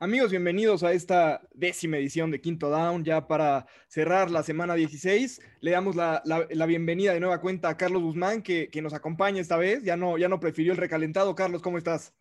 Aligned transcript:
Amigos, 0.00 0.30
bienvenidos 0.30 0.84
a 0.84 0.92
esta 0.92 1.42
décima 1.52 1.96
edición 1.96 2.30
de 2.30 2.40
Quinto 2.40 2.70
Down. 2.70 3.04
Ya 3.04 3.26
para 3.26 3.66
cerrar 3.88 4.30
la 4.30 4.44
semana 4.44 4.76
16, 4.76 5.40
le 5.58 5.72
damos 5.72 5.96
la, 5.96 6.22
bienvenida 6.68 7.12
de 7.12 7.18
nueva 7.18 7.40
cuenta 7.40 7.68
a 7.68 7.76
Carlos 7.76 8.04
Guzmán, 8.04 8.40
que, 8.42 8.70
nos 8.80 8.94
acompaña 8.94 9.40
esta 9.40 9.56
vez. 9.56 9.82
Ya 9.82 9.96
no, 9.96 10.16
ya 10.16 10.28
no 10.28 10.38
prefirió 10.38 10.70
el 10.70 10.78
recalentado. 10.78 11.34
Carlos, 11.34 11.62
¿cómo 11.62 11.78
estás? 11.78 12.14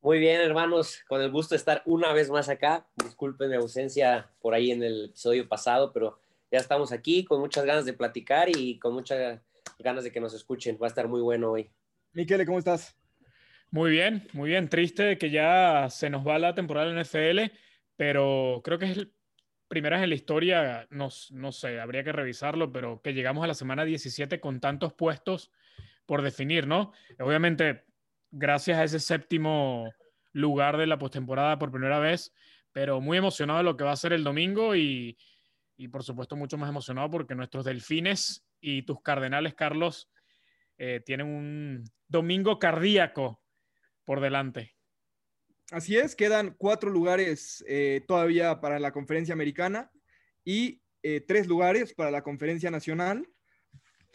Muy 0.00 0.20
bien, 0.20 0.40
hermanos, 0.40 1.00
con 1.06 1.20
el 1.20 1.30
gusto 1.30 1.54
de 1.54 1.58
estar 1.58 1.82
una 1.84 2.14
vez 2.14 2.30
más 2.30 2.48
acá. 2.48 2.88
Disculpen 2.96 3.50
mi 3.50 3.56
ausencia 3.56 4.30
por 4.40 4.54
ahí 4.54 4.70
en 4.70 4.82
el 4.82 5.10
episodio 5.10 5.46
pasado, 5.46 5.92
pero 5.92 6.18
ya 6.50 6.60
estamos 6.60 6.92
aquí 6.92 7.26
con 7.26 7.40
muchas 7.40 7.66
ganas 7.66 7.84
de 7.84 7.92
platicar 7.92 8.48
y 8.48 8.78
con 8.78 8.94
muchas 8.94 9.42
ganas 9.78 10.02
de 10.02 10.10
que 10.10 10.20
nos 10.20 10.32
escuchen. 10.32 10.78
Va 10.80 10.86
a 10.86 10.88
estar 10.88 11.06
muy 11.06 11.20
bueno 11.20 11.50
hoy. 11.50 11.70
Miquele, 12.14 12.46
¿cómo 12.46 12.58
estás? 12.58 12.97
Muy 13.70 13.90
bien, 13.90 14.26
muy 14.32 14.50
bien. 14.50 14.68
Triste 14.68 15.18
que 15.18 15.30
ya 15.30 15.88
se 15.90 16.08
nos 16.08 16.26
va 16.26 16.38
la 16.38 16.54
temporada 16.54 16.90
en 16.90 16.98
NFL, 16.98 17.52
pero 17.96 18.62
creo 18.64 18.78
que 18.78 18.86
es 18.86 18.96
el, 18.96 19.12
primera 19.68 19.96
vez 19.96 20.04
en 20.04 20.10
la 20.10 20.14
historia, 20.14 20.86
no, 20.90 21.08
no 21.32 21.52
sé, 21.52 21.78
habría 21.78 22.02
que 22.02 22.12
revisarlo, 22.12 22.72
pero 22.72 23.02
que 23.02 23.12
llegamos 23.12 23.44
a 23.44 23.46
la 23.46 23.54
semana 23.54 23.84
17 23.84 24.40
con 24.40 24.60
tantos 24.60 24.94
puestos 24.94 25.52
por 26.06 26.22
definir, 26.22 26.66
¿no? 26.66 26.92
Obviamente, 27.20 27.84
gracias 28.30 28.78
a 28.78 28.84
ese 28.84 29.00
séptimo 29.00 29.92
lugar 30.32 30.78
de 30.78 30.86
la 30.86 30.98
postemporada 30.98 31.58
por 31.58 31.70
primera 31.70 31.98
vez, 31.98 32.32
pero 32.72 33.02
muy 33.02 33.18
emocionado 33.18 33.58
de 33.58 33.64
lo 33.64 33.76
que 33.76 33.84
va 33.84 33.92
a 33.92 33.96
ser 33.96 34.14
el 34.14 34.24
domingo 34.24 34.74
y, 34.74 35.18
y 35.76 35.88
por 35.88 36.02
supuesto 36.02 36.36
mucho 36.36 36.56
más 36.56 36.70
emocionado 36.70 37.10
porque 37.10 37.34
nuestros 37.34 37.66
delfines 37.66 38.46
y 38.60 38.82
tus 38.82 39.02
cardenales, 39.02 39.54
Carlos, 39.54 40.10
eh, 40.78 41.02
tienen 41.04 41.26
un 41.26 41.84
domingo 42.08 42.58
cardíaco 42.58 43.42
por 44.08 44.22
delante. 44.22 44.74
Así 45.70 45.98
es, 45.98 46.16
quedan 46.16 46.54
cuatro 46.56 46.88
lugares 46.88 47.62
eh, 47.68 48.02
todavía 48.08 48.58
para 48.58 48.78
la 48.78 48.90
conferencia 48.90 49.34
americana 49.34 49.90
y 50.46 50.80
eh, 51.02 51.20
tres 51.20 51.46
lugares 51.46 51.92
para 51.92 52.10
la 52.10 52.22
conferencia 52.22 52.70
nacional. 52.70 53.28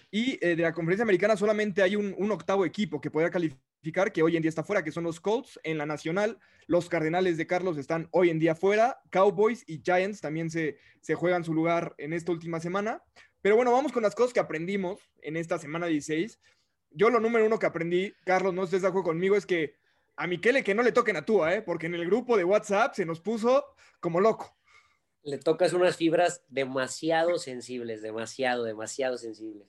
Y 0.10 0.44
eh, 0.44 0.56
de 0.56 0.64
la 0.64 0.74
conferencia 0.74 1.04
americana 1.04 1.38
solamente 1.38 1.84
hay 1.84 1.96
un, 1.96 2.32
octavo 2.32 2.66
equipo 2.66 3.00
que 3.00 3.12
podría 3.12 3.30
calificar, 3.30 4.12
que 4.12 4.24
hoy 4.24 4.36
en 4.36 4.42
día 4.42 4.50
está 4.50 4.64
fuera, 4.64 4.84
que 4.84 4.92
son 4.92 5.04
los 5.04 5.20
Colts. 5.20 5.60
En 5.62 5.78
la 5.78 5.86
nacional, 5.86 6.40
los 6.66 6.90
Cardenales 6.90 7.38
de 7.38 7.46
Carlos 7.46 7.78
están 7.78 8.08
hoy 8.10 8.32
en 8.32 8.40
día 8.40 8.56
fuera. 8.56 9.00
Cowboys 9.12 9.64
y 9.68 9.84
Giants 9.86 10.22
también 10.22 10.50
se, 10.50 10.80
se 11.02 11.14
juegan 11.14 11.44
su 11.44 11.54
lugar 11.54 11.94
en 12.00 12.14
esta 12.14 12.32
última 12.32 12.60
semana. 12.60 13.04
Pero 13.44 13.58
bueno, 13.58 13.72
vamos 13.72 13.92
con 13.92 14.02
las 14.02 14.16
cosas 14.16 14.34
que 14.34 14.40
aprendimos 14.40 15.02
en 15.22 15.38
esta 15.38 15.60
semana 15.60 15.86
16. 15.86 16.40
Yo 16.90 17.12
lo 17.12 17.20
número 17.20 17.46
uno 17.46 17.60
que 17.60 17.68
aprendí, 17.68 18.12
Carlos, 18.26 18.56
no 18.56 18.64
estés 18.64 18.82
de 18.82 18.88
acuerdo 18.88 19.10
conmigo, 19.10 19.36
es 19.36 19.46
que 19.46 19.83
a 20.16 20.28
Miquele 20.28 20.64
que 20.64 20.76
no 20.76 20.84
le 20.84 20.92
toquen 20.92 21.16
a 21.16 21.26
Tua, 21.26 21.56
¿eh? 21.56 21.62
porque 21.62 21.88
en 21.88 21.96
el 21.96 22.06
grupo 22.06 22.38
de 22.38 22.44
WhatsApp 22.44 22.94
se 22.94 23.06
nos 23.06 23.20
puso 23.20 23.66
como 24.00 24.20
loco. 24.20 24.58
Le 25.24 25.38
tocas 25.38 25.74
unas 25.74 25.96
fibras 25.96 26.44
demasiado 26.50 27.38
sensibles, 27.38 28.02
demasiado, 28.02 28.64
demasiado 28.64 29.18
sensibles. 29.18 29.68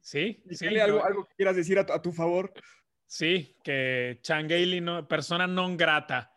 Sí, 0.00 0.42
sí. 0.50 0.66
Algo, 0.78 1.04
algo 1.04 1.26
que 1.26 1.34
quieras 1.36 1.56
decir 1.56 1.78
a 1.78 2.02
tu, 2.02 2.12
favor? 2.12 2.52
Sí, 3.06 3.56
que 3.62 4.18
Changaili, 4.20 4.80
no, 4.80 5.06
persona 5.06 5.46
non 5.46 5.76
grata. 5.76 6.32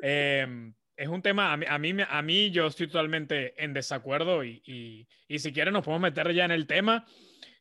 Em, 0.00 0.72
es 0.96 1.08
un 1.08 1.20
tema, 1.20 1.52
a 1.52 1.56
mí, 1.56 1.66
a 1.66 2.22
mí, 2.22 2.50
yo 2.50 2.66
estoy 2.66 2.86
totalmente 2.86 3.62
en 3.62 3.74
desacuerdo 3.74 4.42
y, 4.42 4.62
y, 4.64 5.06
y 5.28 5.38
si 5.38 5.52
quieren 5.52 5.74
nos 5.74 5.84
podemos 5.84 6.00
meter 6.00 6.32
ya 6.32 6.46
en 6.46 6.50
el 6.50 6.66
tema 6.66 7.04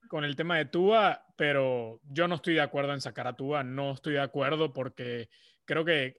con 0.10 0.26
el 0.26 0.36
tema 0.36 0.58
de 0.58 0.66
Tua, 0.66 1.24
pero 1.38 2.02
yo 2.04 2.28
no 2.28 2.36
estoy 2.36 2.56
de 2.56 2.62
acuerdo 2.62 2.94
en 2.94 3.00
sacar 3.00 3.28
a 3.28 3.36
Tua, 3.36 3.64
no 3.64 3.94
estoy 3.94 4.14
de 4.14 4.22
acuerdo 4.22 4.74
porque 4.74 5.30
creo 5.64 5.86
que 5.86 6.18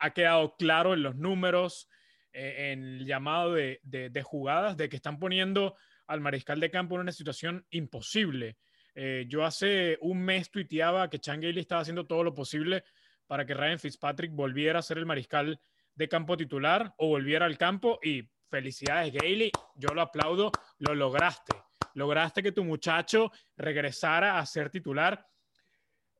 ha 0.00 0.10
quedado 0.10 0.56
claro 0.56 0.92
en 0.92 1.02
los 1.02 1.16
números, 1.16 1.88
eh, 2.32 2.72
en 2.72 2.82
el 2.82 3.06
llamado 3.06 3.54
de, 3.54 4.22
jugadas, 4.24 4.76
de 4.76 4.88
que 4.88 4.96
están 4.96 5.18
poniendo 5.18 5.76
al 6.08 6.20
mariscal 6.20 6.58
de 6.58 6.72
campo 6.72 6.96
en 6.96 7.02
una 7.02 7.12
situación 7.12 7.64
imposible. 7.70 8.58
Eh, 8.96 9.26
yo 9.28 9.44
hace 9.44 9.96
un 10.00 10.22
mes 10.22 10.50
tuiteaba 10.50 11.08
que 11.08 11.20
Chan 11.20 11.42
estaba 11.44 11.82
haciendo 11.82 12.06
todo 12.06 12.24
lo 12.24 12.34
posible 12.34 12.84
para 13.28 13.46
que 13.46 13.54
Ryan 13.54 13.78
Fitzpatrick 13.78 14.32
volviera 14.32 14.80
a 14.80 14.82
ser 14.82 14.98
el 14.98 15.06
mariscal 15.06 15.60
de 15.94 16.08
campo 16.08 16.36
titular 16.36 16.92
o 16.98 17.08
volviera 17.08 17.46
al 17.46 17.56
campo 17.56 18.00
y 18.02 18.28
felicidades 18.50 19.12
Gailey, 19.12 19.52
yo 19.76 19.94
lo 19.94 20.02
aplaudo, 20.02 20.50
lo 20.78 20.94
lograste 20.94 21.63
lograste 21.94 22.42
que 22.42 22.52
tu 22.52 22.64
muchacho 22.64 23.32
regresara 23.56 24.38
a 24.38 24.46
ser 24.46 24.70
titular. 24.70 25.26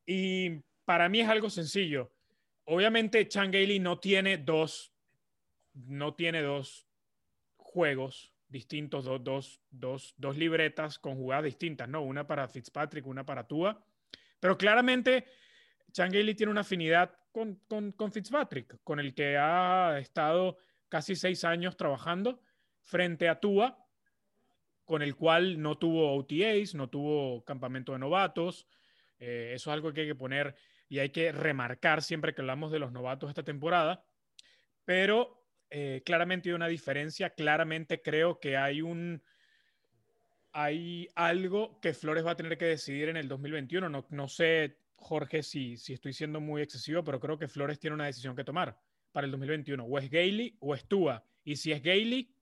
Y 0.06 0.62
para 0.84 1.08
mí 1.08 1.20
es 1.20 1.28
algo 1.28 1.50
sencillo. 1.50 2.12
Obviamente, 2.64 3.28
Chan 3.28 3.52
no 3.80 3.98
tiene 3.98 4.38
dos, 4.38 4.92
no 5.74 6.14
tiene 6.14 6.42
dos 6.42 6.86
juegos 7.56 8.32
distintos, 8.48 9.04
dos, 9.04 9.60
dos, 9.70 10.14
dos, 10.16 10.36
libretas 10.36 10.98
con 10.98 11.16
jugadas 11.16 11.44
distintas, 11.44 11.88
¿no? 11.88 12.02
Una 12.02 12.26
para 12.26 12.48
Fitzpatrick, 12.48 13.06
una 13.06 13.26
para 13.26 13.46
Tua. 13.46 13.84
Pero 14.38 14.56
claramente, 14.56 15.26
Chan 15.92 16.10
tiene 16.10 16.50
una 16.50 16.60
afinidad 16.60 17.12
con, 17.32 17.56
con, 17.66 17.92
con 17.92 18.12
Fitzpatrick, 18.12 18.78
con 18.84 19.00
el 19.00 19.14
que 19.14 19.36
ha 19.36 19.98
estado 19.98 20.56
casi 20.88 21.16
seis 21.16 21.44
años 21.44 21.76
trabajando 21.76 22.40
frente 22.84 23.28
a 23.28 23.40
Tua 23.40 23.83
con 24.84 25.02
el 25.02 25.16
cual 25.16 25.60
no 25.60 25.78
tuvo 25.78 26.14
OTAs, 26.14 26.74
no 26.74 26.88
tuvo 26.88 27.44
campamento 27.44 27.92
de 27.92 27.98
novatos. 27.98 28.66
Eh, 29.18 29.52
eso 29.54 29.70
es 29.70 29.74
algo 29.74 29.92
que 29.92 30.02
hay 30.02 30.06
que 30.06 30.14
poner 30.14 30.54
y 30.88 30.98
hay 30.98 31.10
que 31.10 31.32
remarcar 31.32 32.02
siempre 32.02 32.34
que 32.34 32.42
hablamos 32.42 32.70
de 32.70 32.78
los 32.78 32.92
novatos 32.92 33.30
esta 33.30 33.42
temporada. 33.42 34.04
Pero 34.84 35.42
eh, 35.70 36.02
claramente 36.04 36.50
hay 36.50 36.54
una 36.54 36.68
diferencia, 36.68 37.30
claramente 37.30 38.02
creo 38.02 38.38
que 38.38 38.56
hay 38.56 38.82
un... 38.82 39.22
Hay 40.56 41.08
algo 41.16 41.80
que 41.80 41.94
Flores 41.94 42.24
va 42.24 42.32
a 42.32 42.36
tener 42.36 42.56
que 42.56 42.66
decidir 42.66 43.08
en 43.08 43.16
el 43.16 43.26
2021. 43.26 44.04
No, 44.08 44.28
sé, 44.28 44.78
Jorge, 44.94 45.42
si, 45.42 45.76
si 45.76 45.94
estoy 45.94 46.12
siendo 46.12 46.40
muy 46.40 46.62
excesivo, 46.62 47.02
pero 47.02 47.18
creo 47.18 47.36
que 47.36 47.48
Flores 47.48 47.80
tiene 47.80 47.94
una 47.94 48.06
decisión 48.06 48.36
que 48.36 48.44
tomar 48.44 48.78
para 49.10 49.24
el 49.24 49.32
2021. 49.32 49.82
O 49.82 49.98
es 49.98 50.08
Gailey 50.08 50.56
o 50.60 50.76
es 50.76 50.86
Tua. 50.86 51.24
Y 51.42 51.56
si 51.56 51.72
es 51.72 51.82
Gailey, 51.82 52.32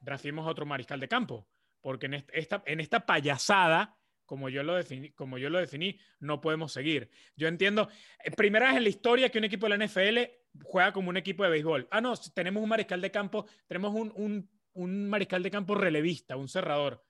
drafimos 0.00 0.46
a 0.46 0.50
otro 0.50 0.64
mariscal 0.64 0.98
de 0.98 1.08
campo 1.08 1.46
porque 1.86 2.06
en 2.06 2.14
esta, 2.32 2.64
en 2.66 2.80
esta 2.80 3.06
payasada, 3.06 3.96
como 4.24 4.48
yo, 4.48 4.64
lo 4.64 4.74
definí, 4.74 5.12
como 5.12 5.38
yo 5.38 5.50
lo 5.50 5.60
definí, 5.60 6.00
no 6.18 6.40
podemos 6.40 6.72
seguir. 6.72 7.08
Yo 7.36 7.46
entiendo, 7.46 7.88
eh, 8.24 8.32
primera 8.32 8.66
vez 8.66 8.78
en 8.78 8.82
la 8.82 8.88
historia 8.88 9.30
que 9.30 9.38
un 9.38 9.44
equipo 9.44 9.68
de 9.68 9.78
la 9.78 9.86
NFL 9.86 10.18
juega 10.64 10.92
como 10.92 11.10
un 11.10 11.16
equipo 11.16 11.44
de 11.44 11.50
béisbol. 11.50 11.86
Ah, 11.92 12.00
no, 12.00 12.12
tenemos 12.34 12.60
un 12.60 12.70
mariscal 12.70 13.00
de 13.00 13.12
campo, 13.12 13.46
tenemos 13.68 13.94
un, 13.94 14.50
un, 14.72 15.08
mariscal 15.08 15.44
de 15.44 15.50
campo 15.52 15.76
relevista, 15.76 16.36
un 16.36 16.48
cerrador. 16.48 17.06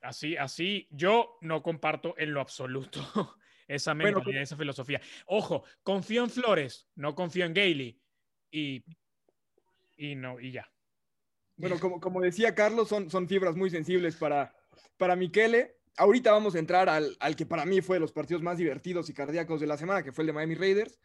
Así, 0.00 0.36
así, 0.36 0.88
yo 0.90 1.38
no 1.40 1.62
comparto 1.62 2.16
en 2.18 2.34
lo 2.34 2.40
absoluto 2.40 3.00
esa 3.68 3.94
mentalidad, 3.94 4.42
esa 4.42 4.56
filosofía. 4.56 5.00
Ojo, 5.26 5.62
confío 5.84 6.24
en 6.24 6.30
Flores, 6.30 6.90
no 6.96 7.14
confío 7.14 7.44
en 7.44 7.54
Gailey. 7.54 8.02
Y, 8.50 8.82
y 9.96 10.16
no, 10.16 10.40
y 10.40 10.50
ya. 10.50 10.68
Bueno, 11.60 11.78
como, 11.80 12.00
como 12.00 12.20
decía 12.20 12.54
Carlos, 12.54 12.88
son, 12.88 13.10
son 13.10 13.28
fibras 13.28 13.54
muy 13.54 13.70
sensibles 13.70 14.16
para, 14.16 14.54
para 14.96 15.16
Miquele. 15.16 15.76
Ahorita 15.96 16.32
vamos 16.32 16.54
a 16.54 16.58
entrar 16.58 16.88
al, 16.88 17.16
al, 17.20 17.36
que 17.36 17.46
para 17.46 17.64
mí 17.64 17.80
fue 17.82 17.96
de 17.96 18.00
los 18.00 18.12
partidos 18.12 18.42
más 18.42 18.58
divertidos 18.58 19.10
y 19.10 19.14
cardíacos 19.14 19.60
de 19.60 19.66
la 19.66 19.76
semana, 19.76 20.02
que 20.02 20.12
fue 20.12 20.22
el 20.22 20.28
de 20.28 20.32
Miami 20.32 20.54
Raiders. 20.54 20.98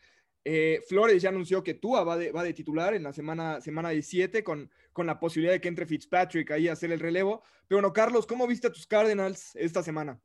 Eh, 0.48 0.82
Flores 0.88 1.24
ya 1.24 1.30
anunció 1.30 1.64
que 1.64 1.74
Tua 1.74 2.04
va 2.04 2.18
de, 2.18 2.32
va 2.32 2.44
de 2.44 2.54
titular 2.54 2.94
en 2.94 3.02
la 3.02 3.12
semana, 3.12 3.60
semana 3.62 3.90
17 3.90 4.44
con, 4.44 4.70
con 4.94 5.08
la 5.08 5.20
posibilidad 5.20 5.54
de 5.54 5.60
que 5.60 5.68
entre 5.68 5.88
Fitzpatrick 5.88 6.52
ahí 6.52 6.68
a 6.68 6.74
hacer 6.74 6.92
el 6.92 7.00
relevo. 7.00 7.42
Pero 7.68 7.82
bueno, 7.82 7.92
Carlos, 7.92 8.28
¿cómo 8.28 8.46
viste 8.46 8.68
a 8.68 8.72
tus 8.72 8.86
Cardinals 8.86 9.56
esta 9.56 9.82
semana? 9.82 10.22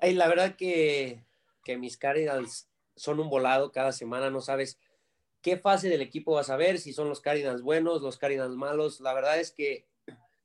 Ay, 0.00 0.14
la 0.14 0.28
verdad 0.28 0.54
que, 0.54 1.24
que 1.64 1.76
mis 1.76 1.98
Cardinals 1.98 2.68
son 2.94 3.18
un 3.18 3.28
volado 3.28 3.72
cada 3.72 3.90
semana, 3.92 4.30
no 4.30 4.40
sabes 4.40 4.78
qué 5.42 5.56
fase 5.56 5.88
del 5.88 6.02
equipo 6.02 6.34
vas 6.34 6.50
a 6.50 6.56
ver, 6.56 6.78
si 6.78 6.92
son 6.92 7.08
los 7.08 7.20
Cardinals 7.20 7.62
buenos, 7.62 8.02
los 8.02 8.18
Cardinals 8.18 8.56
malos. 8.56 9.00
La 9.00 9.14
verdad 9.14 9.38
es 9.38 9.52
que, 9.52 9.86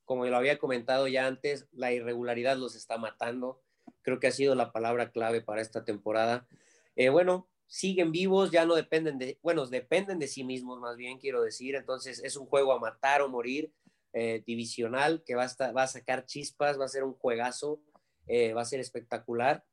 como 0.06 0.25
lo 0.25 0.38
había 0.38 0.57
comentado 0.57 1.07
ya 1.07 1.27
antes, 1.27 1.68
la 1.71 1.92
irregularidad 1.92 2.57
los 2.57 2.75
está 2.75 2.97
matando. 2.97 3.62
Creo 4.01 4.19
que 4.19 4.27
ha 4.27 4.31
sido 4.31 4.56
la 4.56 4.71
palabra 4.71 5.12
clave 5.12 5.42
para 5.42 5.62
esta 5.62 5.83
temporada. 5.83 6.47
Eh, 6.95 7.09
bueno, 7.09 7.50
siguen 7.68 8.12
vivos, 8.12 8.51
ya 8.51 8.65
no 8.65 8.75
dependen 8.75 9.18
de, 9.18 9.39
bueno, 9.42 9.65
dependen 9.65 10.19
de 10.19 10.27
sí 10.27 10.44
mismos 10.44 10.80
más 10.80 10.95
bien, 10.95 11.19
quiero 11.19 11.42
decir. 11.42 11.75
Entonces 11.75 12.24
es 12.24 12.38
un 12.38 12.45
juego 12.45 12.71
a 12.71 12.80
matar 12.80 13.21
o 13.21 13.30
morir 13.30 13.74
eh, 14.13 14.44
divisional 14.45 15.24
que 15.25 15.36
va 15.36 15.44
a, 15.44 15.71
va 15.71 15.83
a 15.83 15.88
sacar 15.88 16.25
chispas, 16.25 16.80
va 16.80 16.86
a 16.86 16.89
ser 16.89 17.03
un 17.03 17.13
juegazo, 17.13 17.81
eh, 18.27 18.53
va 18.53 18.62
a 18.62 18.65
ser 18.65 18.80
espectacular. 18.80 19.65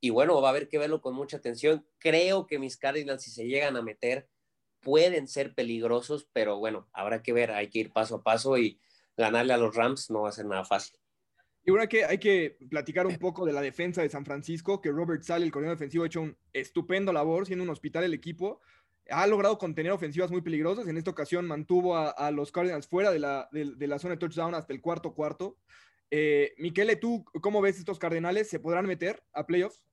Y 0.00 0.10
bueno, 0.10 0.40
va 0.40 0.48
a 0.48 0.50
haber 0.52 0.68
que 0.68 0.78
verlo 0.78 1.02
con 1.02 1.14
mucha 1.14 1.38
atención. 1.38 1.84
Creo 1.98 2.46
que 2.46 2.58
mis 2.58 2.76
Cardinals, 2.76 3.22
si 3.22 3.32
se 3.32 3.46
llegan 3.46 3.76
a 3.76 3.82
meter, 3.82 4.28
pueden 4.80 5.28
ser 5.28 5.54
peligrosos, 5.54 6.28
pero 6.32 6.58
bueno, 6.58 6.88
habrá 6.92 7.22
que 7.22 7.32
ver, 7.32 7.50
hay 7.50 7.68
que 7.68 7.80
ir 7.80 7.92
paso 7.92 8.16
a 8.16 8.22
paso 8.22 8.58
y 8.58 8.80
ganarle 9.16 9.52
a 9.52 9.58
los 9.58 9.74
Rams 9.74 10.10
no 10.10 10.22
va 10.22 10.28
a 10.28 10.32
ser 10.32 10.46
nada 10.46 10.64
fácil. 10.64 10.98
Y 11.68 11.76
hay 11.76 11.88
que, 11.88 12.04
hay 12.06 12.18
que 12.18 12.56
platicar 12.70 13.06
un 13.06 13.18
poco 13.18 13.44
de 13.44 13.52
la 13.52 13.60
defensa 13.60 14.00
de 14.00 14.08
San 14.08 14.24
Francisco, 14.24 14.80
que 14.80 14.90
Robert 14.90 15.22
Sale, 15.22 15.44
el 15.44 15.52
coordinador 15.52 15.76
defensivo, 15.76 16.04
ha 16.04 16.06
hecho 16.06 16.22
un 16.22 16.34
estupendo 16.54 17.12
labor, 17.12 17.44
siendo 17.44 17.62
un 17.62 17.68
hospital 17.68 18.04
el 18.04 18.14
equipo. 18.14 18.62
Ha 19.10 19.26
logrado 19.26 19.58
contener 19.58 19.92
ofensivas 19.92 20.30
muy 20.30 20.40
peligrosas. 20.40 20.88
En 20.88 20.96
esta 20.96 21.10
ocasión 21.10 21.46
mantuvo 21.46 21.94
a, 21.96 22.30
los 22.30 22.52
Cardinals 22.52 22.86
fuera 22.86 23.10
de 23.10 23.18
la, 23.18 23.50
de, 23.52 23.86
la, 23.86 23.98
zona 23.98 24.14
de 24.14 24.18
touchdown 24.18 24.54
hasta 24.54 24.72
el 24.72 24.80
cuarto 24.80 25.12
cuarto. 25.12 25.58
Eh, 26.10 26.54
Miquele, 26.56 26.96
¿tú 26.96 27.22
cómo 27.42 27.60
ves 27.60 27.78
estos 27.78 27.98
Cardenales? 27.98 28.48
¿Se 28.48 28.60
podrán 28.60 28.86
meter 28.86 29.22
a 29.34 29.44
playoffs? 29.44 29.84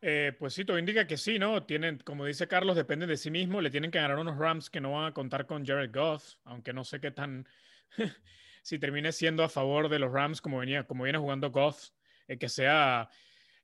Eh, 0.00 0.32
pues 0.38 0.54
sí, 0.54 0.64
todo 0.64 0.78
indica 0.78 1.06
que 1.06 1.16
sí, 1.16 1.38
¿no? 1.38 1.64
Tienen, 1.64 1.98
como 1.98 2.24
dice 2.24 2.46
Carlos, 2.46 2.76
dependen 2.76 3.08
de 3.08 3.16
sí 3.16 3.30
mismo. 3.30 3.60
Le 3.60 3.70
tienen 3.70 3.90
que 3.90 3.98
ganar 3.98 4.18
unos 4.18 4.38
Rams 4.38 4.70
que 4.70 4.80
no 4.80 4.92
van 4.92 5.06
a 5.06 5.14
contar 5.14 5.46
con 5.46 5.66
Jared 5.66 5.90
Goff, 5.92 6.34
aunque 6.44 6.72
no 6.72 6.84
sé 6.84 7.00
qué 7.00 7.10
tan. 7.10 7.46
si 8.62 8.78
termine 8.78 9.12
siendo 9.12 9.42
a 9.42 9.48
favor 9.48 9.88
de 9.88 9.98
los 9.98 10.12
Rams 10.12 10.40
como, 10.40 10.58
venía, 10.58 10.84
como 10.84 11.04
viene 11.04 11.18
jugando 11.18 11.50
Goff, 11.50 11.88
eh, 12.28 12.38
que 12.38 12.48
sea 12.48 13.08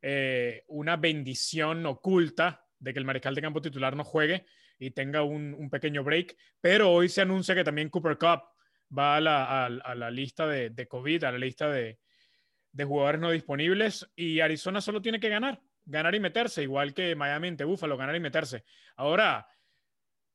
eh, 0.02 0.64
una 0.68 0.96
bendición 0.96 1.84
oculta 1.86 2.66
de 2.78 2.92
que 2.92 2.98
el 2.98 3.04
mariscal 3.04 3.34
de 3.34 3.42
campo 3.42 3.60
titular 3.62 3.96
no 3.96 4.04
juegue 4.04 4.44
y 4.78 4.90
tenga 4.90 5.22
un, 5.22 5.70
pequeño 5.70 6.02
break. 6.02 6.36
Pero 6.60 6.90
hoy 6.90 7.08
se 7.08 7.20
anuncia 7.20 7.54
que 7.54 7.64
también 7.64 7.90
Cooper 7.90 8.18
Cup 8.18 8.42
va 8.96 9.16
a 9.16 9.20
la, 9.20 10.10
lista 10.10 10.46
de, 10.48 10.88
COVID, 10.88 11.24
a 11.24 11.32
la 11.32 11.38
lista 11.38 11.70
de, 11.70 11.98
de 12.72 12.84
jugadores 12.84 13.20
no 13.20 13.30
disponibles 13.30 14.10
y 14.16 14.40
Arizona 14.40 14.80
solo 14.80 15.00
tiene 15.00 15.20
que 15.20 15.28
ganar 15.28 15.60
ganar 15.84 16.14
y 16.14 16.20
meterse, 16.20 16.62
igual 16.62 16.94
que 16.94 17.14
Miami 17.14 17.48
ante 17.48 17.64
Buffalo, 17.64 17.96
ganar 17.96 18.16
y 18.16 18.20
meterse. 18.20 18.64
Ahora, 18.96 19.46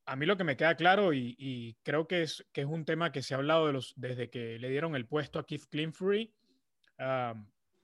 a 0.06 0.16
mí 0.16 0.26
lo 0.26 0.38
que 0.38 0.44
me 0.44 0.58
queda 0.58 0.76
claro 0.76 1.14
y, 1.14 1.78
creo 1.84 2.08
que 2.08 2.24
es, 2.24 2.46
que 2.52 2.62
es 2.62 2.68
un 2.68 2.86
tema 2.86 3.12
que 3.12 3.22
se 3.22 3.34
ha 3.34 3.38
hablado 3.38 3.72
desde 3.96 4.30
que 4.30 4.58
le 4.60 4.70
dieron 4.70 4.96
el 4.96 5.08
puesto 5.08 5.40
a 5.40 5.46
Keith 5.46 5.66
Clinfury, 5.70 6.34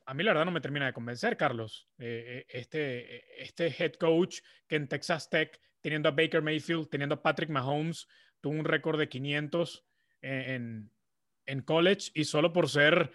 a 0.06 0.14
mí 0.14 0.24
la 0.24 0.32
verdad 0.32 0.46
no 0.46 0.52
me 0.52 0.62
termina 0.62 0.86
de 0.86 0.94
convencer, 0.94 1.36
Carlos. 1.36 1.88
Eh, 1.98 2.26
eh, 2.28 2.46
este, 2.50 3.42
este 3.42 3.68
head 3.68 3.94
coach 3.94 4.40
que 4.68 4.76
en 4.76 4.88
Texas 4.88 5.30
Tech, 5.30 5.60
teniendo 5.82 6.10
a 6.10 6.12
Baker 6.12 6.42
Mayfield, 6.42 6.90
teniendo 6.90 7.16
a 7.16 7.24
Patrick 7.24 7.50
Mahomes, 7.50 8.08
tuvo 8.40 8.54
un 8.54 8.66
récord 8.66 9.00
de 9.00 9.10
500 9.10 9.86
en, 10.22 10.92
en 11.46 11.62
college 11.62 12.12
y 12.14 12.26
solo 12.26 12.54
por 12.54 12.70
ser 12.70 13.12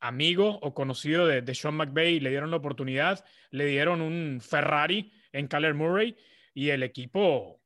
amigo 0.00 0.58
o 0.62 0.74
conocido 0.74 1.26
de, 1.26 1.54
Sean 1.54 1.74
McVay, 1.74 2.20
le 2.20 2.30
dieron 2.30 2.50
la 2.50 2.58
oportunidad, 2.58 3.24
le 3.50 3.66
dieron 3.66 4.00
un 4.00 4.40
Ferrari 4.40 5.12
en 5.32 5.48
Kyler 5.48 5.74
Murray 5.74 6.16
y 6.54 6.70
el 6.70 6.82
equipo, 6.82 7.60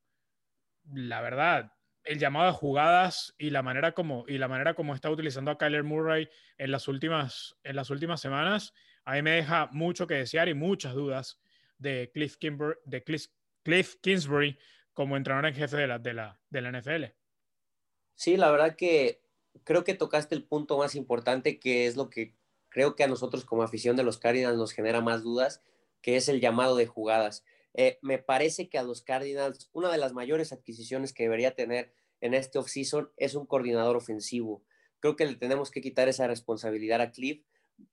la 0.92 1.20
verdad, 1.20 1.72
el 2.04 2.18
llamado 2.18 2.48
a 2.48 2.52
jugadas 2.52 3.34
y 3.38 3.50
la 3.50 3.62
manera 3.62 3.92
como, 3.92 4.24
y 4.26 4.38
la 4.38 4.48
manera 4.48 4.74
como 4.74 4.94
está 4.94 5.10
utilizando 5.10 5.50
a 5.50 5.58
Kyler 5.58 5.84
Murray 5.84 6.28
en 6.58 6.70
las 6.70 6.88
últimas, 6.88 7.56
en 7.62 7.76
las 7.76 7.90
últimas 7.90 8.20
semanas, 8.20 8.72
a 9.04 9.14
mí 9.14 9.22
me 9.22 9.32
deja 9.32 9.68
mucho 9.72 10.06
que 10.06 10.14
desear 10.14 10.48
y 10.48 10.54
muchas 10.54 10.94
dudas 10.94 11.40
de 11.78 12.10
Cliff, 12.12 12.36
Kimber, 12.36 12.78
Kingsbury 14.00 14.58
como 14.92 15.16
entrenador 15.16 15.48
en 15.48 15.54
jefe 15.54 15.76
de 15.76 15.86
la, 15.86 15.98
de, 15.98 16.14
la, 16.14 16.40
de 16.50 16.60
la 16.60 16.80
NFL. 16.80 17.04
Sí, 18.14 18.36
la 18.36 18.50
verdad 18.50 18.76
que 18.76 19.21
creo 19.64 19.84
que 19.84 19.94
tocaste 19.94 20.34
el 20.34 20.44
punto 20.44 20.78
más 20.78 20.94
importante, 20.94 21.58
que 21.58 21.86
es 21.86 21.96
lo 21.96 22.10
que 22.10 22.34
creo 22.68 22.96
que 22.96 23.04
a 23.04 23.08
nosotros 23.08 23.44
como 23.44 23.62
afición 23.62 23.96
de 23.96 24.02
los 24.02 24.18
Cardinals 24.18 24.56
nos 24.56 24.72
genera 24.72 25.00
más 25.00 25.22
dudas, 25.22 25.62
que 26.00 26.16
es 26.16 26.28
el 26.28 26.40
llamado 26.40 26.76
de 26.76 26.86
jugadas. 26.86 27.44
Eh, 27.74 27.98
me 28.02 28.18
parece 28.18 28.68
que 28.68 28.78
a 28.78 28.82
los 28.82 29.02
Cardinals 29.02 29.70
una 29.72 29.90
de 29.90 29.98
las 29.98 30.12
mayores 30.12 30.52
adquisiciones 30.52 31.12
que 31.12 31.24
debería 31.24 31.54
tener 31.54 31.92
en 32.20 32.34
este 32.34 32.58
offseason 32.58 33.10
es 33.16 33.34
un 33.34 33.46
coordinador 33.46 33.96
ofensivo. 33.96 34.62
Creo 35.00 35.16
que 35.16 35.26
le 35.26 35.36
tenemos 35.36 35.70
que 35.70 35.80
quitar 35.80 36.08
esa 36.08 36.26
responsabilidad 36.26 37.00
a 37.00 37.10
Cliff. 37.10 37.44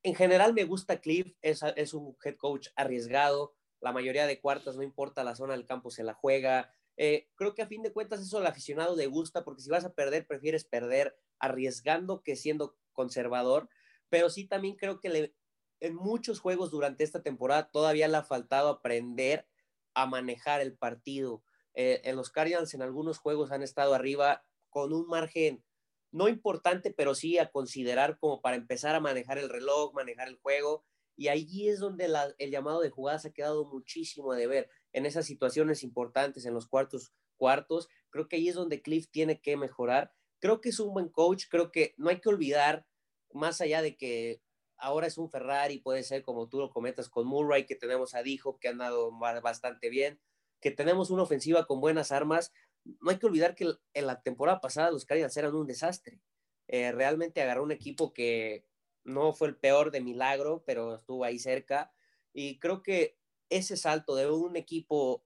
En 0.03 0.15
general 0.15 0.53
me 0.53 0.65
gusta 0.65 1.01
Cliff, 1.01 1.33
es, 1.41 1.61
es 1.75 1.93
un 1.93 2.15
head 2.23 2.35
coach 2.35 2.69
arriesgado, 2.75 3.55
la 3.81 3.91
mayoría 3.91 4.27
de 4.27 4.39
cuartos, 4.39 4.75
no 4.75 4.83
importa 4.83 5.23
la 5.23 5.35
zona 5.35 5.53
del 5.53 5.65
campo, 5.65 5.89
se 5.89 6.03
la 6.03 6.13
juega, 6.13 6.73
eh, 7.01 7.29
creo 7.35 7.55
que 7.55 7.61
a 7.61 7.67
fin 7.67 7.81
de 7.81 7.93
cuentas 7.93 8.19
eso 8.19 8.39
al 8.39 8.45
aficionado 8.45 8.93
le 8.93 9.07
gusta 9.07 9.45
porque 9.45 9.61
si 9.61 9.69
vas 9.69 9.85
a 9.85 9.93
perder, 9.93 10.27
prefieres 10.27 10.65
perder 10.65 11.17
arriesgando 11.39 12.21
que 12.23 12.35
siendo 12.35 12.77
conservador, 12.91 13.69
pero 14.09 14.29
sí 14.29 14.45
también 14.45 14.75
creo 14.75 14.99
que 14.99 15.33
en 15.79 15.95
muchos 15.95 16.41
juegos 16.41 16.71
durante 16.71 17.05
esta 17.05 17.23
temporada 17.23 17.71
todavía 17.71 18.09
le 18.09 18.17
ha 18.17 18.23
faltado 18.23 18.67
aprender 18.67 19.47
a 19.93 20.07
manejar 20.07 20.59
el 20.59 20.75
partido. 20.75 21.41
Eh, 21.73 22.01
en 22.03 22.17
los 22.17 22.31
Cardinals 22.31 22.73
en 22.73 22.81
algunos 22.81 23.17
juegos 23.17 23.53
han 23.53 23.63
estado 23.63 23.93
arriba 23.93 24.43
con 24.69 24.91
un 24.91 25.07
margen 25.07 25.63
no 26.11 26.27
importante, 26.27 26.91
pero 26.91 27.15
sí 27.15 27.37
a 27.37 27.49
considerar 27.49 28.19
como 28.19 28.41
para 28.41 28.57
empezar 28.57 28.95
a 28.95 28.99
manejar 28.99 29.37
el 29.37 29.47
reloj, 29.47 29.93
manejar 29.93 30.27
el 30.27 30.37
juego. 30.39 30.83
Y 31.15 31.29
ahí 31.29 31.69
es 31.69 31.79
donde 31.79 32.13
el 32.39 32.51
llamado 32.51 32.81
de 32.81 32.89
jugadas 32.89 33.25
ha 33.25 33.31
quedado 33.31 33.63
muchísimo 33.63 34.33
de 34.33 34.47
ver 34.47 34.69
en 34.93 35.05
esas 35.05 35.25
situaciones 35.25 35.83
importantes, 35.83 36.45
en 36.45 36.53
los 36.53 36.67
cuartos 36.67 37.13
cuartos. 37.37 37.89
Creo 38.11 38.27
que 38.27 38.35
ahí 38.35 38.49
es 38.49 38.55
donde 38.55 38.81
Cliff 38.81 39.09
tiene 39.09 39.41
que 39.41 39.57
mejorar. 39.57 40.13
Creo 40.39 40.61
que 40.61 40.69
es 40.69 40.79
un 40.79 40.93
buen 40.93 41.09
coach, 41.09 41.45
creo 41.49 41.71
que 41.71 41.95
no 41.97 42.09
hay 42.09 42.19
que 42.19 42.29
olvidar, 42.29 42.85
más 43.33 43.61
allá 43.61 43.81
de 43.81 43.97
que 43.97 44.41
ahora 44.77 45.07
es 45.07 45.17
un 45.17 45.29
Ferrari, 45.29 45.79
puede 45.79 46.03
ser 46.03 46.23
como 46.23 46.47
tú 46.47 46.59
lo 46.59 46.69
comentas 46.69 47.09
con 47.09 47.27
Murray, 47.27 47.65
que 47.65 47.75
tenemos 47.75 48.15
a 48.15 48.23
Dijo, 48.23 48.57
que 48.59 48.67
ha 48.67 48.71
andado 48.71 49.11
bastante 49.41 49.89
bien, 49.89 50.19
que 50.61 50.71
tenemos 50.71 51.09
una 51.09 51.23
ofensiva 51.23 51.65
con 51.65 51.81
buenas 51.81 52.11
armas. 52.11 52.53
No 52.83 53.11
hay 53.11 53.17
que 53.17 53.25
olvidar 53.25 53.55
que 53.55 53.73
en 53.93 54.07
la 54.07 54.21
temporada 54.21 54.61
pasada 54.61 54.91
los 54.91 55.05
Cardinals 55.05 55.35
eran 55.37 55.55
un 55.55 55.67
desastre. 55.67 56.21
Eh, 56.67 56.91
realmente 56.91 57.41
agarró 57.41 57.63
un 57.63 57.71
equipo 57.71 58.13
que 58.13 58.65
no 59.03 59.33
fue 59.33 59.49
el 59.49 59.57
peor 59.57 59.91
de 59.91 60.01
milagro, 60.01 60.63
pero 60.65 60.95
estuvo 60.95 61.23
ahí 61.25 61.39
cerca. 61.39 61.91
Y 62.31 62.59
creo 62.59 62.81
que 62.81 63.18
ese 63.49 63.77
salto 63.77 64.15
de 64.15 64.29
un 64.29 64.55
equipo 64.55 65.23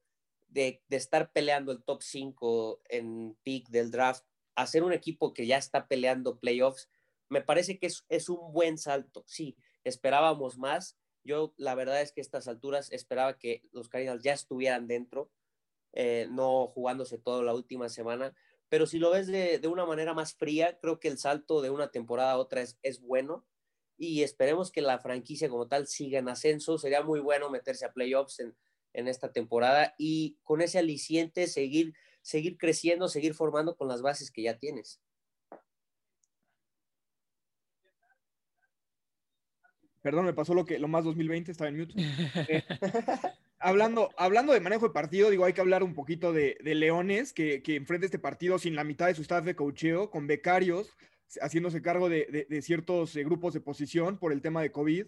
de, 0.48 0.82
estar 0.90 1.32
peleando 1.32 1.72
el 1.72 1.84
top 1.84 2.02
5 2.02 2.82
en 2.90 3.38
pick 3.44 3.70
del 3.70 3.92
draft 3.92 4.26
a 4.56 4.68
ser 4.68 4.84
un 4.84 4.94
equipo 4.94 5.34
que 5.34 5.48
ya 5.48 5.58
está 5.58 5.88
peleando 5.88 6.40
playoffs, 6.40 6.90
me 7.30 7.42
parece 7.42 7.80
que 7.80 7.88
es, 7.88 8.30
un 8.30 8.54
buen 8.54 8.78
salto. 8.78 9.24
Sí, 9.26 9.58
esperábamos 9.84 10.58
más. 10.58 10.98
Yo 11.24 11.54
la 11.58 11.74
verdad 11.74 12.02
es 12.02 12.12
que 12.12 12.22
a 12.22 12.24
estas 12.24 12.48
alturas 12.48 12.92
esperaba 12.92 13.40
que 13.40 13.64
los 13.72 13.90
Cardinals 13.90 14.24
ya 14.24 14.34
estuvieran 14.34 14.88
dentro, 14.88 15.32
eh, 15.94 16.28
no 16.30 16.68
jugándose 16.68 17.18
toda 17.18 17.42
la 17.42 17.56
última 17.56 17.90
semana. 17.90 18.36
Pero 18.70 18.86
si 18.86 19.00
lo 19.00 19.10
ves 19.10 19.28
de, 19.28 19.60
una 19.68 19.86
manera 19.86 20.14
más 20.14 20.36
fría, 20.36 20.78
creo 20.80 21.00
que 21.00 21.08
el 21.08 21.18
salto 21.18 21.62
de 21.62 21.72
una 21.72 21.90
temporada 21.90 22.34
a 22.34 22.38
otra 22.38 22.62
es 22.62 23.02
bueno 23.02 23.46
y 23.98 24.24
esperemos 24.24 24.72
que 24.72 24.82
la 24.82 25.00
franquicia 25.00 25.50
como 25.50 25.68
tal 25.68 25.88
siga 25.88 26.20
en 26.20 26.30
ascenso. 26.30 26.78
Sería 26.78 27.02
muy 27.04 27.20
bueno 27.20 27.50
meterse 27.50 27.86
a 27.86 27.94
playoffs 27.94 28.40
en, 28.40 28.56
en 28.94 29.08
esta 29.08 29.32
temporada 29.32 29.96
y 29.98 30.38
con 30.44 30.62
ese 30.62 30.80
aliciente 30.80 31.48
seguir, 31.48 31.94
seguir 32.22 32.58
creciendo, 32.58 33.08
seguir 33.08 33.34
formando 33.34 33.76
con 33.76 33.88
las 33.88 34.02
bases 34.02 34.32
que 34.32 34.44
ya 34.44 34.58
tienes. 34.58 35.02
Perdón, 40.02 40.26
me 40.26 40.34
pasó 40.34 40.54
lo 40.54 40.66
que 40.66 40.80
lo 40.80 40.90
más 40.90 41.06
2020 41.06 41.52
estaba 41.52 41.70
en 41.70 41.78
mute. 41.78 41.94
Eh, 42.50 42.64
hablando, 43.58 44.10
hablando 44.18 44.52
de 44.52 44.60
manejo 44.60 44.88
de 44.88 44.94
partido, 44.94 45.30
digo, 45.30 45.46
hay 45.46 45.54
que 45.54 45.62
hablar 45.62 45.82
un 45.82 45.94
poquito 45.94 46.34
de, 46.34 46.58
de 46.62 46.76
Leones, 46.76 47.32
que, 47.32 47.64
que 47.64 47.78
enfrenta 47.78 48.06
este 48.06 48.20
partido 48.20 48.60
sin 48.60 48.76
la 48.76 48.84
mitad 48.84 49.08
de 49.08 49.16
su 49.16 49.22
staff 49.22 49.46
de 49.46 49.56
cocheo, 49.56 50.12
con 50.12 50.28
becarios, 50.28 50.92
haciéndose 51.42 51.82
cargo 51.82 52.10
de, 52.10 52.62
ciertos 52.62 53.16
eh, 53.16 53.24
grupos 53.24 53.54
de 53.54 53.62
posición 53.62 54.18
por 54.18 54.32
el 54.32 54.42
tema 54.42 54.62
de 54.62 54.72
COVID. 54.72 55.06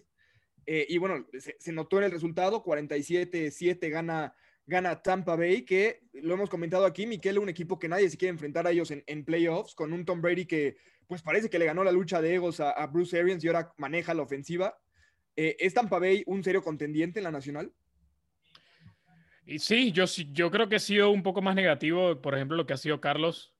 Eh, 0.66 0.86
y 0.88 0.98
bueno, 0.98 1.26
se, 1.38 1.72
notó 1.72 1.98
en 1.98 2.04
el 2.04 2.10
resultado, 2.10 2.64
47-7 2.64 3.88
gana, 3.88 4.34
gana 4.66 5.00
Tampa 5.00 5.36
Bay, 5.36 5.62
que 5.62 6.00
lo 6.14 6.34
hemos 6.34 6.50
comentado 6.50 6.84
aquí, 6.84 7.06
Miquel, 7.06 7.38
un 7.38 7.48
equipo 7.48 7.78
que 7.78 7.88
nadie 7.88 8.10
se 8.10 8.16
quiere 8.16 8.32
enfrentar 8.32 8.66
a 8.66 8.72
ellos 8.72 8.90
en, 8.90 9.24
playoffs, 9.24 9.74
con 9.74 9.92
un 9.92 10.04
Tom 10.04 10.20
Brady 10.20 10.44
que 10.46 10.76
pues 11.06 11.22
parece 11.22 11.48
que 11.48 11.60
le 11.60 11.66
ganó 11.66 11.84
la 11.84 11.92
lucha 11.92 12.20
de 12.20 12.34
egos 12.34 12.58
a, 12.58 12.84
Bruce 12.88 13.16
Arians 13.16 13.44
y 13.44 13.46
ahora 13.46 13.72
maneja 13.76 14.12
la 14.12 14.22
ofensiva. 14.22 14.76
Eh, 15.36 15.56
¿Es 15.60 15.72
Tampa 15.72 16.00
Bay 16.00 16.24
un 16.26 16.42
serio 16.42 16.62
contendiente 16.62 17.20
en 17.20 17.24
la 17.24 17.30
nacional? 17.30 17.72
Y 19.44 19.60
sí, 19.60 19.92
yo, 19.92 20.06
yo 20.32 20.50
creo 20.50 20.68
que 20.68 20.76
ha 20.76 20.80
sido 20.80 21.10
un 21.10 21.22
poco 21.22 21.42
más 21.42 21.54
negativo, 21.54 22.20
por 22.20 22.34
ejemplo, 22.34 22.56
lo 22.56 22.66
que 22.66 22.72
ha 22.72 22.76
sido 22.76 23.00
Carlos. 23.00 23.54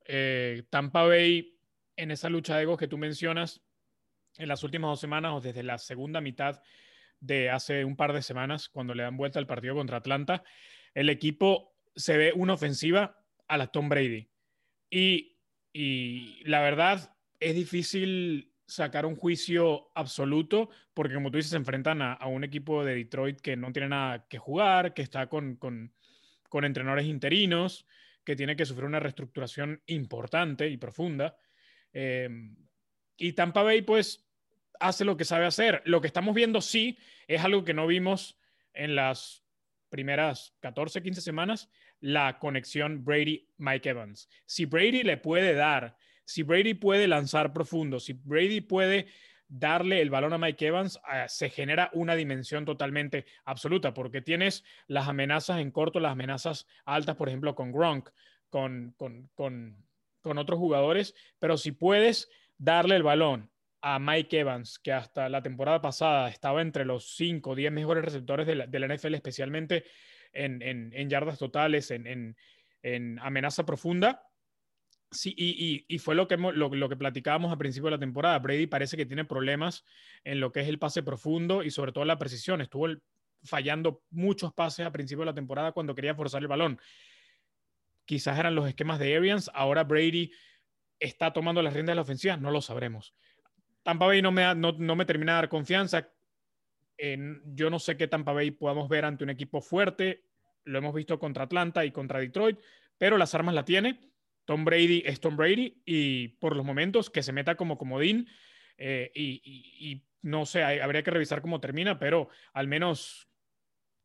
Tampa 0.71 1.05
Bay 1.05 1.56
en 1.97 2.11
esa 2.11 2.29
lucha 2.29 2.57
de 2.57 2.63
egos 2.63 2.79
que 2.79 2.89
tú 2.89 2.99
mencionas 2.99 3.63
en 4.39 4.49
las 4.49 4.63
últimas 4.63 4.91
dos 4.91 5.01
semanas 5.01 5.33
o 5.35 5.41
desde 5.41 5.63
la 5.63 5.79
segunda 5.79 6.21
mitad 6.21 6.61
de 7.21 7.51
hace 7.51 7.85
un 7.85 7.97
par 7.97 8.13
de 8.13 8.23
semanas, 8.23 8.69
cuando 8.69 8.95
le 8.95 9.03
dan 9.03 9.17
vuelta 9.17 9.39
al 9.39 9.47
partido 9.47 9.75
contra 9.75 9.97
Atlanta, 9.97 10.45
el 10.95 11.09
equipo 11.09 11.75
se 11.95 12.17
ve 12.17 12.33
una 12.35 12.55
ofensiva 12.55 13.19
a 13.49 13.57
la 13.57 13.69
Tom 13.69 13.89
Brady. 13.89 14.29
Y, 14.91 15.33
la 16.45 16.63
verdad 16.63 17.15
es 17.39 17.55
difícil 17.55 18.51
sacar 18.67 19.05
un 19.05 19.15
juicio 19.15 19.91
absoluto, 19.95 20.71
porque 20.95 21.15
como 21.15 21.31
tú 21.31 21.37
dices, 21.37 21.51
se 21.51 21.59
enfrentan 21.59 22.01
a, 22.01 22.27
un 22.27 22.45
equipo 22.45 22.83
de 22.83 22.95
Detroit 22.95 23.41
que 23.43 23.57
no 23.57 23.71
tiene 23.73 23.91
nada 23.91 24.27
que 24.27 24.39
jugar, 24.39 24.95
que 24.95 25.03
está 25.03 25.29
con 25.29 25.59
entrenadores 26.51 27.07
interinos, 27.07 27.87
que 28.25 28.37
tiene 28.37 28.57
que 28.57 28.65
sufrir 28.65 28.87
una 28.87 29.01
reestructuración 29.01 29.83
importante 29.87 30.69
y 30.69 30.79
profunda. 30.79 31.37
Em, 31.99 32.55
y 33.17 33.33
Tampa 33.33 33.63
Bay, 33.63 33.81
pues, 33.81 34.29
hace 34.79 35.07
lo 35.07 35.17
que 35.17 35.25
sabe 35.25 35.47
hacer. 35.47 35.81
Lo 35.87 36.03
que 36.03 36.09
estamos 36.09 36.35
viendo 36.35 36.61
sí 36.61 36.99
es 37.27 37.43
algo 37.43 37.65
que 37.65 37.73
no 37.73 37.87
vimos 37.87 38.39
en 38.75 38.95
las 38.95 39.43
primeras 39.89 40.55
14, 40.61 41.03
15 41.03 41.23
semanas, 41.23 41.71
la 42.01 42.39
conexión 42.39 43.03
Brady-Mike 43.03 43.89
Evans. 43.89 44.29
Si 44.45 44.67
Brady 44.67 45.05
le 45.05 45.17
puede 45.17 45.55
dar, 45.55 45.97
si 46.27 46.43
Brady 46.43 46.75
puede 46.75 47.09
lanzar 47.09 47.55
profundo, 47.55 47.99
si 47.99 48.13
Brady 48.13 48.61
puede 48.61 49.07
darle 49.49 50.03
el 50.03 50.11
balón 50.11 50.35
a 50.35 50.39
Mike 50.39 50.67
Evans, 50.67 51.01
ah, 51.05 51.29
se 51.29 51.49
genera 51.49 51.89
una 51.95 52.15
dimensión 52.15 52.67
totalmente 52.67 53.25
absoluta, 53.47 53.95
porque 53.95 54.21
tienes 54.21 54.65
las 54.87 55.09
amenazas 55.09 55.61
en 55.61 55.71
corto, 55.71 55.99
las 55.99 56.13
amenazas 56.13 56.67
altas, 56.85 57.17
por 57.17 57.29
ejemplo, 57.29 57.55
con 57.55 57.73
Gronk, 57.73 58.11
con, 58.51 58.93
con, 58.99 59.31
con, 59.35 59.86
con 60.27 60.39
otros 60.39 60.59
jugadores, 60.59 61.15
pero 61.39 61.57
si 61.57 61.73
puedes 61.73 62.29
darle 62.59 62.97
el 62.97 63.03
balón 63.03 63.51
a 63.81 63.99
Mike 63.99 64.41
Evans, 64.41 64.79
que 64.79 64.93
hasta 64.93 65.29
la 65.29 65.43
temporada 65.43 65.81
pasada 65.81 66.29
estaba 66.29 66.63
entre 66.63 66.85
los 66.85 67.15
5 67.17 67.51
o 67.51 67.55
10 67.55 67.71
mejores 67.73 68.05
receptores 68.05 68.47
de 68.47 68.57
la, 68.57 68.95
NFL, 68.95 69.15
especialmente 69.15 69.85
en, 70.33 71.09
yardas 71.09 71.39
totales, 71.39 71.91
en, 71.91 72.37
en, 72.83 73.19
amenaza 73.21 73.65
profunda. 73.65 74.27
Sí, 75.13 75.33
y, 75.37 75.99
fue 75.99 76.17
lo 76.17 76.27
que, 76.27 76.37
lo, 76.37 76.89
que 76.89 76.97
platicábamos 76.97 77.53
a 77.53 77.59
principio 77.59 77.87
de 77.87 77.93
la 77.93 78.01
temporada. 78.01 78.39
Brady 78.41 78.67
parece 78.67 78.97
que 78.97 79.07
tiene 79.07 79.25
problemas 79.25 79.85
en 80.25 80.41
lo 80.41 80.51
que 80.51 80.61
es 80.61 80.69
el 80.69 80.81
pase 80.81 81.05
profundo 81.05 81.63
y 81.63 81.71
sobre 81.71 81.93
todo 81.93 82.05
la 82.05 82.19
precisión. 82.19 82.61
Estuvo 82.61 82.89
fallando 83.45 84.03
muchos 84.11 84.53
pases 84.53 84.85
a 84.85 84.91
principio 84.91 85.21
de 85.21 85.27
la 85.27 85.35
temporada 85.35 85.71
cuando 85.71 85.95
quería 85.95 86.15
forzar 86.15 86.43
el 86.43 86.49
balón. 86.49 86.81
Quizás 88.07 88.39
eran 88.39 88.55
los 88.55 88.67
esquemas 88.69 88.99
de 88.99 89.17
Arians. 89.17 89.51
Ahora 89.53 89.85
Brady 89.85 90.33
está 90.99 91.33
tomando 91.33 91.61
las 91.63 91.75
riendas 91.75 91.93
de 91.93 91.97
la 91.97 92.03
ofensiva, 92.03 92.37
no 92.37 92.51
lo 92.51 92.63
sabremos. 92.63 93.15
Tampa 93.83 94.07
Bay 94.07 94.23
no 94.23 94.33
me, 94.33 94.55
no, 94.55 94.97
me 94.97 95.05
termina 95.05 95.33
de 95.33 95.37
dar 95.37 95.49
confianza. 95.49 96.09
yo 96.99 97.71
no 97.71 97.79
sé 97.79 97.97
qué 97.97 98.09
Tampa 98.09 98.33
Bay 98.33 98.51
podamos 98.51 98.89
ver 98.89 99.05
ante 99.05 99.25
un 99.25 99.31
equipo 99.31 99.61
fuerte. 99.61 100.25
Lo 100.65 100.79
hemos 100.79 100.95
visto 100.95 101.19
contra 101.19 101.45
Atlanta 101.45 101.85
y 101.85 101.93
contra 101.93 102.19
Detroit, 102.19 102.59
pero 102.99 103.19
las 103.19 103.35
armas 103.35 103.55
la 103.55 103.65
tiene. 103.65 104.01
Tom 104.45 104.65
Brady 104.65 105.03
es 105.05 105.21
Tom 105.21 105.37
Brady 105.37 105.83
y 105.85 106.29
por 106.29 106.57
los 106.57 106.65
momentos 106.65 107.11
que 107.11 107.23
se 107.23 107.33
meta 107.33 107.57
como 107.57 107.77
comodín 107.77 108.29
eh, 108.79 109.11
y, 109.15 110.03
no 110.23 110.47
sé, 110.47 110.65
habría 110.65 111.03
que 111.03 111.11
revisar 111.11 111.41
cómo 111.41 111.61
termina, 111.61 111.99
pero 111.99 112.29
al 112.53 112.67
menos 112.67 113.26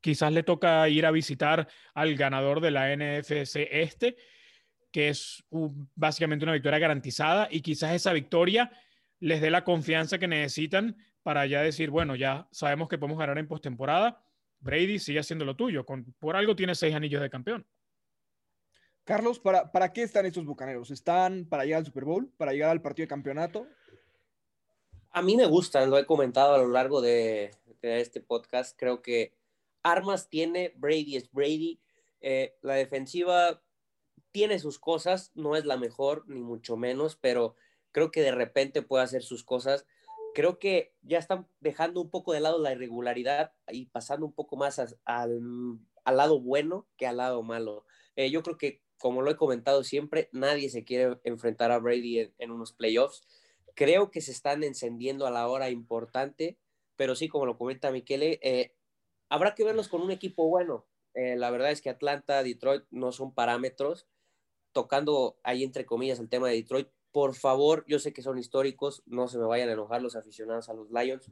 quizás 0.02 0.30
le 0.32 0.42
toca 0.42 0.86
ir 0.90 1.06
a 1.06 1.10
visitar 1.10 1.66
al 1.94 2.14
ganador 2.16 2.60
de 2.60 2.70
la 2.70 2.94
NFC 2.94 3.68
este, 3.70 4.16
que 4.90 5.08
es 5.08 5.42
básicamente 5.94 6.44
una 6.44 6.52
victoria 6.52 6.78
garantizada 6.78 7.48
y 7.50 7.62
quizás 7.62 7.94
esa 7.94 8.12
victoria 8.12 8.70
les 9.20 9.40
dé 9.40 9.50
la 9.50 9.64
confianza 9.64 10.18
que 10.18 10.28
necesitan 10.28 10.96
para 11.22 11.46
ya 11.46 11.62
decir, 11.62 11.88
bueno, 11.88 12.16
ya 12.16 12.48
sabemos 12.50 12.88
que 12.88 12.98
podemos 12.98 13.18
ganar 13.18 13.38
en 13.38 13.48
postemporada. 13.48 14.22
Brady 14.58 14.98
sigue 14.98 15.20
haciendo 15.20 15.44
lo 15.44 15.56
tuyo. 15.56 15.86
Con, 15.86 16.12
por 16.18 16.36
algo 16.36 16.54
tiene 16.54 16.74
seis 16.74 16.94
anillos 16.94 17.22
de 17.22 17.30
campeón. 17.30 17.66
Carlos, 19.04 19.38
¿para, 19.38 19.70
¿para 19.70 19.92
qué 19.92 20.02
están 20.02 20.26
estos 20.26 20.44
bucaneros? 20.44 20.90
¿Están 20.90 21.46
para 21.46 21.64
llegar 21.64 21.78
al 21.78 21.86
Super 21.86 22.04
Bowl? 22.04 22.28
¿Para 22.36 22.52
llegar 22.52 22.70
al 22.70 22.82
partido 22.82 23.04
de 23.04 23.08
campeonato? 23.08 23.66
A 25.14 25.20
mí 25.20 25.36
me 25.36 25.46
gustan, 25.46 25.90
lo 25.90 25.98
he 25.98 26.06
comentado 26.06 26.54
a 26.54 26.58
lo 26.58 26.68
largo 26.68 27.02
de, 27.02 27.50
este 27.82 28.20
podcast. 28.22 28.78
Creo 28.78 29.02
que 29.02 29.34
armas 29.82 30.28
tiene, 30.28 30.72
Brady 30.76 31.16
es 31.16 31.30
Brady. 31.30 31.80
Eh, 32.20 32.56
la 32.62 32.74
defensiva 32.74 33.62
tiene 34.30 34.58
sus 34.58 34.78
cosas, 34.78 35.30
no 35.34 35.56
es 35.56 35.64
la 35.64 35.76
mejor, 35.76 36.24
ni 36.28 36.40
mucho 36.40 36.76
menos, 36.76 37.16
pero 37.16 37.54
creo 37.92 38.10
que 38.10 38.22
de 38.22 38.32
repente 38.32 38.82
puede 38.82 39.04
hacer 39.04 39.22
sus 39.22 39.44
cosas. 39.44 39.86
Creo 40.34 40.58
que 40.58 40.94
ya 41.02 41.18
están 41.18 41.46
dejando 41.60 42.00
un 42.00 42.10
poco 42.10 42.32
de 42.32 42.40
lado 42.40 42.58
la 42.58 42.72
irregularidad 42.72 43.52
y 43.70 43.86
pasando 43.86 44.24
un 44.24 44.32
poco 44.32 44.56
más 44.56 44.80
al, 45.04 45.80
lado 46.06 46.40
bueno 46.40 46.88
que 46.96 47.06
al 47.06 47.18
lado 47.18 47.42
malo. 47.42 47.84
Eh, 48.16 48.30
yo 48.30 48.42
creo 48.42 48.56
que, 48.56 48.82
como 48.98 49.20
lo 49.20 49.30
he 49.30 49.36
comentado 49.36 49.84
siempre, 49.84 50.30
nadie 50.32 50.70
se 50.70 50.84
quiere 50.84 51.18
enfrentar 51.24 51.70
a 51.70 51.78
Brady 51.78 52.32
en, 52.38 52.50
unos 52.50 52.72
playoffs. 52.72 53.22
Creo 53.74 54.10
que 54.10 54.22
se 54.22 54.32
están 54.32 54.64
encendiendo 54.64 55.26
a 55.26 55.30
la 55.30 55.46
hora 55.48 55.68
importante, 55.68 56.58
pero 56.96 57.14
sí, 57.14 57.28
como 57.28 57.44
lo 57.44 57.58
comenta 57.58 57.90
Miquele, 57.90 58.38
eh, 58.42 58.74
habrá 59.32 59.54
que 59.54 59.64
verlos 59.64 59.88
con 59.88 60.02
un 60.02 60.10
equipo 60.10 60.46
bueno. 60.48 60.86
Eh, 61.14 61.36
la 61.36 61.50
verdad 61.50 61.70
es 61.70 61.80
que 61.80 61.88
Atlanta, 61.88 62.42
Detroit 62.42 62.84
no 62.90 63.12
son 63.12 63.34
parámetros. 63.34 64.06
Tocando 64.72 65.38
ahí 65.42 65.64
entre 65.64 65.86
comillas 65.86 66.18
el 66.18 66.28
tema 66.28 66.48
de 66.48 66.56
Detroit, 66.56 66.88
por 67.12 67.34
favor, 67.34 67.84
yo 67.88 67.98
sé 67.98 68.12
que 68.12 68.20
son 68.20 68.38
históricos, 68.38 69.02
no 69.06 69.28
se 69.28 69.38
me 69.38 69.46
vayan 69.46 69.70
a 69.70 69.72
enojar 69.72 70.02
los 70.02 70.16
aficionados 70.16 70.68
a 70.68 70.74
los 70.74 70.90
Lions, 70.90 71.30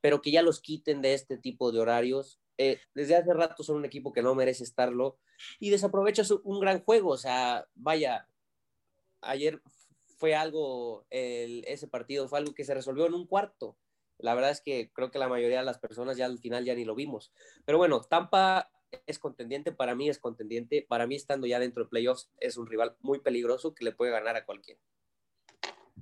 pero 0.00 0.22
que 0.22 0.30
ya 0.30 0.42
los 0.42 0.60
quiten 0.60 1.02
de 1.02 1.12
este 1.12 1.36
tipo 1.36 1.72
de 1.72 1.80
horarios. 1.80 2.40
Eh, 2.56 2.78
desde 2.94 3.16
hace 3.16 3.34
rato 3.34 3.62
son 3.62 3.76
un 3.76 3.84
equipo 3.84 4.14
que 4.14 4.22
no 4.22 4.34
merece 4.34 4.64
estarlo 4.64 5.18
y 5.60 5.68
desaprovecha 5.68 6.22
un 6.42 6.58
gran 6.58 6.82
juego. 6.82 7.10
O 7.10 7.18
sea, 7.18 7.66
vaya, 7.74 8.30
ayer 9.20 9.60
fue 10.16 10.34
algo, 10.34 11.06
ese 11.10 11.86
partido 11.86 12.28
fue 12.28 12.38
algo 12.38 12.54
que 12.54 12.64
se 12.64 12.72
resolvió 12.72 13.06
en 13.06 13.14
un 13.14 13.26
cuarto. 13.26 13.76
La 14.18 14.34
verdad 14.34 14.50
es 14.50 14.60
que 14.60 14.90
creo 14.92 15.10
que 15.10 15.18
la 15.18 15.28
mayoría 15.28 15.58
de 15.58 15.64
las 15.64 15.78
personas 15.78 16.16
ya 16.16 16.26
al 16.26 16.38
final 16.38 16.64
ya 16.64 16.74
ni 16.74 16.84
lo 16.84 16.94
vimos. 16.94 17.32
Pero 17.64 17.78
bueno, 17.78 18.00
Tampa 18.02 18.70
es 19.06 19.18
contendiente, 19.18 19.72
para 19.72 19.94
mí 19.94 20.08
es 20.08 20.18
contendiente, 20.18 20.84
para 20.88 21.06
mí 21.06 21.16
estando 21.16 21.46
ya 21.46 21.58
dentro 21.58 21.84
de 21.84 21.90
playoffs 21.90 22.30
es 22.40 22.56
un 22.56 22.66
rival 22.66 22.96
muy 23.00 23.20
peligroso 23.20 23.74
que 23.74 23.84
le 23.84 23.92
puede 23.92 24.12
ganar 24.12 24.36
a 24.36 24.44
cualquiera. 24.44 24.80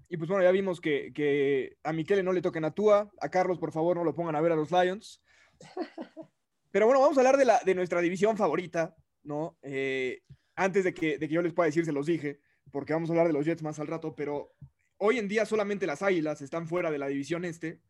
Y 0.09 0.17
pues 0.17 0.29
bueno, 0.29 0.45
ya 0.45 0.53
vimos 0.53 0.81
que, 0.81 1.77
a 1.83 1.93
Miquele 1.93 2.23
no 2.23 2.33
le 2.33 2.43
toquen 2.43 2.65
a 2.65 2.75
Tua, 2.75 3.11
a 3.21 3.29
Carlos 3.31 3.59
por 3.59 3.73
favor 3.73 3.97
no 3.97 4.05
lo 4.05 4.15
pongan 4.15 4.37
a 4.37 4.41
ver 4.41 4.53
a 4.53 4.57
los 4.57 4.71
Lions. 4.71 5.23
Pero 6.71 6.87
bueno, 6.87 7.01
vamos 7.01 7.17
a 7.17 7.21
hablar 7.21 7.37
de, 7.37 7.45
la, 7.45 7.61
de 7.65 7.75
nuestra 7.75 8.01
división 8.01 8.37
favorita, 8.37 8.97
¿no? 9.23 9.57
Eh, 9.63 10.23
antes 10.57 10.85
de 10.85 10.93
que, 10.93 11.19
de 11.19 11.29
que 11.29 11.35
yo 11.35 11.43
les 11.43 11.53
pueda 11.53 11.67
decir, 11.67 11.85
se 11.85 11.93
los 11.93 12.07
dije, 12.07 12.41
porque 12.71 12.93
vamos 12.93 13.09
a 13.09 13.13
hablar 13.13 13.29
de 13.29 13.33
los 13.33 13.47
Jets 13.47 13.63
más 13.63 13.79
al 13.79 13.87
rato, 13.87 14.15
pero 14.15 14.53
hoy 14.99 15.19
en 15.19 15.29
día 15.29 15.45
solamente 15.47 15.87
las 15.87 16.03
Águilas 16.03 16.41
están 16.43 16.67
fuera 16.67 16.91
de 16.91 16.99
la 16.99 17.09
división 17.09 17.45
este. 17.45 17.81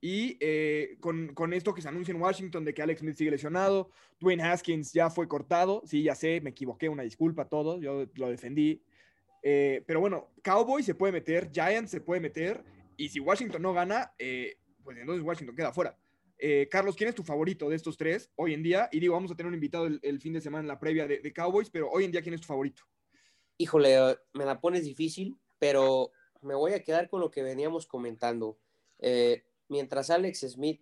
Y 0.00 0.36
eh, 0.40 0.96
con, 1.00 1.34
con, 1.34 1.52
esto 1.52 1.74
que 1.74 1.80
se 1.80 1.88
anuncia 1.88 2.12
en 2.12 2.20
Washington 2.20 2.64
de 2.64 2.74
que 2.74 2.82
Alex 2.82 3.00
Smith 3.00 3.16
sigue 3.16 3.30
lesionado, 3.30 3.90
Dwayne 4.20 4.42
Haskins 4.42 4.92
ya 4.92 5.08
fue 5.08 5.26
cortado, 5.26 5.82
sí, 5.86 6.02
ya 6.02 6.14
sé, 6.14 6.40
me 6.42 6.50
equivoqué, 6.50 6.88
una 6.88 7.02
disculpa 7.02 7.42
a 7.42 7.48
todos, 7.48 7.80
yo 7.80 8.06
lo 8.14 8.28
defendí, 8.28 8.82
eh, 9.42 9.82
pero 9.86 10.00
bueno, 10.00 10.30
Cowboy 10.44 10.82
se 10.82 10.94
puede 10.94 11.14
meter, 11.14 11.50
Giants 11.50 11.90
se 11.90 12.02
puede 12.02 12.20
meter, 12.20 12.62
y 12.98 13.08
si 13.08 13.20
Washington 13.20 13.62
no 13.62 13.72
gana, 13.72 14.12
eh, 14.18 14.58
pues 14.84 14.98
entonces 14.98 15.24
Washington 15.24 15.56
queda 15.56 15.72
fuera. 15.72 15.96
Carlos, 16.70 16.94
¿quién 16.94 17.08
es 17.08 17.14
tu 17.14 17.24
favorito 17.24 17.70
de 17.70 17.76
estos 17.76 17.96
tres 17.96 18.30
hoy 18.36 18.52
en 18.52 18.62
día? 18.62 18.90
Y 18.92 19.00
digo, 19.00 19.14
vamos 19.14 19.32
a 19.32 19.34
tener 19.34 19.48
un 19.48 19.54
invitado 19.54 19.86
el, 19.86 20.20
fin 20.20 20.34
de 20.34 20.42
semana 20.42 20.60
en 20.60 20.68
la 20.68 20.78
previa 20.78 21.06
de, 21.06 21.32
Cowboys, 21.32 21.70
pero 21.70 21.88
hoy 21.88 22.04
en 22.04 22.12
día, 22.12 22.20
¿quién 22.20 22.34
es 22.34 22.42
tu 22.42 22.46
favorito? 22.46 22.82
Híjole, 23.56 23.96
me 24.34 24.44
la 24.44 24.60
pones 24.60 24.84
difícil, 24.84 25.34
pero 25.58 26.12
me 26.46 26.54
voy 26.54 26.72
a 26.72 26.82
quedar 26.82 27.08
con 27.08 27.20
lo 27.20 27.30
que 27.30 27.42
veníamos 27.42 27.86
comentando. 27.86 28.58
mientras 29.68 30.10
Alex 30.10 30.40
Smith 30.40 30.80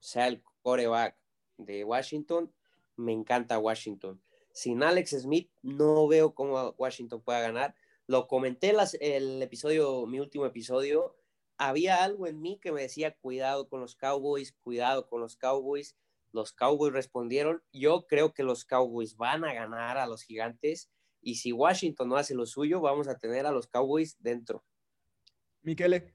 sea 0.00 0.26
el 0.26 0.42
coreback 0.62 1.16
de 1.56 1.84
Washington, 1.84 2.52
me 2.96 3.12
encanta 3.12 3.58
Washington. 3.58 4.20
Sin 4.52 4.82
Alex 4.82 5.10
Smith, 5.10 5.50
no 5.62 6.08
veo 6.08 6.34
cómo 6.34 6.74
Washington 6.78 7.20
pueda 7.22 7.40
ganar 7.40 7.74
lo 8.08 8.26
comenté 8.26 8.72
las, 8.72 8.94
el 9.00 9.40
episodio, 9.42 10.06
mi 10.06 10.18
último 10.18 10.46
episodio, 10.46 11.14
había 11.58 12.02
algo 12.02 12.26
en 12.26 12.40
mí 12.40 12.58
que 12.58 12.72
me 12.72 12.80
decía 12.80 13.14
cuidado 13.14 13.68
con 13.68 13.80
los 13.80 13.96
Cowboys, 13.96 14.52
cuidado 14.52 15.06
con 15.08 15.20
los 15.20 15.36
Cowboys. 15.36 15.94
Los 16.32 16.52
Cowboys 16.52 16.94
respondieron, 16.94 17.62
yo 17.70 18.06
creo 18.06 18.32
que 18.32 18.44
los 18.44 18.64
Cowboys 18.64 19.16
van 19.18 19.44
a 19.44 19.52
ganar 19.52 19.98
a 19.98 20.06
los 20.06 20.22
gigantes 20.22 20.90
y 21.20 21.34
si 21.34 21.52
Washington 21.52 22.08
no 22.08 22.16
hace 22.16 22.34
lo 22.34 22.46
suyo, 22.46 22.80
vamos 22.80 23.08
a 23.08 23.18
tener 23.18 23.44
a 23.44 23.52
los 23.52 23.66
Cowboys 23.66 24.16
dentro. 24.20 24.64
Miquele. 25.68 26.14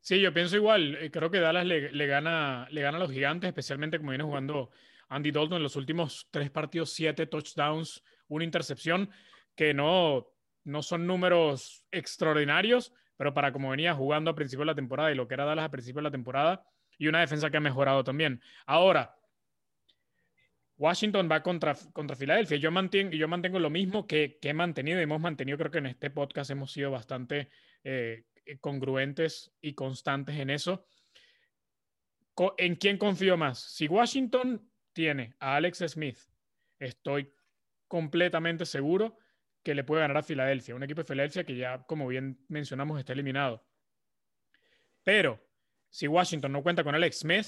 Sí, 0.00 0.20
yo 0.22 0.32
pienso 0.32 0.56
igual. 0.56 0.94
Eh, 0.96 1.10
creo 1.10 1.30
que 1.30 1.38
Dallas 1.38 1.66
le, 1.66 2.06
gana, 2.06 2.66
le 2.70 2.80
gana 2.80 2.96
a 2.96 3.00
los 3.00 3.10
gigantes, 3.10 3.48
especialmente 3.48 3.98
como 3.98 4.10
viene 4.10 4.24
jugando 4.24 4.70
Andy 5.08 5.32
Dalton 5.32 5.58
en 5.58 5.62
los 5.62 5.76
últimos 5.76 6.28
tres 6.30 6.50
partidos, 6.50 6.94
siete 6.94 7.26
touchdowns, 7.26 8.02
una 8.28 8.44
intercepción, 8.44 9.10
que 9.54 9.74
no, 9.74 10.28
no 10.64 10.82
son 10.82 11.06
números 11.06 11.84
extraordinarios, 11.90 12.94
pero 13.18 13.34
para 13.34 13.52
como 13.52 13.68
venía 13.68 13.92
jugando 13.92 14.30
a 14.30 14.34
principio 14.34 14.62
de 14.62 14.72
la 14.72 14.74
temporada 14.74 15.12
y 15.12 15.14
lo 15.14 15.28
que 15.28 15.34
era 15.34 15.44
Dallas 15.44 15.66
a 15.66 15.70
principio 15.70 15.98
de 15.98 16.04
la 16.04 16.10
temporada, 16.10 16.64
y 16.96 17.08
una 17.08 17.20
defensa 17.20 17.50
que 17.50 17.58
ha 17.58 17.60
mejorado 17.60 18.02
también. 18.02 18.40
Ahora, 18.64 19.14
Washington 20.78 21.28
va 21.30 21.42
contra, 21.42 21.76
contra 21.92 22.16
Filadelfia. 22.16 22.56
Yo 22.56 22.70
mantengo, 22.70 23.12
yo 23.12 23.28
mantengo 23.28 23.58
lo 23.58 23.68
mismo 23.68 24.06
que, 24.06 24.38
he 24.40 24.54
mantenido 24.54 25.00
y 25.00 25.02
hemos 25.02 25.20
mantenido, 25.20 25.58
creo 25.58 25.70
que 25.70 25.78
en 25.78 25.86
este 25.86 26.08
podcast 26.08 26.50
hemos 26.50 26.72
sido 26.72 26.90
bastante 26.90 27.50
eh, 27.84 28.24
congruentes 28.60 29.52
y 29.60 29.74
constantes 29.74 30.38
en 30.38 30.50
eso. 30.50 30.86
¿En 32.58 32.76
quién 32.76 32.98
confío 32.98 33.36
más? 33.36 33.58
Si 33.58 33.88
Washington 33.88 34.70
tiene 34.92 35.34
a 35.38 35.56
Alex 35.56 35.84
Smith, 35.88 36.18
estoy 36.78 37.32
completamente 37.88 38.66
seguro 38.66 39.18
que 39.62 39.74
le 39.74 39.84
puede 39.84 40.02
ganar 40.02 40.18
a 40.18 40.22
Filadelfia, 40.22 40.74
un 40.74 40.82
equipo 40.82 41.00
de 41.00 41.08
Filadelfia 41.08 41.44
que 41.44 41.56
ya, 41.56 41.82
como 41.86 42.06
bien 42.06 42.44
mencionamos, 42.48 42.98
está 42.98 43.12
eliminado. 43.12 43.66
Pero 45.02 45.40
si 45.90 46.06
Washington 46.06 46.52
no 46.52 46.62
cuenta 46.62 46.84
con 46.84 46.94
Alex 46.94 47.20
Smith, 47.20 47.46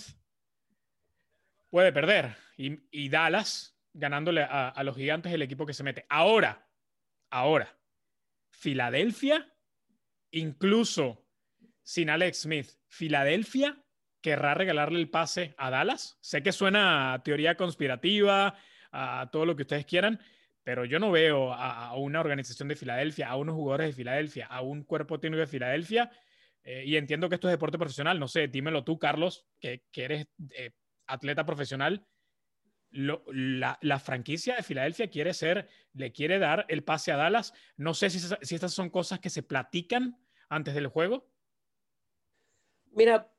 puede 1.70 1.92
perder. 1.92 2.34
Y, 2.56 3.08
Dallas 3.08 3.78
ganándole 3.92 4.42
a, 4.42 4.68
a, 4.68 4.84
los 4.84 4.96
gigantes 4.96 5.32
el 5.32 5.42
equipo 5.42 5.66
que 5.66 5.74
se 5.74 5.84
mete. 5.84 6.06
Ahora, 6.08 6.68
ahora, 7.30 7.78
Filadelfia, 8.50 9.52
incluso 10.30 11.24
sin 11.82 12.10
Alex 12.10 12.42
Smith, 12.42 12.70
Filadelfia 12.86 13.82
querrá 14.20 14.54
regalarle 14.54 14.98
el 14.98 15.10
pase 15.10 15.54
a 15.56 15.70
Dallas. 15.70 16.18
Sé 16.20 16.42
que 16.42 16.52
suena 16.52 17.14
a 17.14 17.22
teoría 17.22 17.56
conspirativa, 17.56 18.56
a 18.92 19.28
todo 19.32 19.46
lo 19.46 19.56
que 19.56 19.62
ustedes 19.62 19.86
quieran, 19.86 20.20
pero 20.62 20.84
yo 20.84 20.98
no 20.98 21.10
veo 21.10 21.52
a, 21.52 21.96
una 21.96 22.20
organización 22.20 22.68
de 22.68 22.76
Filadelfia, 22.76 23.28
a 23.28 23.36
unos 23.36 23.54
jugadores 23.54 23.88
de 23.88 23.92
Filadelfia, 23.94 24.46
a 24.46 24.60
un 24.60 24.84
cuerpo 24.84 25.18
técnico 25.18 25.40
de 25.40 25.46
Filadelfia, 25.46 26.10
eh, 26.62 26.84
y 26.84 26.96
entiendo 26.96 27.28
que 27.28 27.36
esto 27.36 27.48
es 27.48 27.52
deporte 27.52 27.78
profesional, 27.78 28.18
no 28.18 28.28
sé, 28.28 28.48
dímelo 28.48 28.84
tú, 28.84 28.98
Carlos, 28.98 29.46
que, 29.58 29.82
eres 29.94 30.26
eh, 30.50 30.72
atleta 31.06 31.46
profesional. 31.46 32.06
La, 32.90 34.00
franquicia 34.02 34.56
de 34.56 34.62
Filadelfia 34.62 35.10
quiere 35.10 35.34
ser, 35.34 35.68
le 35.92 36.12
quiere 36.12 36.38
dar 36.38 36.64
el 36.68 36.84
pase 36.84 37.12
a 37.12 37.16
Dallas. 37.16 37.52
No 37.76 37.94
sé 37.94 38.10
si, 38.10 38.18
estas 38.54 38.72
son 38.72 38.90
cosas 38.90 39.20
que 39.20 39.30
se 39.30 39.42
platican 39.42 40.18
antes 40.48 40.74
del 40.74 40.86
juego. 40.88 41.28
Mira, 42.92 43.32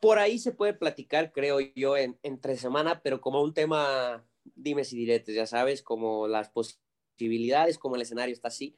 por 0.00 0.18
ahí 0.18 0.38
se 0.38 0.52
puede 0.52 0.74
platicar, 0.74 1.32
creo 1.32 1.60
yo, 1.60 1.96
en, 1.96 2.18
entre 2.22 2.56
semana, 2.56 3.00
pero 3.02 3.20
como 3.20 3.42
un 3.42 3.54
tema, 3.54 4.26
dime 4.54 4.84
si 4.84 4.96
diretes, 4.96 5.34
ya 5.34 5.46
sabes, 5.46 5.82
como 5.82 6.26
las 6.28 6.50
posibilidades, 6.50 7.78
como 7.78 7.96
el 7.96 8.02
escenario 8.02 8.32
está 8.32 8.48
así. 8.48 8.76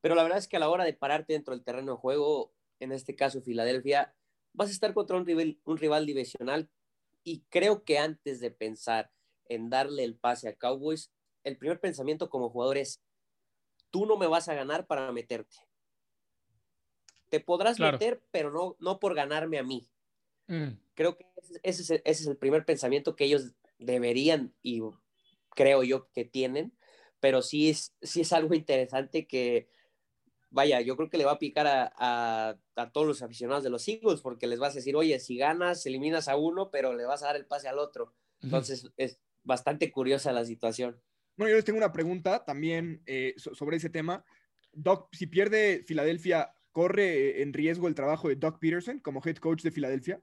Pero 0.00 0.14
la 0.14 0.22
verdad 0.22 0.38
es 0.38 0.48
que 0.48 0.56
a 0.56 0.60
la 0.60 0.68
hora 0.68 0.84
de 0.84 0.92
pararte 0.92 1.32
dentro 1.32 1.54
del 1.54 1.64
terreno 1.64 1.92
de 1.92 1.98
juego, 1.98 2.52
en 2.78 2.92
este 2.92 3.14
caso 3.14 3.40
Filadelfia, 3.40 4.14
vas 4.52 4.68
a 4.68 4.72
estar 4.72 4.92
contra 4.92 5.16
un 5.16 5.24
rival, 5.24 5.58
un 5.64 5.78
rival 5.78 6.04
divisional 6.06 6.68
y 7.22 7.40
creo 7.48 7.84
que 7.84 7.98
antes 7.98 8.38
de 8.40 8.50
pensar 8.50 9.10
en 9.48 9.70
darle 9.70 10.04
el 10.04 10.16
pase 10.16 10.48
a 10.48 10.54
Cowboys, 10.54 11.10
el 11.44 11.56
primer 11.56 11.80
pensamiento 11.80 12.30
como 12.30 12.50
jugador 12.50 12.78
es, 12.78 13.02
tú 13.90 14.06
no 14.06 14.16
me 14.16 14.26
vas 14.26 14.48
a 14.48 14.54
ganar 14.54 14.86
para 14.86 15.12
meterte. 15.12 15.56
Te 17.28 17.40
podrás 17.40 17.78
meter, 17.78 18.22
pero 18.30 18.50
no, 18.50 18.76
no 18.80 18.98
por 18.98 19.14
ganarme 19.14 19.58
a 19.58 19.62
mí. 19.62 19.88
Mm. 20.46 20.70
Creo 20.94 21.16
que 21.16 21.26
ese 21.62 22.02
es, 22.04 22.26
el, 22.26 22.36
primer 22.36 22.64
pensamiento 22.64 23.16
que 23.16 23.24
ellos 23.24 23.52
deberían 23.78 24.54
y 24.62 24.82
creo 25.50 25.82
yo 25.82 26.10
que 26.12 26.24
tienen, 26.24 26.72
pero 27.20 27.42
sí 27.42 27.70
es, 27.70 27.94
sí 28.02 28.20
es 28.20 28.32
algo 28.32 28.54
interesante 28.54 29.26
que, 29.26 29.68
vaya, 30.50 30.80
yo 30.80 30.96
creo 30.96 31.10
que 31.10 31.18
le 31.18 31.24
va 31.24 31.32
a 31.32 31.38
picar 31.38 31.66
a, 31.68 32.56
todos 32.92 33.06
los 33.06 33.22
aficionados 33.22 33.64
de 33.64 33.70
los 33.70 33.86
Eagles 33.88 34.20
porque 34.20 34.46
les 34.46 34.58
vas 34.58 34.72
a 34.72 34.76
decir, 34.76 34.94
oye, 34.96 35.18
si 35.18 35.36
ganas, 35.36 35.84
eliminas 35.86 36.28
a 36.28 36.36
uno, 36.36 36.70
pero 36.70 36.94
le 36.94 37.04
vas 37.04 37.22
a 37.22 37.26
dar 37.26 37.36
el 37.36 37.46
pase 37.46 37.68
al 37.68 37.78
otro. 37.78 38.14
Entonces 38.40 38.90
es 38.96 39.18
bastante 39.44 39.92
curiosa 39.92 40.32
la 40.32 40.44
situación. 40.44 41.00
Bueno, 41.36 41.50
yo 41.50 41.56
les 41.56 41.64
tengo 41.64 41.78
una 41.78 41.92
pregunta 41.92 42.44
también 42.44 43.02
eh, 43.06 43.34
sobre 43.36 43.76
ese 43.76 43.90
tema. 43.90 44.24
Doc, 44.72 45.08
si 45.12 45.26
pierde 45.26 45.84
Filadelfia, 45.86 46.54
¿corre 46.72 47.42
en 47.42 47.52
riesgo 47.52 47.88
el 47.88 47.94
trabajo 47.94 48.28
de 48.28 48.36
Doc 48.36 48.58
Peterson 48.58 49.00
como 49.00 49.22
head 49.24 49.36
coach 49.36 49.62
de 49.62 49.70
Filadelfia? 49.70 50.20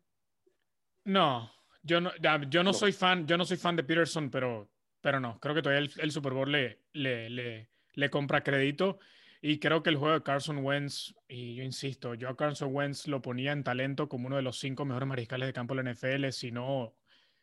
No, 1.06 1.51
yo 1.84 2.00
no, 2.00 2.12
yo 2.50 2.63
no, 2.63 2.74
soy 2.74 2.92
fan, 2.92 3.25
yo 3.25 3.38
no 3.38 3.46
soy 3.46 3.58
fan 3.58 3.75
de 3.75 3.84
Peterson, 3.84 4.30
pero, 4.30 4.70
pero 5.01 5.20
no, 5.20 5.40
creo 5.40 5.56
que 5.56 5.62
todavía 5.62 5.90
el, 5.98 6.12
Super 6.12 6.34
Bowl 6.34 6.51
le, 6.51 6.80
le, 6.94 7.68
le, 7.94 8.10
compra 8.10 8.44
crédito 8.44 9.00
y 9.42 9.58
creo 9.60 9.82
que 9.82 9.90
el 9.90 9.96
juego 9.96 10.13
de 10.13 10.24
Carson 10.24 10.60
Wentz, 10.60 11.16
y 11.28 11.56
yo 11.56 11.63
insisto, 11.63 12.13
yo 12.13 12.30
a 12.30 12.38
Carson 12.38 12.70
Wentz 12.74 13.08
lo 13.08 13.22
ponía 13.22 13.51
en 13.51 13.63
talento 13.63 14.08
como 14.08 14.28
uno 14.28 14.36
de 14.36 14.44
los 14.44 14.60
cinco 14.60 14.86
mejores 14.86 15.10
mariscales 15.10 15.48
de 15.48 15.54
campo 15.54 15.74
de 15.74 15.84
la 15.84 15.92
NFL, 15.92 16.30
si 16.30 16.51
no, 16.51 16.94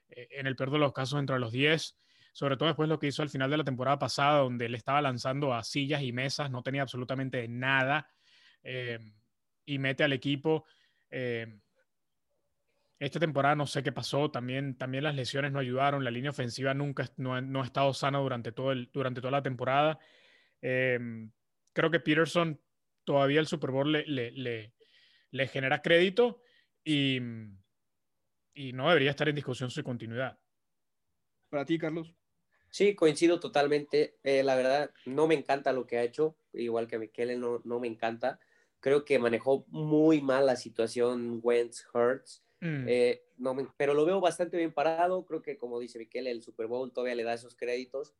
en 0.09 0.47
el 0.47 0.57
peor 0.57 0.71
de 0.71 0.79
los 0.79 0.93
casos, 0.93 1.19
entre 1.19 1.39
los 1.39 1.53
diez, 1.53 1.99
sobre 2.33 2.57
todo 2.57 2.69
después 2.69 2.89
de 2.89 2.95
lo 2.95 2.99
que 2.99 3.09
hizo 3.09 3.23
al 3.23 3.31
final 3.31 3.51
de 3.51 3.57
la 3.57 3.65
temporada 3.65 3.99
pasada, 3.99 4.39
donde 4.39 4.69
le 4.69 4.77
estaba 4.77 5.03
lanzando 5.03 5.55
a 5.55 5.63
sillas 5.65 6.03
y 6.03 6.13
mesas, 6.13 6.51
no 6.51 6.63
tenía 6.63 6.83
absolutamente 6.83 7.47
nada, 7.49 8.09
eh, 8.63 8.99
y 9.65 9.79
mete 9.79 10.05
al 10.05 10.13
equipo. 10.13 10.65
Eh, 11.11 11.59
esta 12.99 13.21
temporada 13.21 13.55
no 13.55 13.67
sé 13.67 13.83
qué 13.83 13.93
pasó, 13.93 14.31
también, 14.31 14.77
también 14.77 15.05
las 15.05 15.15
lesiones 15.15 15.53
no 15.53 15.61
ayudaron, 15.61 16.05
la 16.05 16.11
línea 16.11 16.31
ofensiva 16.31 16.75
nunca 16.75 17.09
no, 17.17 17.35
ha 17.35 17.65
estado 17.65 17.95
sana 17.95 18.19
durante, 18.19 18.53
todo 18.53 18.73
el, 18.73 18.91
durante 18.93 19.21
toda 19.21 19.31
la 19.33 19.43
temporada. 19.43 19.99
Em, 20.61 21.31
creo 21.73 21.91
que 21.91 22.01
Peterson 22.01 22.61
todavía 23.05 23.41
el 23.41 23.47
Super 23.47 23.71
Bowl 23.71 23.93
le, 23.93 24.05
le, 24.07 24.73
le, 25.31 25.47
genera 25.47 25.81
crédito 25.81 26.43
y, 26.83 27.21
y, 28.59 28.73
no 28.73 28.89
debería 28.89 29.11
estar 29.11 29.29
en 29.29 29.35
discusión 29.35 29.71
su 29.71 29.83
continuidad. 29.83 30.39
Para 31.49 31.65
ti, 31.65 31.79
Carlos. 31.79 32.15
Sí, 32.71 32.95
coincido 32.95 33.41
totalmente. 33.41 34.19
Eh, 34.23 34.43
la 34.43 34.57
verdad, 34.57 34.91
no 35.07 35.27
me 35.27 35.35
encanta 35.35 35.73
lo 35.73 35.87
que 35.87 35.97
ha 35.97 36.03
hecho, 36.03 36.37
igual 36.53 36.87
que 36.87 36.97
a 36.97 36.99
Miquel, 36.99 37.41
no, 37.41 37.63
no 37.65 37.81
me 37.81 37.87
encanta. 37.87 38.39
Creo 38.81 39.05
que 39.05 39.19
manejó 39.19 39.65
muy 39.69 40.21
mal 40.21 40.47
la 40.47 40.57
situación 40.57 41.41
Wentz 41.43 41.87
Hurts. 41.95 42.45
Mm. 42.61 42.85
Eh, 42.89 43.23
no 43.37 43.57
pero 43.77 43.95
lo 43.95 44.05
veo 44.05 44.21
bastante 44.21 44.57
bien 44.57 44.73
parado. 44.73 45.25
Creo 45.25 45.41
que, 45.41 45.57
como 45.57 45.81
dice 45.81 45.99
Miquel, 45.99 46.27
el 46.27 46.43
Super 46.43 46.67
Bowl 46.67 46.93
todavía 46.93 47.15
le 47.15 47.25
da 47.25 47.35
esos 47.35 47.55
créditos. 47.55 48.15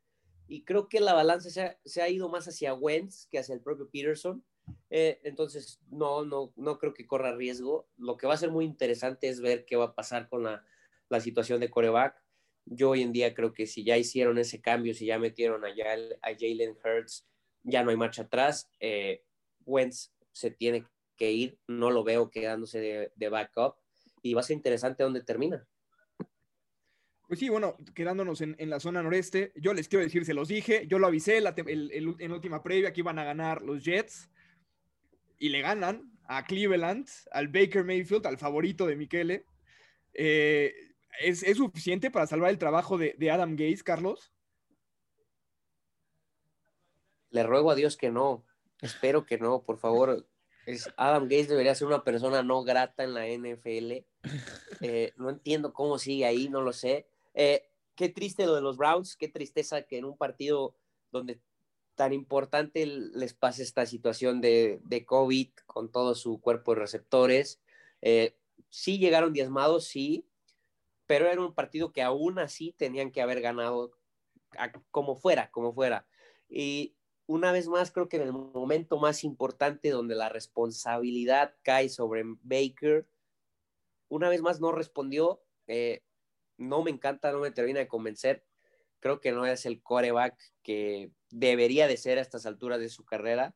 Y 0.47 0.65
creo 0.65 0.89
que 0.89 1.01
la 1.01 1.13
balanza 1.13 1.51
se 1.51 1.63
ha, 1.63 1.79
se 1.85 2.01
ha 2.01 2.09
ido 2.09 2.29
más 2.29 2.49
hacia 2.49 2.73
Wentz 2.73 3.27
que 3.27 3.39
hacia 3.39 3.55
el 3.55 3.61
propio 3.61 3.91
Peterson. 3.91 4.43
Eh, 4.91 5.21
entonces, 5.25 5.81
no, 5.91 6.25
no, 6.25 6.53
no 6.57 6.79
creo 6.79 6.95
que 6.95 7.07
corra 7.07 7.35
riesgo. 7.35 7.89
Lo 7.97 8.17
que 8.17 8.27
va 8.27 8.35
a 8.35 8.39
ser 8.39 8.51
muy 8.51 8.65
interesante 8.65 9.29
es 9.29 9.41
ver 9.41 9.65
qué 9.65 9.77
va 9.77 9.87
a 9.87 9.95
pasar 9.95 10.29
con 10.29 10.45
la, 10.45 10.65
la 11.09 11.21
situación 11.21 11.61
de 11.61 11.71
coreback. 11.71 12.23
Yo 12.65 12.91
hoy 12.91 13.03
en 13.03 13.13
día 13.13 13.35
creo 13.35 13.53
que 13.53 13.67
si 13.67 13.85
ya 13.85 13.97
hicieron 13.97 14.39
ese 14.39 14.61
cambio, 14.61 14.95
si 14.95 15.07
ya 15.07 15.19
metieron 15.19 15.65
allá 15.65 15.93
a 16.23 16.35
Jalen 16.39 16.77
Hurts, 16.85 17.27
ya 17.63 17.83
no 17.83 17.91
hay 17.91 17.97
marcha 17.97 18.23
atrás. 18.23 18.71
Eh, 18.81 19.25
Wentz 19.65 20.13
se 20.33 20.51
tiene 20.51 20.85
que 21.17 21.33
ir, 21.33 21.59
no 21.67 21.91
lo 21.91 22.05
veo 22.05 22.31
quedándose 22.31 22.81
de, 22.81 23.13
de 23.15 23.29
backup 23.29 23.77
y 24.23 24.35
va 24.35 24.41
a 24.41 24.45
ser 24.45 24.57
interesante 24.57 25.03
dónde 25.03 25.23
termina. 25.23 25.67
Pues 27.27 27.41
sí, 27.41 27.51
bueno, 27.51 27.77
quedándonos 27.95 28.41
en, 28.41 28.57
la 28.71 28.81
zona 28.81 29.03
noreste, 29.03 29.53
yo 29.55 29.75
les 29.75 29.87
quiero 29.87 30.03
decir, 30.03 30.25
se 30.25 30.33
los 30.33 30.49
dije, 30.49 30.87
yo 30.87 30.99
lo 30.99 31.09
avisé 31.09 31.43
la, 31.43 31.55
en 31.57 32.33
última 32.33 32.63
previa 32.63 32.95
que 32.95 33.01
iban 33.01 33.19
a 33.19 33.25
ganar 33.25 33.61
los 33.61 33.85
Jets 33.85 34.31
y 35.39 35.49
le 35.51 35.61
ganan 35.61 36.13
a 36.25 36.45
Cleveland, 36.45 37.09
al 37.33 37.49
Baker 37.49 37.85
Mayfield, 37.85 38.27
al 38.27 38.39
favorito 38.39 38.87
de 38.87 38.97
Michele. 38.97 39.47
Eh, 40.13 40.75
¿es, 41.21 41.41
suficiente 41.57 42.11
para 42.11 42.27
salvar 42.27 42.51
el 42.51 42.59
trabajo 42.59 42.99
de, 42.99 43.31
Adam 43.31 43.57
Gaze, 43.57 43.83
Carlos? 43.83 44.33
Le 47.31 47.43
ruego 47.43 47.71
a 47.71 47.75
Dios 47.75 47.97
que 47.97 48.11
no. 48.11 48.45
Espero 48.81 49.25
que 49.25 49.39
no, 49.39 49.63
por 49.63 49.79
favor. 49.79 50.27
Adam 50.97 51.25
Gates 51.25 51.49
debería 51.49 51.75
ser 51.75 51.89
una 51.89 52.05
persona 52.05 52.43
no 52.43 52.63
grata 52.63 53.05
en 53.05 53.15
la 53.15 53.27
NFL. 53.27 54.05
Eh, 54.81 55.13
no 55.17 55.31
entiendo 55.31 55.73
cómo 55.73 55.99
sigue 55.99 56.25
ahí, 56.25 56.49
no 56.49 56.61
lo 56.61 56.73
sé. 56.73 57.09
Eh, 57.35 57.69
qué 57.97 58.09
triste 58.09 58.47
lo 58.47 58.55
de 58.55 58.61
los 58.61 58.77
Browns, 58.77 59.17
qué 59.17 59.29
tristeza 59.29 59.83
que 59.83 59.99
en 59.99 60.05
un 60.05 60.17
partido 60.17 60.77
donde 61.11 61.41
tan 61.99 62.13
importante 62.13 62.87
les 62.87 63.35
pase 63.35 63.65
esta 63.65 63.85
situación 63.85 64.41
de, 64.41 64.81
de 64.85 65.05
COVID 65.05 65.49
con 65.67 65.91
todo 65.91 66.15
su 66.15 66.41
cuerpo 66.41 66.73
de 66.73 66.81
receptores. 66.81 67.61
Eh, 68.03 68.37
sí 68.69 68.99
llegaron 68.99 69.33
diezmados, 69.33 69.89
sí, 69.89 70.25
pero 71.09 71.27
era 71.27 71.41
un 71.41 71.57
partido 71.57 71.93
que 71.93 72.03
aún 72.03 72.39
así 72.39 72.73
tenían 72.79 73.11
que 73.11 73.21
haber 73.21 73.41
ganado 73.41 73.99
como 74.93 75.17
fuera, 75.17 75.51
como 75.51 75.75
fuera. 75.75 76.07
Y 76.49 76.95
una 77.27 77.51
vez 77.51 77.67
más, 77.67 77.91
creo 77.91 78.09
que 78.09 78.19
en 78.19 78.23
el 78.23 78.33
momento 78.33 78.97
más 78.99 79.25
importante 79.25 79.91
donde 79.91 80.15
la 80.15 80.29
responsabilidad 80.29 81.57
cae 81.65 81.89
sobre 81.89 82.23
Baker, 82.43 83.09
una 84.09 84.29
vez 84.29 84.41
más 84.41 84.61
no 84.61 84.71
respondió. 84.71 85.43
Eh, 85.67 86.05
no 86.59 86.85
me 86.85 86.93
encanta, 86.93 87.33
no 87.33 87.41
me 87.41 87.51
termina 87.51 87.81
de 87.81 87.89
convencer. 87.89 88.45
Creo 89.01 89.21
que 89.21 89.33
no 89.33 89.47
es 89.47 89.67
el 89.67 89.83
coreback 89.83 90.37
que 90.63 91.11
debería 91.31 91.87
de 91.87 91.97
ser 91.97 92.19
a 92.19 92.23
estas 92.23 92.47
alturas 92.47 92.81
de 92.81 92.89
su 92.89 93.05
carrera. 93.05 93.55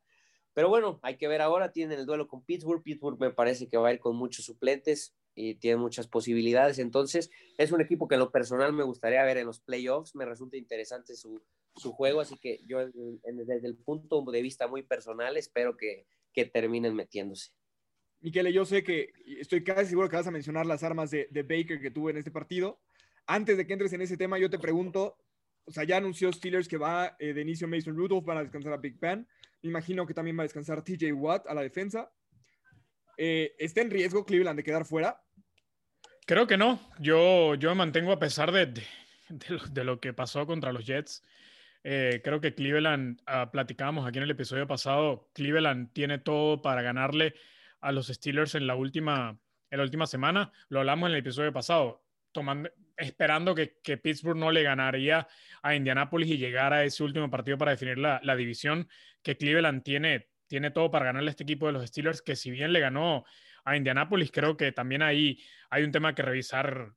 Pero 0.54 0.68
bueno, 0.68 1.00
hay 1.02 1.16
que 1.16 1.28
ver 1.28 1.40
ahora. 1.40 1.72
Tienen 1.72 1.98
el 1.98 2.06
duelo 2.06 2.28
con 2.28 2.44
Pittsburgh. 2.44 2.82
Pittsburgh 2.82 3.18
me 3.18 3.30
parece 3.30 3.68
que 3.68 3.76
va 3.76 3.88
a 3.88 3.92
ir 3.92 4.00
con 4.00 4.16
muchos 4.16 4.44
suplentes 4.44 5.14
y 5.34 5.54
tiene 5.54 5.78
muchas 5.78 6.08
posibilidades. 6.08 6.78
Entonces, 6.78 7.30
es 7.58 7.72
un 7.72 7.80
equipo 7.80 8.06
que 8.08 8.16
en 8.16 8.20
lo 8.20 8.30
personal 8.30 8.72
me 8.72 8.84
gustaría 8.84 9.24
ver 9.24 9.38
en 9.38 9.46
los 9.46 9.60
playoffs. 9.60 10.14
Me 10.14 10.24
resulta 10.24 10.56
interesante 10.56 11.16
su, 11.16 11.42
su 11.76 11.92
juego, 11.92 12.20
así 12.20 12.36
que 12.36 12.60
yo 12.66 12.78
desde 12.86 13.66
el 13.66 13.76
punto 13.76 14.22
de 14.22 14.42
vista 14.42 14.68
muy 14.68 14.82
personal 14.82 15.36
espero 15.36 15.76
que, 15.76 16.06
que 16.32 16.44
terminen 16.44 16.94
metiéndose. 16.94 17.50
Miquele, 18.20 18.52
yo 18.52 18.64
sé 18.64 18.84
que 18.84 19.12
estoy 19.26 19.64
casi 19.64 19.90
seguro 19.90 20.08
que 20.08 20.16
vas 20.16 20.26
a 20.26 20.32
mencionar 20.32 20.64
las 20.64 20.84
armas 20.84 21.10
de, 21.10 21.28
de, 21.30 21.42
Baker 21.42 21.80
que 21.80 21.90
tuvo 21.90 22.10
en 22.10 22.18
este 22.18 22.30
partido. 22.30 22.80
Antes 23.26 23.56
de 23.56 23.66
que 23.66 23.72
entres 23.72 23.92
en 23.92 24.02
ese 24.02 24.16
tema, 24.16 24.38
yo 24.38 24.48
te 24.48 24.58
pregunto, 24.58 25.16
o 25.64 25.70
sea, 25.70 25.84
ya 25.84 25.96
anunció 25.96 26.32
Steelers 26.32 26.68
que 26.68 26.76
va 26.76 27.16
eh, 27.18 27.32
de 27.32 27.40
inicio 27.40 27.68
Mason 27.68 27.96
Rudolph, 27.96 28.24
van 28.24 28.38
a 28.38 28.42
descansar 28.42 28.72
a 28.72 28.78
Big 28.78 28.98
Ben. 28.98 29.26
Me 29.62 29.70
imagino 29.70 30.06
que 30.06 30.14
también 30.14 30.36
va 30.36 30.42
a 30.42 30.44
descansar 30.44 30.82
TJ 30.82 31.12
Watt 31.12 31.46
a 31.46 31.54
la 31.54 31.62
defensa. 31.62 32.10
Eh, 33.16 33.54
¿Está 33.58 33.82
en 33.82 33.90
riesgo 33.90 34.24
Cleveland 34.24 34.56
de 34.56 34.64
quedar 34.64 34.84
fuera? 34.84 35.22
Creo 36.26 36.46
que 36.46 36.56
no. 36.56 36.80
Yo, 36.98 37.54
yo 37.54 37.70
me 37.70 37.76
mantengo 37.76 38.12
a 38.12 38.18
pesar 38.18 38.50
de, 38.52 38.72
de, 39.28 39.84
lo, 39.84 40.00
que 40.00 40.12
pasó 40.12 40.46
contra 40.46 40.72
los 40.72 40.86
Jets. 40.86 41.22
Eh, 41.84 42.20
creo 42.22 42.40
que 42.40 42.54
Cleveland, 42.54 43.20
uh, 43.22 43.50
platicábamos 43.50 44.06
aquí 44.06 44.18
en 44.18 44.24
el 44.24 44.30
episodio 44.30 44.66
pasado, 44.66 45.30
Cleveland 45.34 45.92
tiene 45.92 46.18
todo 46.18 46.62
para 46.62 46.80
ganarle 46.82 47.34
a 47.80 47.90
los 47.90 48.06
Steelers 48.06 48.54
en 48.54 48.68
la 48.68 48.76
última, 48.76 49.36
en 49.70 49.78
la 49.78 49.84
última 49.84 50.06
semana. 50.06 50.52
Lo 50.68 50.80
hablamos 50.80 51.08
en 51.08 51.14
el 51.14 51.20
episodio 51.20 51.52
pasado, 51.52 52.04
tomando, 52.32 52.70
esperando 52.96 53.54
que, 53.54 53.78
que 53.82 53.96
Pittsburgh 53.96 54.36
no 54.36 54.50
le 54.50 54.62
ganaría 54.62 55.28
a 55.62 55.74
Indianapolis 55.74 56.30
y 56.30 56.38
llegara 56.38 56.76
a 56.76 56.84
ese 56.84 57.02
último 57.04 57.30
partido 57.30 57.58
para 57.58 57.72
definir 57.72 57.98
la, 57.98 58.20
la 58.22 58.36
división, 58.36 58.88
que 59.22 59.36
Cleveland 59.36 59.82
tiene, 59.82 60.28
tiene 60.46 60.70
todo 60.70 60.90
para 60.90 61.06
ganarle 61.06 61.30
a 61.30 61.32
este 61.32 61.44
equipo 61.44 61.66
de 61.66 61.72
los 61.72 61.86
Steelers, 61.86 62.22
que 62.22 62.36
si 62.36 62.50
bien 62.50 62.72
le 62.72 62.80
ganó 62.80 63.24
a 63.64 63.76
Indianapolis, 63.76 64.30
creo 64.30 64.56
que 64.56 64.72
también 64.72 65.02
ahí 65.02 65.38
hay 65.70 65.84
un 65.84 65.92
tema 65.92 66.14
que 66.14 66.22
revisar 66.22 66.92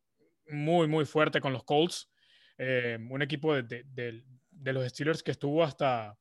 muy, 0.48 0.88
muy 0.88 1.06
fuerte 1.06 1.42
con 1.42 1.54
los 1.54 1.64
Colts. 1.64 2.12
Eh, 2.58 2.98
un 3.10 3.22
equipo 3.22 3.54
de, 3.54 3.84
de, 3.86 4.74
los 4.74 4.88
Steelers 4.88 5.24
que 5.24 5.32
estuvo 5.32 5.64
hasta, 5.64 6.18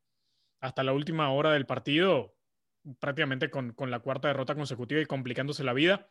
hasta 0.60 0.82
la 0.82 0.92
última 0.92 1.30
hora 1.30 1.52
del 1.52 1.66
partido, 1.66 2.34
prácticamente 2.98 3.50
con, 3.50 3.72
con, 3.72 3.90
la 3.90 4.00
cuarta 4.00 4.28
derrota 4.28 4.54
consecutiva 4.54 5.00
y 5.00 5.06
complicándose 5.06 5.64
la 5.64 5.72
vida. 5.72 6.10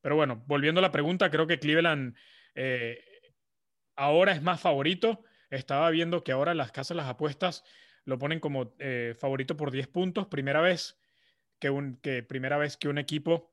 Pero 0.00 0.16
bueno, 0.16 0.44
volviendo 0.46 0.80
a 0.80 0.82
la 0.82 0.92
pregunta, 0.92 1.30
creo 1.30 1.46
que 1.46 1.58
Cleveland 1.58 2.16
eh, 2.54 3.02
ahora 3.96 4.32
es 4.32 4.42
más 4.42 4.60
favorito. 4.60 5.24
Estaba 5.50 5.90
viendo 5.90 6.24
que 6.24 6.32
ahora 6.32 6.54
las 6.54 6.72
casas, 6.72 6.96
las 6.96 7.08
apuestas, 7.08 7.64
lo 8.04 8.18
ponen 8.18 8.40
como 8.40 8.74
eh, 8.78 9.14
favorito 9.18 9.56
por 9.56 9.70
10 9.70 9.88
puntos. 9.88 10.26
Primera 10.26 10.60
vez 10.60 10.98
que, 11.58 11.70
un, 11.70 11.96
que, 11.96 12.22
primera 12.22 12.56
vez 12.56 12.76
que 12.76 12.88
un 12.88 12.98
equipo 12.98 13.52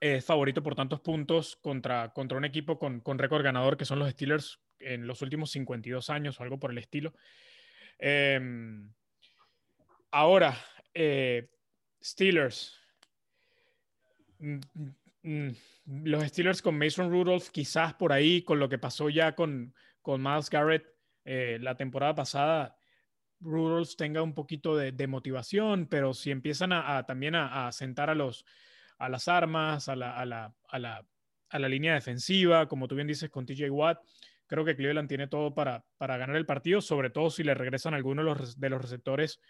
es 0.00 0.24
favorito 0.24 0.62
por 0.62 0.74
tantos 0.74 1.00
puntos 1.00 1.56
contra, 1.56 2.12
contra 2.14 2.38
un 2.38 2.44
equipo 2.44 2.78
con, 2.78 3.00
con 3.00 3.18
récord 3.18 3.42
ganador 3.42 3.76
que 3.76 3.84
son 3.84 3.98
los 3.98 4.10
Steelers 4.10 4.60
en 4.78 5.06
los 5.06 5.20
últimos 5.20 5.50
52 5.50 6.08
años 6.10 6.40
o 6.40 6.42
algo 6.42 6.58
por 6.58 6.70
el 6.70 6.78
estilo. 6.78 7.12
Em, 7.98 8.92
ahora, 10.10 10.56
eh, 10.94 11.50
Steelers. 12.02 12.78
Mm, 15.22 15.50
los 16.04 16.24
Steelers 16.24 16.62
con 16.62 16.78
Mason 16.78 17.10
Rudolph, 17.10 17.48
quizás 17.50 17.94
por 17.94 18.12
ahí, 18.12 18.42
con 18.42 18.58
lo 18.58 18.68
que 18.68 18.78
pasó 18.78 19.08
ya 19.10 19.34
con, 19.34 19.74
con 20.02 20.22
Miles 20.22 20.50
Garrett 20.50 20.86
eh, 21.24 21.58
la 21.60 21.76
temporada 21.76 22.14
pasada, 22.14 22.76
Rudolph 23.40 23.94
tenga 23.96 24.22
un 24.22 24.34
poquito 24.34 24.76
de, 24.76 25.06
motivación, 25.06 25.86
pero 25.86 26.12
si 26.12 26.30
empiezan 26.30 26.72
a, 26.72 27.04
también 27.06 27.34
a, 27.34 27.70
sentar 27.72 28.10
a, 28.10 28.14
los, 28.14 28.44
a 28.98 29.08
las 29.08 29.28
armas, 29.28 29.88
a 29.88 29.96
la, 29.96 30.12
a 30.14 30.26
la, 30.26 30.54
la, 30.72 31.06
a 31.48 31.58
la 31.58 31.68
línea 31.68 31.94
defensiva, 31.94 32.68
como 32.68 32.86
tú 32.86 32.94
bien 32.94 33.06
dices 33.06 33.30
con 33.30 33.46
TJ 33.46 33.70
Watt, 33.70 33.98
creo 34.46 34.64
que 34.64 34.76
Cleveland 34.76 35.08
tiene 35.08 35.26
todo 35.26 35.54
para, 35.54 35.84
para 35.96 36.18
ganar 36.18 36.36
el 36.36 36.44
partido, 36.44 36.80
sobre 36.80 37.10
todo 37.10 37.30
si 37.30 37.42
le 37.42 37.54
regresan 37.54 37.94
algunos 37.94 38.58
de 38.58 38.68
los 38.68 38.82
receptores 38.82 39.40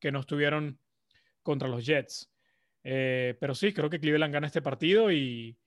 que 0.00 0.10
no 0.10 0.20
estuvieron 0.20 0.80
contra 1.42 1.68
los 1.68 1.86
Jets. 1.86 2.30
Eh, 2.88 3.36
pero 3.40 3.52
sí, 3.54 3.72
creo 3.72 3.90
que 3.90 3.98
Cleveland 3.98 4.32
gana 4.32 4.46
este 4.46 4.62
partido 4.62 5.10
y, 5.10 5.58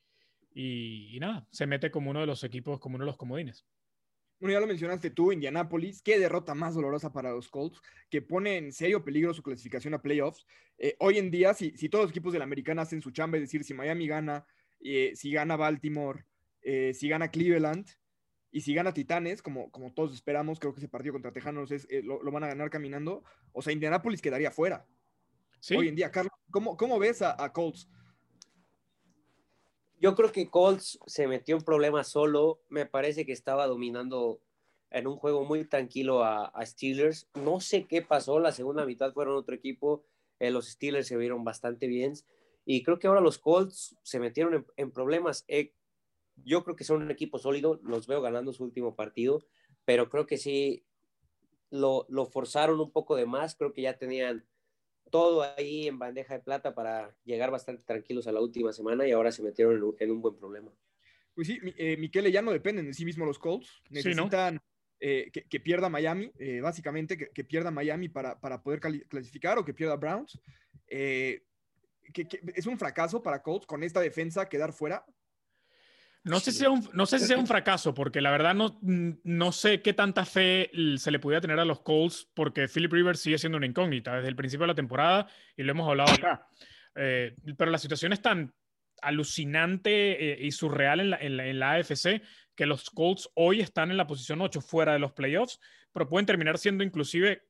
nada, 1.20 1.46
se 1.52 1.68
mete 1.68 1.92
como 1.92 2.12
uno 2.12 2.22
de 2.22 2.26
los 2.26 2.44
equipos, 2.46 2.80
como 2.80 2.96
uno 2.96 3.04
de 3.04 3.12
los 3.12 3.18
comodines. 3.18 3.66
Bueno, 4.40 4.54
ya 4.54 4.62
lo 4.62 4.68
mencionaste 4.68 5.10
tú, 5.10 5.34
Indianapolis, 5.34 6.02
qué 6.02 6.18
derrota 6.18 6.56
más 6.56 6.76
dolorosa 6.76 7.12
para 7.12 7.32
los 7.32 7.50
Colts, 7.50 7.82
que 8.10 8.22
pone 8.22 8.56
en 8.56 8.72
serio 8.72 9.04
peligro 9.04 9.34
su 9.34 9.44
clasificación 9.44 9.94
a 9.94 10.02
playoffs. 10.02 10.46
Eh, 10.78 10.96
hoy 11.00 11.18
en 11.18 11.30
día, 11.30 11.54
si, 11.54 11.72
si, 11.76 11.90
todos 11.90 12.06
los 12.06 12.12
equipos 12.12 12.32
de 12.32 12.40
la 12.40 12.46
americana 12.46 12.84
hacen 12.84 13.02
su 13.02 13.12
chamba, 13.12 13.38
es 13.38 13.44
decir, 13.44 13.66
si 13.66 13.74
Miami 13.74 14.08
gana, 14.08 14.46
eh, 14.80 15.12
si 15.14 15.34
gana 15.34 15.58
Baltimore, 15.58 16.24
si 16.94 17.10
gana 17.10 17.32
Cleveland, 17.32 17.86
y 18.52 18.62
si 18.62 18.74
gana 18.74 18.94
Titanes, 18.94 19.42
como, 19.42 19.72
como 19.72 19.94
todos 19.94 20.14
esperamos, 20.14 20.60
creo 20.60 20.74
que 20.74 20.80
ese 20.80 20.90
partido 20.90 21.14
contra 21.14 21.32
Tejanos 21.32 21.72
eh, 21.72 22.02
lo, 22.04 22.20
van 22.32 22.44
a 22.44 22.48
ganar 22.48 22.70
caminando. 22.70 23.24
O 23.52 23.62
sea, 23.62 23.74
Indianapolis 23.74 24.22
quedaría 24.22 24.52
fuera. 24.52 24.86
Hoy 25.76 25.90
en 25.90 25.96
día, 25.96 26.12
Carlos, 26.12 26.34
¿cómo, 26.52 26.78
cómo 26.78 27.00
ves 27.00 27.22
a, 27.22 27.52
Colts? 27.52 27.90
Yo 30.00 30.16
creo 30.16 30.32
que 30.32 30.50
Colts 30.50 31.00
se 31.06 31.28
metió 31.28 31.56
en 31.56 31.64
problemas 31.64 32.08
solo. 32.08 32.62
Me 32.70 32.86
parece 32.86 33.26
que 33.26 33.34
estaba 33.34 33.68
dominando 33.68 34.42
en 34.92 35.08
un 35.08 35.18
juego 35.18 35.44
muy 35.44 35.66
tranquilo 35.66 36.24
a, 36.24 36.52
Steelers. 36.66 37.30
No 37.36 37.60
sé 37.60 37.86
qué 37.86 38.02
pasó. 38.02 38.40
La 38.40 38.52
segunda 38.52 38.86
mitad 38.86 39.14
fueron 39.14 39.36
otro 39.36 39.56
equipo. 39.56 40.06
Eh, 40.40 40.52
los 40.52 40.70
Steelers 40.70 41.08
se 41.08 41.18
vieron 41.18 41.44
bastante 41.44 41.88
bien. 41.88 42.14
Y 42.66 42.84
creo 42.84 43.00
que 43.00 43.08
ahora 43.08 43.22
los 43.22 43.38
Colts 43.38 43.98
se 44.04 44.20
metieron 44.20 44.54
en, 44.54 44.66
en 44.78 44.92
problemas. 44.92 45.44
Eh, 45.48 45.74
yo 46.46 46.64
creo 46.64 46.76
que 46.76 46.84
son 46.84 47.02
un 47.02 47.12
equipo 47.12 47.38
sólido, 47.38 47.80
los 47.84 48.08
veo 48.08 48.22
ganando 48.22 48.54
su 48.54 48.64
último 48.64 48.96
partido, 48.96 49.44
pero 49.86 50.10
creo 50.10 50.26
que 50.26 50.38
sí 50.38 50.86
lo, 51.70 52.06
lo 52.10 52.26
forzaron 52.26 52.80
un 52.80 52.92
poco 52.92 53.16
de 53.16 53.26
más, 53.26 53.56
creo 53.56 53.74
que 53.74 53.82
ya 53.82 53.98
tenían 53.98 54.46
todo 55.10 55.44
ahí 55.58 55.88
en 55.88 56.00
bandeja 56.00 56.36
de 56.36 56.40
plata 56.44 56.74
para 56.74 57.16
llegar 57.26 57.52
bastante 57.52 57.84
tranquilos 57.84 58.28
a 58.28 58.32
la 58.32 58.42
última 58.42 58.72
semana 58.74 59.08
y 59.08 59.12
ahora 59.12 59.32
se 59.32 59.44
metieron 59.44 59.96
en 60.00 60.12
un, 60.12 60.22
buen 60.22 60.36
problema. 60.36 60.72
Pues 61.34 61.48
sí, 61.48 61.60
eh, 61.78 61.98
Miquele, 61.98 62.32
ya 62.32 62.42
no 62.42 62.52
dependen 62.52 62.86
de 62.86 62.94
sí 62.94 63.06
mismos 63.06 63.28
los 63.28 63.40
Colts, 63.40 63.82
necesitan 63.90 64.60
eh, 65.02 65.32
que, 65.32 65.60
pierda 65.62 65.88
Miami, 65.88 66.30
eh, 66.38 66.60
básicamente, 66.60 67.18
que, 67.18 67.44
pierda 67.46 67.72
Miami 67.72 68.10
para, 68.10 68.38
para, 68.38 68.62
poder 68.62 68.82
clasificar 68.82 69.58
o 69.58 69.64
que 69.64 69.74
pierda 69.74 69.96
Browns. 69.96 70.38
Eh, 70.88 71.44
que, 72.14 72.28
es 72.54 72.68
un 72.68 72.78
fracaso 72.78 73.24
para 73.24 73.42
Colts 73.42 73.66
con 73.66 73.82
esta 73.84 74.02
defensa 74.02 74.50
quedar 74.50 74.74
fuera. 74.74 75.06
No 76.24 76.40
sé, 76.40 76.52
si 76.52 76.60
sea 76.60 76.70
un, 76.70 76.88
no 76.94 77.06
sé 77.06 77.18
si 77.18 77.26
sea 77.26 77.38
un 77.38 77.48
fracaso, 77.48 77.94
porque 77.94 78.20
la 78.20 78.30
verdad 78.30 78.54
no, 78.54 78.78
no 78.82 79.52
sé 79.52 79.82
qué 79.82 79.94
tanta 79.94 80.26
fe 80.26 80.70
se 80.98 81.12
le 81.12 81.20
podía 81.20 81.40
tener 81.40 81.60
a 81.60 81.66
los 81.66 81.82
Colts, 81.82 82.30
porque 82.34 82.68
Philip 82.68 82.92
Rivers 82.92 83.22
sigue 83.22 83.38
siendo 83.38 83.58
una 83.58 83.66
incógnita 83.66 84.16
desde 84.16 84.28
el 84.28 84.36
principio 84.36 84.64
de 84.64 84.74
la 84.74 84.76
temporada 84.76 85.28
y 85.56 85.64
lo 85.64 85.72
hemos 85.72 85.88
hablado 85.90 86.12
acá. 86.14 86.48
Eh, 86.96 87.36
pero 87.58 87.72
la 87.72 87.78
situación 87.78 88.12
es 88.12 88.22
tan 88.22 88.54
alucinante 89.02 90.34
eh, 90.34 90.46
y 90.46 90.52
surreal 90.52 91.00
en 91.00 91.10
la, 91.12 91.18
en, 91.18 91.60
la, 91.60 91.72
AFC 91.74 92.22
que 92.56 92.66
los 92.66 92.90
Colts 92.90 93.30
hoy 93.36 93.62
están 93.62 93.92
en 93.92 93.98
la 93.98 94.08
posición 94.08 94.42
8 94.42 94.60
fuera 94.60 94.94
de 94.94 95.00
los 95.00 95.14
playoffs, 95.14 95.60
pero 95.94 96.10
pueden 96.10 96.26
terminar 96.26 96.58
siendo 96.58 96.84
inclusive 96.84 97.44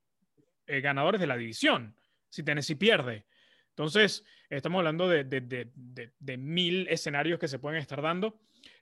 eh, 0.68 0.82
ganadores 0.82 1.20
de 1.20 1.28
la 1.28 1.38
división 1.38 1.96
si 2.30 2.44
Tennessee 2.44 2.76
pierde. 2.76 3.26
Entonces, 3.70 4.24
estamos 4.50 4.80
hablando 4.80 5.08
de, 5.08 5.24
de, 5.24 5.42
de, 5.42 6.12
de, 6.20 6.38
mil 6.38 6.88
escenarios 6.90 7.40
que 7.40 7.48
se 7.48 7.60
pueden 7.60 7.80
estar 7.80 8.02
dando. 8.02 8.40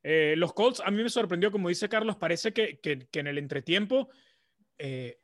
Eh, 0.10 0.36
los 0.38 0.54
Colts, 0.54 0.82
a 0.86 0.90
mí 0.90 1.04
me 1.04 1.10
sorprendió, 1.10 1.52
como 1.52 1.68
dice 1.68 1.90
Carlos, 1.90 2.16
parece 2.16 2.54
que, 2.54 2.80
en 3.12 3.28
el 3.28 3.38
entretiempo 3.38 4.10
eh, 4.78 5.20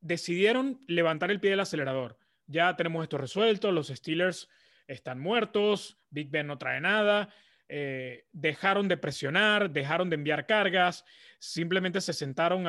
decidieron 0.00 0.82
levantar 0.88 1.30
el 1.30 1.40
pie 1.40 1.50
del 1.50 1.60
acelerador. 1.60 2.18
Ya 2.46 2.74
tenemos 2.74 3.02
esto 3.02 3.18
resuelto, 3.18 3.70
los 3.70 3.88
Steelers 3.88 4.48
están 4.86 5.20
muertos, 5.20 5.98
Big 6.08 6.30
Ben 6.30 6.46
no 6.46 6.56
trae 6.56 6.80
nada, 6.80 7.34
eh, 7.68 8.24
dejaron 8.32 8.88
de 8.88 8.96
presionar, 8.96 9.70
dejaron 9.70 10.08
de 10.08 10.14
enviar 10.14 10.46
cargas, 10.46 11.04
simplemente 11.38 12.00
se 12.00 12.14
sentaron 12.14 12.64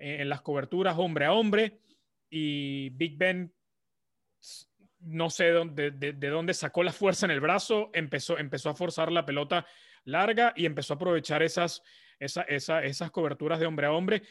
en 0.00 0.28
las 0.28 0.40
coberturas 0.40 0.98
hombre 0.98 1.26
a 1.26 1.32
hombre 1.32 1.78
y 2.28 2.90
Big 2.90 3.16
Ben 3.16 3.54
no 4.98 5.30
sé 5.30 5.44
de, 5.44 5.90
de, 5.92 6.28
dónde 6.28 6.54
sacó 6.54 6.82
la 6.82 6.92
fuerza 6.92 7.26
en 7.26 7.32
el 7.32 7.40
brazo, 7.40 7.90
empezó, 7.92 8.36
empezó 8.38 8.70
a 8.70 8.74
forzar 8.74 9.12
la 9.12 9.24
pelota 9.24 9.64
larga 10.04 10.52
y 10.56 10.66
empezó 10.66 10.94
a 10.94 10.96
aprovechar 10.96 11.42
esas, 11.42 11.82
esas 12.18 13.10
coberturas 13.10 13.60
de 13.60 13.66
hombre 13.66 13.86
a 13.86 13.92
hombre, 13.92 14.22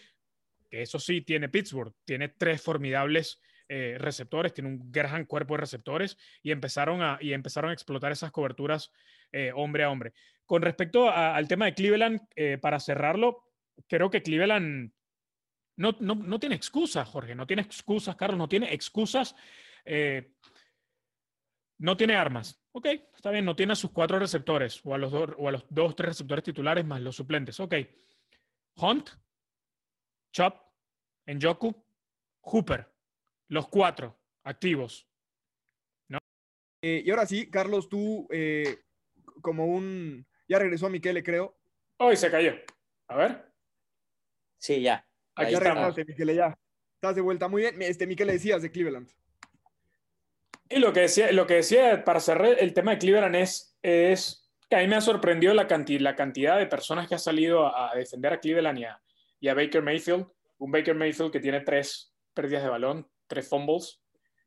que 0.69 0.81
eso 0.81 0.99
sí 0.99 1.21
tiene 1.21 1.49
Pittsburgh, 1.49 1.93
tiene 2.05 2.29
tres 2.29 2.61
formidables 2.61 3.39
eh, 3.73 3.95
receptores, 3.97 4.53
tiene 4.53 4.69
un 4.69 4.91
gran 4.91 5.25
cuerpo 5.25 5.53
de 5.53 5.61
receptores 5.61 6.17
y 6.43 6.51
empezaron 6.51 7.01
a, 7.01 7.17
y 7.21 7.31
empezaron 7.31 7.69
a 7.69 7.73
explotar 7.73 8.11
esas 8.11 8.31
coberturas 8.31 8.91
eh, 9.31 9.53
hombre 9.55 9.85
a 9.85 9.89
hombre. 9.89 10.11
Con 10.45 10.61
respecto 10.61 11.09
al 11.09 11.47
tema 11.47 11.65
de 11.65 11.73
Cleveland, 11.73 12.19
eh, 12.35 12.57
para 12.57 12.81
cerrarlo, 12.81 13.45
creo 13.87 14.09
que 14.09 14.21
Cleveland 14.21 14.91
no, 15.77 15.95
no, 16.01 16.15
no, 16.15 16.37
tiene 16.37 16.55
excusas, 16.55 17.07
Jorge, 17.07 17.33
no 17.33 17.47
tiene 17.47 17.61
excusas, 17.61 18.17
Carlos, 18.17 18.37
no 18.37 18.49
tiene 18.49 18.73
excusas 18.73 19.35
no 21.81 21.97
tiene 21.97 22.15
armas. 22.15 22.61
Ok, 22.73 22.85
está 23.15 23.31
bien, 23.31 23.43
no 23.43 23.55
tiene 23.55 23.73
a 23.73 23.75
sus 23.75 23.91
cuatro 23.91 24.19
receptores 24.19 24.79
o 24.83 24.93
a 24.93 24.99
los, 24.99 25.11
dos, 25.11 25.31
o 25.37 25.47
a 25.47 25.51
los 25.51 25.65
dos, 25.69 25.95
tres 25.95 26.09
receptores 26.09 26.43
titulares 26.43 26.85
más 26.85 27.01
los 27.01 27.15
suplentes. 27.15 27.59
Ok. 27.59 27.73
Hunt, 28.77 29.09
Chop, 30.31 30.61
Njoku, 31.27 31.75
Hooper. 32.41 32.87
Los 33.49 33.67
cuatro 33.67 34.17
activos. 34.43 35.09
¿No? 36.07 36.19
Eh, 36.83 37.01
y 37.03 37.09
ahora 37.09 37.25
sí, 37.25 37.49
Carlos, 37.49 37.89
tú 37.89 38.27
eh, 38.31 38.83
como 39.41 39.65
un... 39.65 40.25
Ya 40.47 40.59
regresó 40.59 40.85
a 40.85 40.89
Miquele, 40.89 41.23
creo. 41.23 41.57
Hoy 41.97 42.15
se 42.15 42.29
cayó. 42.29 42.53
A 43.07 43.17
ver. 43.17 43.53
Sí, 44.59 44.81
ya. 44.81 45.05
Aquí 45.35 45.55
estamos. 45.55 45.97
Miquele, 45.97 46.35
ya. 46.35 46.57
Estás 46.95 47.15
de 47.15 47.21
vuelta. 47.21 47.47
Muy 47.47 47.63
bien. 47.63 47.81
Este, 47.81 48.05
Miquele, 48.05 48.33
decías 48.33 48.61
de 48.61 48.71
Cleveland. 48.71 49.11
Y 50.71 50.79
lo 50.79 50.93
que 50.93 51.01
decía, 51.01 51.31
lo 51.31 51.45
que 51.45 51.55
decía 51.55 52.03
para 52.03 52.19
cerrar 52.19 52.55
el 52.59 52.73
tema 52.73 52.91
de 52.91 52.97
Cleveland 52.99 53.35
es, 53.35 53.77
es 53.81 54.49
Que 54.69 54.77
a 54.77 54.79
mí 54.79 54.87
me 54.87 54.95
ha 54.95 55.01
sorprendido 55.01 55.53
la, 55.53 55.67
la 55.67 56.15
cantidad 56.15 56.57
de 56.57 56.65
personas 56.65 57.07
que 57.07 57.15
ha 57.15 57.19
salido 57.19 57.75
a, 57.75 57.93
defender 57.95 58.33
a 58.33 58.39
Cleveland 58.39 58.79
y 59.39 59.47
a, 59.47 59.53
Baker 59.53 59.81
Mayfield. 59.81 60.27
Un 60.59 60.71
Baker 60.71 60.95
Mayfield 60.95 61.31
que 61.31 61.39
tiene 61.39 61.61
tres 61.61 62.13
pérdidas 62.33 62.63
de 62.63 62.69
balón, 62.69 63.07
tres 63.27 63.47
fumbles. 63.47 64.01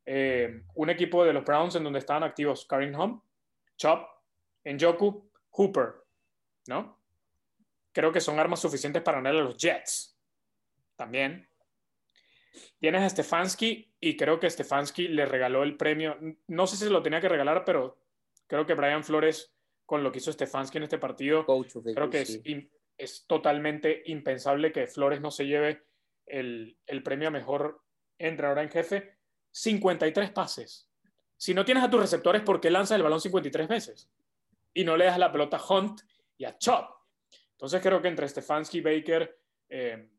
Eh, 0.05 0.63
un 0.75 0.89
equipo 0.89 1.25
de 1.25 1.33
los 1.33 1.43
Browns 1.43 1.75
en 1.75 1.83
donde 1.83 1.99
estaban 1.99 2.23
activos 2.23 2.65
Karim 2.65 2.99
Hunt, 2.99 3.23
Chop, 3.77 4.07
Njoku, 4.63 5.29
Hooper, 5.51 5.95
¿no? 6.67 6.99
Creo 7.91 8.11
que 8.11 8.21
son 8.21 8.39
armas 8.39 8.59
suficientes 8.59 9.01
para 9.01 9.17
ganar 9.17 9.35
a 9.35 9.43
los 9.43 9.57
Jets. 9.57 10.17
También. 10.95 11.47
Tienes 12.79 13.01
a 13.01 13.09
Stefanski 13.09 13.93
y 13.99 14.17
creo 14.17 14.39
que 14.39 14.49
Stefanski 14.49 15.07
le 15.07 15.25
regaló 15.25 15.63
el 15.63 15.77
premio. 15.77 16.17
No 16.47 16.67
sé 16.67 16.77
si 16.77 16.85
se 16.85 16.89
lo 16.89 17.01
tenía 17.01 17.21
que 17.21 17.29
regalar, 17.29 17.63
pero 17.65 17.97
creo 18.47 18.65
que 18.65 18.73
Brian 18.73 19.03
Flores, 19.03 19.53
con 19.85 20.03
lo 20.03 20.11
que 20.11 20.19
hizo 20.19 20.31
Stefanski 20.31 20.77
en 20.77 20.83
este 20.83 20.97
partido, 20.97 21.45
creo 21.45 22.09
que 22.09 22.21
es, 22.21 22.41
es, 22.97 23.25
totalmente 23.27 24.03
impensable 24.05 24.71
que 24.71 24.87
Flores 24.87 25.21
no 25.21 25.31
se 25.31 25.45
lleve 25.45 25.83
el, 26.25 26.77
el 26.85 27.03
premio 27.03 27.27
a 27.27 27.31
mejor 27.31 27.81
entrenador 28.17 28.63
en 28.63 28.69
jefe. 28.69 29.17
53 29.51 30.31
pases. 30.31 30.89
Si 31.37 31.53
no 31.53 31.65
tienes 31.65 31.83
a 31.83 31.89
tus 31.89 32.01
receptores, 32.01 32.41
¿por 32.41 32.59
qué 32.59 32.69
lanzas 32.69 32.97
el 32.97 33.03
balón 33.03 33.21
53 33.21 33.67
veces? 33.67 34.09
Y 34.73 34.83
no 34.83 34.97
le 34.97 35.05
das 35.05 35.17
la 35.17 35.31
pelota 35.31 35.57
a 35.57 35.73
Hunt 35.73 36.01
y 36.37 36.45
a 36.45 36.57
Chop. 36.57 36.89
Entonces 37.51 37.81
creo 37.81 38.01
que 38.01 38.09
entre 38.09 38.27
Stefanski 38.27 38.79
y 38.79 38.81
Baker 38.81 39.39
eh, 39.69 40.09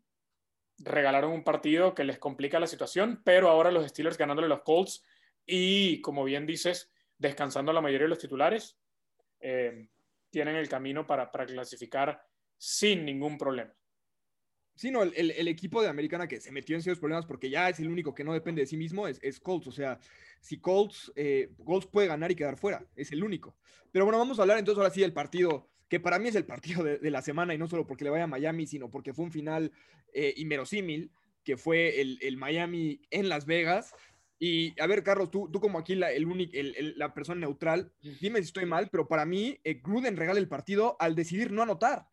regalaron 0.79 1.33
un 1.33 1.45
partido 1.45 1.95
que 1.95 2.05
les 2.05 2.19
complica 2.19 2.61
la 2.61 2.67
situación, 2.67 3.23
pero 3.25 3.49
ahora 3.49 3.71
los 3.71 3.87
Steelers 3.89 4.19
ganándole 4.19 4.49
los 4.49 4.63
Colts 4.63 5.03
y, 5.47 6.01
como 6.01 6.25
bien 6.25 6.47
dices, 6.47 6.91
descansando 7.19 7.73
la 7.73 7.81
mayoría 7.81 8.05
de 8.05 8.11
los 8.11 8.19
titulares, 8.19 8.79
eh, 9.41 9.89
tienen 10.31 10.57
el 10.57 10.69
camino 10.69 11.07
para, 11.07 11.31
clasificar 11.31 12.23
sin 12.59 13.05
ningún 13.05 13.39
problema. 13.39 13.73
Sí, 14.75 14.91
no, 14.91 15.03
el, 15.03 15.49
equipo 15.49 15.81
de 15.81 15.89
Americana 15.89 16.29
que 16.29 16.39
se 16.39 16.53
metió 16.53 16.77
en 16.77 16.83
serios 16.83 16.99
problemas 16.99 17.25
porque 17.25 17.49
ya 17.49 17.71
es 17.71 17.81
el 17.81 17.89
único 17.89 18.15
que 18.15 18.25
no 18.25 18.35
depende 18.35 18.61
de 18.61 18.67
sí 18.67 18.77
mismo 18.77 19.09
es, 19.09 19.41
Colts. 19.41 19.69
O 19.69 19.73
sea, 19.73 19.99
si 20.41 20.59
Colts, 20.59 21.11
eh, 21.17 21.51
Colts 21.65 21.87
puede 21.87 22.09
ganar 22.09 22.31
y 22.31 22.35
quedar 22.35 22.59
fuera, 22.59 22.85
es 22.95 23.11
el 23.13 23.25
único. 23.25 23.57
Pero 23.91 24.05
bueno, 24.05 24.19
vamos 24.19 24.39
a 24.39 24.43
hablar 24.43 24.59
entonces 24.59 24.79
ahora 24.79 24.93
sí 24.93 25.01
del 25.01 25.15
partido 25.15 25.71
que 25.89 26.01
para 26.01 26.19
mí 26.19 26.29
es 26.29 26.35
el 26.35 26.47
partido 26.47 26.83
de, 26.83 27.11
la 27.11 27.23
semana 27.23 27.55
y 27.55 27.59
no 27.59 27.69
solo 27.69 27.87
porque 27.87 28.05
le 28.05 28.11
vaya 28.11 28.25
a 28.25 28.29
Miami, 28.29 28.67
sino 28.67 28.91
porque 28.91 29.15
fue 29.15 29.25
un 29.25 29.33
final 29.33 29.73
eh, 30.13 30.35
inverosímil, 30.37 31.11
que 31.45 31.57
fue 31.57 32.01
el, 32.01 32.37
Miami 32.37 33.01
en 33.11 33.29
Las 33.29 33.47
Vegas. 33.47 33.95
Y 34.39 34.79
a 34.81 34.87
ver, 34.87 35.03
Carlos, 35.03 35.31
tú, 35.31 35.49
tú 35.51 35.61
como 35.61 35.79
aquí 35.79 35.95
la, 35.95 36.11
el 36.13 36.95
la 36.97 37.15
persona 37.15 37.41
neutral, 37.41 37.93
dime 38.21 38.41
si 38.41 38.47
estoy 38.47 38.67
mal, 38.67 38.89
pero 38.91 39.07
para 39.07 39.25
mí 39.25 39.59
eh, 39.65 39.81
Gruden 39.83 40.17
regala 40.17 40.41
el 40.41 40.49
partido 40.49 40.97
al 40.99 41.15
decidir 41.15 41.53
no 41.53 41.63
anotar. 41.63 42.09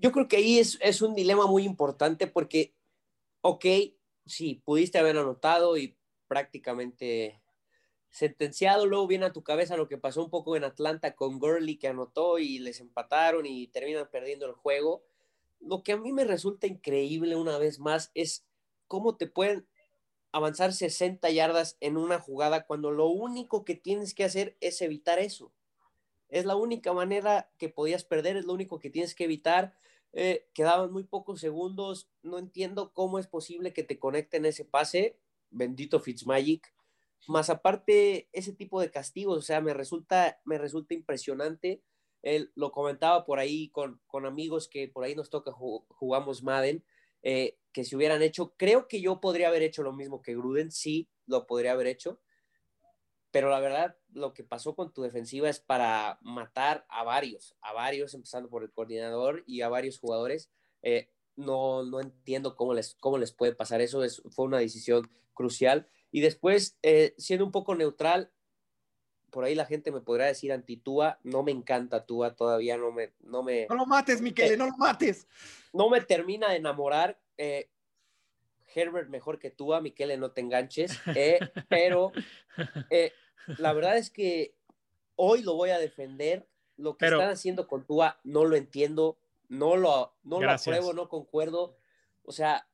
Yo 0.00 0.12
creo 0.12 0.28
que 0.28 0.36
ahí 0.36 0.58
es, 0.58 0.78
es 0.80 1.02
un 1.02 1.14
dilema 1.14 1.46
muy 1.46 1.64
importante 1.64 2.26
porque, 2.26 2.74
ok, 3.42 3.66
sí, 4.24 4.62
pudiste 4.64 4.98
haber 4.98 5.18
anotado 5.18 5.76
y 5.76 5.96
prácticamente 6.26 7.39
sentenciado, 8.10 8.86
luego 8.86 9.06
viene 9.06 9.26
a 9.26 9.32
tu 9.32 9.42
cabeza 9.42 9.76
lo 9.76 9.88
que 9.88 9.98
pasó 9.98 10.24
un 10.24 10.30
poco 10.30 10.56
en 10.56 10.64
Atlanta 10.64 11.14
con 11.14 11.38
Gurley 11.38 11.76
que 11.76 11.88
anotó 11.88 12.38
y 12.38 12.58
les 12.58 12.80
empataron 12.80 13.46
y 13.46 13.68
terminan 13.68 14.08
perdiendo 14.10 14.46
el 14.46 14.52
juego. 14.52 15.04
Lo 15.60 15.82
que 15.82 15.92
a 15.92 15.96
mí 15.96 16.12
me 16.12 16.24
resulta 16.24 16.66
increíble 16.66 17.36
una 17.36 17.56
vez 17.58 17.78
más 17.78 18.10
es 18.14 18.44
cómo 18.88 19.16
te 19.16 19.26
pueden 19.26 19.66
avanzar 20.32 20.72
60 20.72 21.30
yardas 21.30 21.76
en 21.80 21.96
una 21.96 22.18
jugada 22.18 22.66
cuando 22.66 22.90
lo 22.90 23.08
único 23.08 23.64
que 23.64 23.74
tienes 23.76 24.14
que 24.14 24.24
hacer 24.24 24.56
es 24.60 24.82
evitar 24.82 25.18
eso. 25.18 25.52
Es 26.28 26.44
la 26.44 26.56
única 26.56 26.92
manera 26.92 27.50
que 27.58 27.68
podías 27.68 28.04
perder, 28.04 28.36
es 28.36 28.44
lo 28.44 28.52
único 28.52 28.78
que 28.78 28.90
tienes 28.90 29.14
que 29.14 29.24
evitar. 29.24 29.74
Eh, 30.12 30.48
quedaban 30.54 30.92
muy 30.92 31.04
pocos 31.04 31.40
segundos, 31.40 32.08
no 32.22 32.38
entiendo 32.38 32.92
cómo 32.92 33.18
es 33.18 33.26
posible 33.26 33.72
que 33.72 33.82
te 33.82 33.98
conecten 33.98 34.44
ese 34.44 34.64
pase. 34.64 35.18
Bendito 35.50 36.00
Fitzmagic 36.00 36.72
más 37.28 37.50
aparte, 37.50 38.28
ese 38.32 38.52
tipo 38.52 38.80
de 38.80 38.90
castigos, 38.90 39.38
o 39.38 39.42
sea, 39.42 39.60
me 39.60 39.74
resulta, 39.74 40.40
me 40.44 40.58
resulta 40.58 40.94
impresionante. 40.94 41.82
Él 42.22 42.52
lo 42.54 42.72
comentaba 42.72 43.24
por 43.24 43.38
ahí 43.38 43.70
con, 43.70 44.00
con 44.06 44.26
amigos 44.26 44.68
que 44.68 44.88
por 44.88 45.04
ahí 45.04 45.14
nos 45.14 45.30
toca, 45.30 45.52
jugamos 45.52 46.42
Madden, 46.42 46.84
eh, 47.22 47.58
que 47.72 47.84
si 47.84 47.96
hubieran 47.96 48.22
hecho, 48.22 48.54
creo 48.56 48.88
que 48.88 49.00
yo 49.00 49.20
podría 49.20 49.48
haber 49.48 49.62
hecho 49.62 49.82
lo 49.82 49.92
mismo 49.92 50.22
que 50.22 50.34
Gruden, 50.34 50.70
sí, 50.70 51.08
lo 51.26 51.46
podría 51.46 51.72
haber 51.72 51.86
hecho, 51.86 52.20
pero 53.30 53.48
la 53.48 53.60
verdad, 53.60 53.96
lo 54.12 54.34
que 54.34 54.42
pasó 54.42 54.74
con 54.74 54.92
tu 54.92 55.02
defensiva 55.02 55.48
es 55.48 55.60
para 55.60 56.18
matar 56.20 56.84
a 56.88 57.04
varios, 57.04 57.56
a 57.60 57.72
varios, 57.72 58.14
empezando 58.14 58.50
por 58.50 58.64
el 58.64 58.72
coordinador 58.72 59.44
y 59.46 59.60
a 59.60 59.68
varios 59.68 59.98
jugadores. 59.98 60.50
Eh, 60.82 61.10
no, 61.36 61.84
no 61.84 62.00
entiendo 62.00 62.56
cómo 62.56 62.74
les, 62.74 62.96
cómo 62.96 63.18
les 63.18 63.32
puede 63.32 63.54
pasar 63.54 63.80
eso, 63.80 64.02
es, 64.02 64.20
fue 64.30 64.46
una 64.46 64.58
decisión 64.58 65.08
crucial. 65.32 65.88
Y 66.12 66.20
después, 66.20 66.76
eh, 66.82 67.14
siendo 67.18 67.44
un 67.44 67.52
poco 67.52 67.74
neutral, 67.74 68.30
por 69.30 69.44
ahí 69.44 69.54
la 69.54 69.66
gente 69.66 69.92
me 69.92 70.00
podrá 70.00 70.26
decir 70.26 70.52
anti-Tua, 70.52 71.20
no 71.22 71.42
me 71.42 71.52
encanta 71.52 72.04
Tua, 72.04 72.34
todavía 72.34 72.76
no 72.76 72.90
me... 72.90 73.12
No, 73.20 73.42
me, 73.42 73.66
no 73.68 73.76
lo 73.76 73.86
mates, 73.86 74.20
Miquel, 74.20 74.58
no 74.58 74.66
lo 74.66 74.76
mates. 74.76 75.28
No 75.72 75.88
me 75.88 76.00
termina 76.00 76.50
de 76.50 76.56
enamorar. 76.56 77.20
Eh, 77.38 77.70
Herbert 78.74 79.08
mejor 79.08 79.38
que 79.38 79.50
Tua, 79.50 79.80
Miquel, 79.80 80.18
no 80.18 80.32
te 80.32 80.40
enganches, 80.40 80.98
eh, 81.14 81.38
pero 81.68 82.12
la 83.58 83.72
verdad 83.72 83.96
es 83.96 84.10
que 84.10 84.54
hoy 85.14 85.42
lo 85.42 85.54
voy 85.54 85.70
a 85.70 85.78
defender. 85.78 86.48
Lo 86.76 86.96
que 86.96 87.04
están 87.04 87.28
haciendo 87.28 87.68
con 87.68 87.84
Tua 87.84 88.18
no 88.24 88.46
lo 88.46 88.56
entiendo, 88.56 89.18
no 89.48 89.76
lo, 89.76 90.14
no 90.22 90.40
lo 90.40 90.50
apruebo, 90.50 90.92
no 90.92 91.08
concuerdo. 91.08 91.76
O 92.24 92.32
sea, 92.32 92.66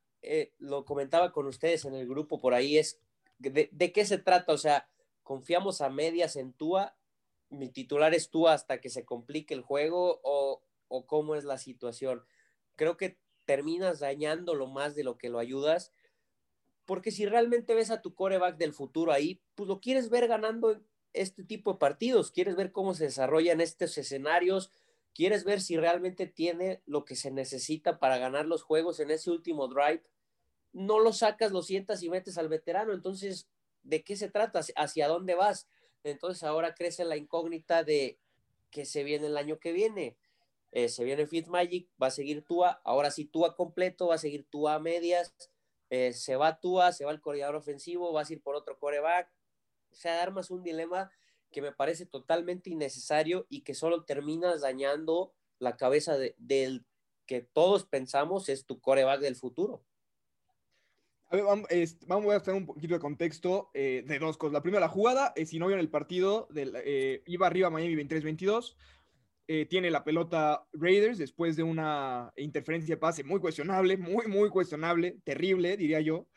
lo 0.59 0.85
comentaba 0.85 1.33
con 1.33 1.45
ustedes 1.45 1.83
en 1.83 1.93
el 1.93 2.07
grupo 2.07 2.39
por 2.39 2.53
ahí, 2.53 2.77
es 2.77 3.01
¿De, 3.39 3.91
qué 3.93 4.05
se 4.05 4.17
trata? 4.17 4.53
O 4.53 4.57
sea, 4.57 4.89
¿confiamos 5.23 5.81
a 5.81 5.89
medias 5.89 6.35
en 6.35 6.53
Tua? 6.53 6.95
¿Mi 7.49 7.69
titular 7.69 8.13
es 8.13 8.29
Tua 8.29 8.53
hasta 8.53 8.81
que 8.81 8.89
se 8.89 9.05
complique 9.05 9.53
el 9.53 9.61
juego? 9.61 10.19
¿O, 10.23 10.63
cómo 11.05 11.35
es 11.35 11.43
la 11.43 11.57
situación? 11.57 12.23
Creo 12.75 12.97
que 12.97 13.19
terminas 13.45 13.99
dañándolo 13.99 14.67
más 14.67 14.95
de 14.95 15.03
lo 15.03 15.17
que 15.17 15.29
lo 15.29 15.39
ayudas. 15.39 15.91
Porque 16.85 17.11
si 17.11 17.25
realmente 17.25 17.75
ves 17.75 17.91
a 17.91 18.01
tu 18.01 18.15
coreback 18.15 18.57
del 18.57 18.73
futuro 18.73 19.11
ahí, 19.11 19.41
pues 19.55 19.67
lo 19.67 19.81
quieres 19.81 20.09
ver 20.09 20.27
ganando 20.27 20.81
este 21.13 21.43
tipo 21.43 21.73
de 21.73 21.79
partidos, 21.79 22.31
quieres 22.31 22.55
ver 22.55 22.71
cómo 22.71 22.93
se 22.93 23.05
desarrollan 23.05 23.59
estos 23.59 23.97
escenarios, 23.97 24.71
quieres 25.13 25.43
ver 25.43 25.61
si 25.61 25.77
realmente 25.77 26.27
tiene 26.27 26.81
lo 26.85 27.03
que 27.03 27.15
se 27.15 27.31
necesita 27.31 27.99
para 27.99 28.17
ganar 28.17 28.45
los 28.45 28.63
juegos 28.63 28.99
en 28.99 29.11
ese 29.11 29.31
último 29.31 29.67
drive 29.67 30.03
no 30.73 30.99
lo 30.99 31.13
sacas, 31.13 31.51
lo 31.51 31.61
sientas 31.61 32.03
y 32.03 32.09
metes 32.09 32.37
al 32.37 32.49
veterano. 32.49 32.93
Entonces, 32.93 33.47
¿de 33.83 34.03
qué 34.03 34.15
se 34.15 34.29
trata? 34.29 34.61
¿Hacia 34.75 35.07
dónde 35.07 35.35
vas? 35.35 35.67
Entonces 36.03 36.43
ahora 36.43 36.75
crece 36.75 37.05
la 37.05 37.17
incógnita 37.17 37.83
de 37.83 38.19
que 38.69 38.85
se 38.85 39.03
viene 39.03 39.27
el 39.27 39.37
año 39.37 39.59
que 39.59 39.71
viene. 39.71 40.17
Eh, 40.71 40.89
se 40.89 41.03
viene 41.03 41.27
Fitzmagic, 41.27 41.89
va 42.01 42.07
a 42.07 42.11
seguir 42.11 42.43
Tua, 42.43 42.81
ahora 42.83 43.11
sí 43.11 43.25
Tua 43.25 43.55
completo, 43.55 44.07
va 44.07 44.15
a 44.15 44.19
seguir 44.19 44.45
Tua 44.49 44.75
a 44.75 44.79
medias, 44.79 45.33
eh, 45.89 46.13
se 46.13 46.35
va 46.35 46.59
Tua, 46.59 46.91
se 46.91 47.05
va 47.05 47.11
el 47.11 47.21
corredor 47.21 47.55
ofensivo, 47.55 48.11
va 48.13 48.21
a 48.21 48.25
ir 48.29 48.41
por 48.41 48.55
otro 48.55 48.77
coreback. 48.77 49.31
O 49.91 49.95
sea, 49.95 50.21
armas 50.21 50.51
un 50.51 50.63
dilema 50.63 51.11
que 51.51 51.61
me 51.61 51.71
parece 51.71 52.05
totalmente 52.05 52.69
innecesario 52.69 53.47
y 53.49 53.61
que 53.61 53.73
solo 53.73 54.03
terminas 54.03 54.61
dañando 54.61 55.33
la 55.59 55.77
cabeza 55.77 56.17
del 56.17 56.85
que 57.25 57.41
todos 57.41 57.85
pensamos 57.85 58.49
es 58.49 58.65
tu 58.65 58.79
coreback 58.79 59.21
del 59.21 59.35
futuro. 59.35 59.83
A 61.29 61.35
ver, 61.35 61.43
vamos, 61.43 61.67
vamos 62.07 62.33
a 62.33 62.37
hacer 62.37 62.53
un 62.53 62.65
poquito 62.65 62.93
de 62.93 63.01
contexto 63.01 63.69
eh, 63.73 64.01
de 64.07 64.17
dos 64.17 64.37
cosas. 64.37 64.53
La 64.53 64.61
primera, 64.61 64.79
la 64.79 64.87
jugada, 64.87 65.33
eh, 65.35 65.45
si 65.45 65.59
no 65.59 65.67
vieron 65.67 65.81
el 65.81 65.89
partido, 65.89 66.47
eh, 66.55 67.21
iba 67.25 67.47
arriba 67.47 67.69
Miami 67.69 67.95
23-22, 67.95 68.75
tiene 69.69 69.89
la 69.89 70.03
pelota 70.03 70.65
Raiders 70.73 71.17
después 71.17 71.55
de 71.55 71.63
una 71.63 72.33
interferencia 72.35 72.95
de 72.95 72.99
pase 72.99 73.23
muy 73.23 73.39
cuestionable, 73.39 73.95
muy, 73.95 74.27
muy 74.27 74.49
cuestionable, 74.49 75.19
terrible, 75.23 75.77
diría 75.77 76.01
yo. 76.01 76.27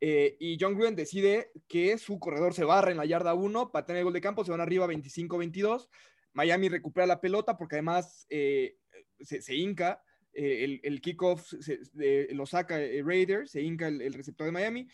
y 0.00 0.56
John 0.58 0.74
Gruden 0.74 0.96
decide 0.96 1.50
que 1.68 1.98
su 1.98 2.18
corredor 2.18 2.54
se 2.54 2.64
barra 2.64 2.90
en 2.90 2.96
la 2.96 3.04
yarda 3.04 3.34
1, 3.34 3.70
para 3.70 3.84
tener 3.84 4.00
el 4.00 4.04
gol 4.04 4.14
de 4.14 4.22
campo, 4.22 4.46
se 4.46 4.50
van 4.50 4.62
arriba 4.62 4.86
25-22. 4.86 5.88
Miami 6.32 6.70
recupera 6.70 7.06
la 7.06 7.20
pelota 7.20 7.58
porque 7.58 7.76
además 7.76 8.26
se, 8.28 8.76
se 9.42 9.54
hinca 9.54 10.02
eh, 10.34 10.80
el, 10.82 11.00
kickoff 11.00 11.52
lo 12.30 12.46
saca 12.46 12.80
eh, 12.80 13.02
Raiders, 13.04 13.52
se 13.52 13.62
hinca 13.62 13.86
el, 13.86 14.12
receptor 14.12 14.46
de 14.46 14.52
Miami. 14.52 14.88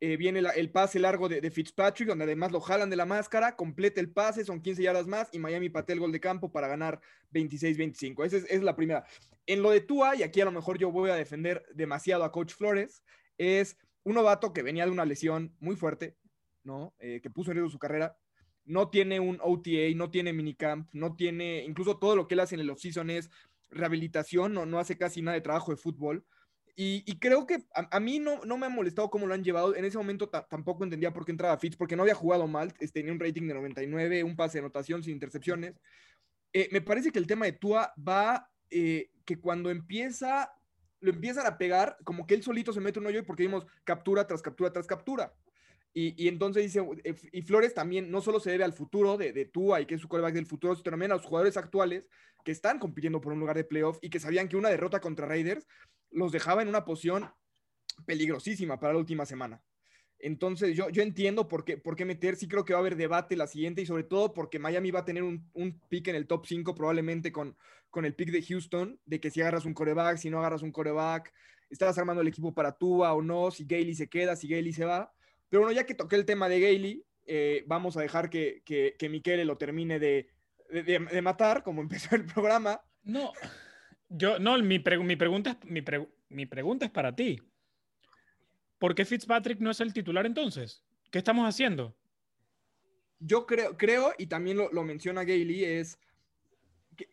Eh, 0.00 0.16
viene 0.16 0.40
el 0.40 0.70
pase 0.70 0.98
largo 0.98 1.28
de, 1.28 1.50
Fitzpatrick, 1.50 2.08
donde 2.08 2.24
además 2.24 2.50
lo 2.50 2.60
jalan 2.60 2.90
de 2.90 2.96
la 2.96 3.06
máscara, 3.06 3.54
completa 3.54 4.00
el 4.00 4.10
pase, 4.10 4.44
son 4.44 4.60
15 4.60 4.82
yardas 4.82 5.06
más 5.06 5.28
y 5.32 5.38
Miami 5.38 5.70
patea 5.70 5.94
el 5.94 6.00
gol 6.00 6.10
de 6.10 6.18
campo 6.18 6.50
para 6.50 6.66
ganar 6.66 7.00
26-25. 7.32 8.24
Esa 8.26 8.38
es, 8.38 8.62
la 8.62 8.74
primera. 8.74 9.04
En 9.46 9.62
lo 9.62 9.70
de 9.70 9.80
Tua, 9.80 10.16
y 10.16 10.24
aquí 10.24 10.40
a 10.40 10.44
lo 10.44 10.52
mejor 10.52 10.76
yo 10.76 10.90
voy 10.90 11.10
a 11.10 11.14
defender 11.14 11.64
demasiado 11.72 12.24
a 12.24 12.32
Coach 12.32 12.52
Flores, 12.52 13.04
es 13.38 13.78
un 14.02 14.14
novato 14.14 14.52
que 14.52 14.62
venía 14.62 14.84
de 14.84 14.90
una 14.90 15.04
lesión 15.04 15.54
muy 15.60 15.76
fuerte, 15.76 16.16
¿no? 16.64 16.94
que 16.98 17.30
puso 17.30 17.52
en 17.52 17.58
riesgo 17.58 17.70
su 17.70 17.78
carrera. 17.78 18.16
no 18.64 18.90
tiene 18.90 19.20
un 19.20 19.38
OTA, 19.40 19.94
no 19.94 20.10
tiene 20.10 20.32
minicamp, 20.32 20.88
no 20.92 21.14
tiene, 21.14 21.64
incluso 21.64 21.98
todo 21.98 22.16
lo 22.16 22.26
que 22.26 22.34
él 22.34 22.40
hace 22.40 22.56
en 22.56 22.60
el 22.60 22.70
offseason 22.70 23.08
es 23.10 23.30
rehabilitación, 23.72 24.54
no, 24.54 24.66
no 24.66 24.78
hace 24.78 24.96
casi 24.96 25.22
nada 25.22 25.34
de 25.34 25.40
trabajo 25.40 25.72
de 25.72 25.76
fútbol. 25.76 26.24
Y, 26.74 27.18
creo 27.18 27.46
que 27.46 27.64
a, 27.74 28.00
mí 28.00 28.18
no, 28.18 28.40
no, 28.44 28.56
me 28.56 28.64
ha 28.64 28.70
molestado 28.70 29.10
cómo 29.10 29.26
lo 29.26 29.34
han 29.34 29.44
llevado. 29.44 29.76
En 29.76 29.84
ese 29.84 29.98
momento 29.98 30.28
tampoco 30.28 30.84
entendía 30.84 31.12
por 31.12 31.26
qué 31.26 31.32
entraba 31.32 31.58
Fitz, 31.58 31.76
porque 31.76 31.96
no 31.96 32.02
había 32.02 32.14
jugado 32.14 32.46
mal. 32.46 32.72
Este, 32.80 33.00
tenía 33.00 33.12
un 33.12 33.20
rating 33.20 33.46
de 33.46 33.54
99, 33.54 34.24
un 34.24 34.36
pase 34.36 34.58
de 34.58 34.60
anotación 34.60 35.02
sin 35.02 35.12
intercepciones. 35.12 35.74
Eh, 36.52 36.68
me 36.72 36.80
parece 36.80 37.12
que 37.12 37.18
el 37.18 37.26
tema 37.26 37.44
de 37.44 37.52
Tua 37.52 37.92
va 37.96 38.50
eh, 38.70 39.10
que 39.26 39.38
cuando 39.38 39.70
empieza, 39.70 40.50
lo 41.00 41.10
empiezan 41.10 41.46
a 41.46 41.58
pegar, 41.58 41.98
como 42.04 42.26
que 42.26 42.34
él 42.34 42.42
solito 42.42 42.72
se 42.72 42.80
mete 42.80 42.98
un 42.98 43.06
hoyo 43.06 43.24
porque 43.24 43.42
vimos 43.42 43.66
captura 43.84 44.26
tras 44.26 44.40
captura 44.40 44.72
tras 44.72 44.86
captura. 44.86 45.34
Y, 45.94 46.26
entonces 46.26 46.62
dice, 46.62 46.82
eh, 47.04 47.14
y 47.32 47.42
Flores 47.42 47.74
también 47.74 48.10
no 48.10 48.22
solo 48.22 48.40
se 48.40 48.50
debe 48.50 48.64
al 48.64 48.72
futuro 48.72 49.18
de, 49.18 49.32
de 49.32 49.44
Tua 49.44 49.80
y 49.80 49.86
que 49.86 49.96
es 49.96 50.00
su 50.00 50.08
coreback 50.08 50.34
del 50.34 50.46
futuro, 50.46 50.74
sino 50.74 50.90
también 50.90 51.12
a 51.12 51.16
los 51.16 51.26
jugadores 51.26 51.58
actuales 51.58 52.06
que 52.44 52.52
están 52.52 52.78
compitiendo 52.78 53.20
por 53.20 53.34
un 53.34 53.40
lugar 53.40 53.56
de 53.56 53.64
playoff 53.64 53.98
y 54.00 54.08
que 54.08 54.18
sabían 54.18 54.48
que 54.48 54.56
una 54.56 54.70
derrota 54.70 55.00
contra 55.00 55.26
Raiders 55.26 55.66
los 56.10 56.32
dejaba 56.32 56.62
en 56.62 56.68
una 56.68 56.84
posición 56.84 57.30
peligrosísima 58.06 58.80
para 58.80 58.94
la 58.94 59.00
última 59.00 59.26
semana. 59.26 59.62
Entonces, 60.18 60.76
yo, 60.76 60.88
yo 60.88 61.02
entiendo 61.02 61.48
por 61.48 61.64
qué, 61.64 61.76
por 61.76 61.96
qué 61.96 62.04
meter. 62.04 62.36
Sí 62.36 62.48
creo 62.48 62.64
que 62.64 62.72
va 62.72 62.78
a 62.78 62.80
haber 62.80 62.96
debate 62.96 63.36
la 63.36 63.46
siguiente 63.46 63.82
y 63.82 63.86
sobre 63.86 64.04
todo 64.04 64.32
porque 64.32 64.58
Miami 64.58 64.92
va 64.92 65.00
a 65.00 65.04
tener 65.04 65.24
un, 65.24 65.50
un 65.52 65.80
pick 65.88 66.08
en 66.08 66.14
el 66.14 66.26
top 66.26 66.46
5 66.46 66.74
probablemente 66.74 67.32
con, 67.32 67.56
con 67.90 68.04
el 68.04 68.14
pick 68.14 68.30
de 68.30 68.42
Houston, 68.42 68.98
de 69.04 69.20
que 69.20 69.30
si 69.30 69.40
agarras 69.40 69.64
un 69.64 69.74
coreback, 69.74 70.16
si 70.16 70.30
no 70.30 70.38
agarras 70.38 70.62
un 70.62 70.72
coreback, 70.72 71.32
estás 71.68 71.98
armando 71.98 72.22
el 72.22 72.28
equipo 72.28 72.54
para 72.54 72.72
Tua 72.72 73.12
o 73.14 73.20
no, 73.20 73.50
si 73.50 73.64
Gailey 73.64 73.94
se 73.94 74.08
queda, 74.08 74.36
si 74.36 74.48
Gailey 74.48 74.72
se 74.72 74.84
va. 74.84 75.12
Pero 75.52 75.64
bueno, 75.64 75.76
ya 75.76 75.84
que 75.84 75.94
toqué 75.94 76.16
el 76.16 76.24
tema 76.24 76.48
de 76.48 76.60
Gailey, 76.60 77.04
eh, 77.26 77.62
vamos 77.66 77.98
a 77.98 78.00
dejar 78.00 78.30
que, 78.30 78.62
que, 78.64 78.96
que 78.98 79.10
Michele 79.10 79.44
lo 79.44 79.58
termine 79.58 79.98
de, 79.98 80.30
de, 80.70 80.82
de, 80.82 81.20
matar, 81.20 81.62
como 81.62 81.82
empezó 81.82 82.16
el 82.16 82.24
programa. 82.24 82.80
No, 83.02 83.34
yo, 84.08 84.38
no, 84.38 84.56
mi, 84.56 84.78
mi, 84.78 85.16
pregunta 85.16 85.50
es, 85.50 85.70
mi, 85.70 85.84
mi 86.30 86.46
pregunta 86.46 86.86
es 86.86 86.90
para 86.90 87.14
ti. 87.14 87.38
¿Por 88.78 88.94
qué 88.94 89.04
Fitzpatrick 89.04 89.60
no 89.60 89.70
es 89.70 89.80
el 89.80 89.92
titular 89.92 90.24
entonces? 90.24 90.82
¿Qué 91.10 91.18
estamos 91.18 91.46
haciendo? 91.46 91.94
Yo 93.18 93.44
creo, 93.44 93.76
creo 93.76 94.14
y 94.16 94.28
también 94.28 94.56
lo, 94.56 94.72
lo 94.72 94.84
menciona 94.84 95.22
Gailey, 95.22 95.64
es 95.64 95.98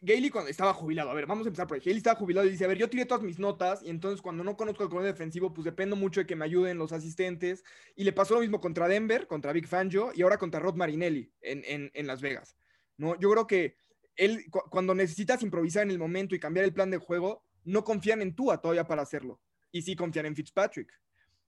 Gailey 0.02 0.30
cuando 0.30 0.50
estaba 0.50 0.74
jubilado, 0.74 1.10
a 1.10 1.14
ver, 1.14 1.26
vamos 1.26 1.46
a 1.46 1.50
empezar 1.50 1.68
por 1.68 1.76
ahí. 1.76 1.82
Gailey 1.82 1.98
estaba 1.98 2.20
jubilado 2.20 2.48
y 2.48 2.52
dice, 2.52 2.66
a 2.66 2.68
ver, 2.68 2.78
yo 2.78 2.90
tiré 2.90 3.06
todas 3.06 3.24
mis 3.24 3.40
notas 3.40 3.82
y 3.84 3.90
entonces 3.90 4.22
cuando 4.22 4.44
no 4.44 4.58
conozco 4.58 4.84
el 4.84 4.90
corredor 4.90 5.12
defensivo, 5.12 5.54
pues 5.54 5.66
dependo 5.66 5.96
mucho 5.96 6.20
de 6.20 6.26
que 6.26 6.36
me 6.36 6.46
ayuden 6.46 6.78
los 6.78 6.92
asistentes. 6.92 7.64
Y 7.96 8.04
le 8.04 8.14
pasó 8.14 8.36
lo 8.36 8.42
mismo 8.42 8.60
contra 8.60 8.88
Denver, 8.88 9.28
contra 9.28 9.54
Big 9.54 9.68
Fangio 9.68 10.12
y 10.14 10.22
ahora 10.22 10.38
contra 10.38 10.60
Rod 10.60 10.76
Marinelli 10.76 11.32
en, 11.42 11.64
en, 11.66 11.92
en 11.94 12.08
Las 12.08 12.22
Vegas. 12.22 12.58
¿no? 12.98 13.20
Yo 13.20 13.32
creo 13.32 13.48
que 13.48 13.78
él, 14.16 14.46
cuando 14.70 14.94
necesitas 14.94 15.42
improvisar 15.44 15.84
en 15.84 15.92
el 15.92 16.00
momento 16.00 16.36
y 16.36 16.40
cambiar 16.40 16.66
el 16.66 16.74
plan 16.74 16.92
de 16.92 16.98
juego, 16.98 17.44
no 17.64 17.84
confían 17.84 18.22
en 18.22 18.36
Tua 18.36 18.60
todavía 18.60 18.86
para 18.86 19.02
hacerlo. 19.02 19.42
Y 19.72 19.82
sí 19.82 19.96
confían 19.96 20.26
en 20.26 20.36
Fitzpatrick. 20.36 20.92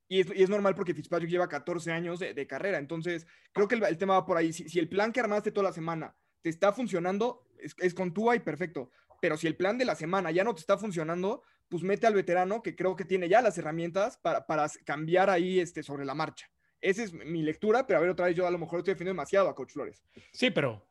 Y 0.08 0.20
es, 0.20 0.50
normal 0.50 0.76
porque 0.76 0.94
Fitzpatrick 0.94 1.30
lleva 1.30 1.48
14 1.48 1.92
años 1.92 2.20
de, 2.20 2.48
carrera. 2.48 2.78
Entonces, 2.78 3.26
creo 3.54 3.68
que 3.68 3.76
el, 3.76 3.98
tema 3.98 4.16
va 4.16 4.26
por 4.26 4.38
ahí. 4.38 4.52
Si, 4.52 4.68
si, 4.68 4.78
el 4.80 4.90
plan 4.90 5.12
que 5.12 5.22
armaste 5.22 5.52
toda 5.52 5.70
la 5.70 5.74
semana 5.74 6.16
te 6.42 6.50
está 6.50 6.74
funcionando, 6.74 7.46
es, 7.62 7.94
con 7.94 8.14
Tua 8.14 8.36
y 8.36 8.40
perfecto. 8.40 8.92
Pero 9.22 9.38
si 9.38 9.48
el 9.48 9.56
plan 9.56 9.78
de 9.78 9.86
la 9.86 9.96
semana 9.96 10.32
ya 10.32 10.44
no 10.44 10.54
te 10.54 10.62
está 10.62 10.78
funcionando, 10.78 11.44
pues 11.70 11.84
mete 11.84 12.08
al 12.08 12.14
veterano 12.14 12.62
que 12.62 12.76
creo 12.76 12.96
que 12.96 13.06
tiene 13.06 13.30
ya 13.30 13.42
las 13.42 13.58
herramientas 13.58 14.18
para, 14.18 14.46
para 14.46 14.68
cambiar 14.84 15.30
ahí 15.30 15.60
este, 15.60 15.84
sobre 15.84 16.06
la 16.06 16.16
marcha. 16.16 16.50
Esa 16.82 17.04
es 17.04 17.14
mi 17.14 17.44
lectura, 17.44 17.86
pero 17.86 18.00
a 18.00 18.02
ver, 18.02 18.10
otra 18.10 18.26
vez 18.26 18.36
yo 18.36 18.48
a 18.48 18.52
lo 18.52 18.58
mejor 18.58 18.80
estoy 18.80 18.96
defendiendo 18.96 19.20
demasiado 19.20 19.48
a 19.48 19.56
Coach 19.56 19.74
Flores. 19.74 20.04
Sí, 20.34 20.50
pero 20.50 20.84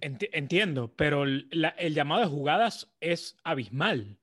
entiendo, 0.00 0.92
pero 0.96 1.24
el 1.24 1.94
llamado 1.94 2.22
de 2.22 2.26
jugadas 2.26 2.90
es 3.00 3.36
abismal. 3.44 4.18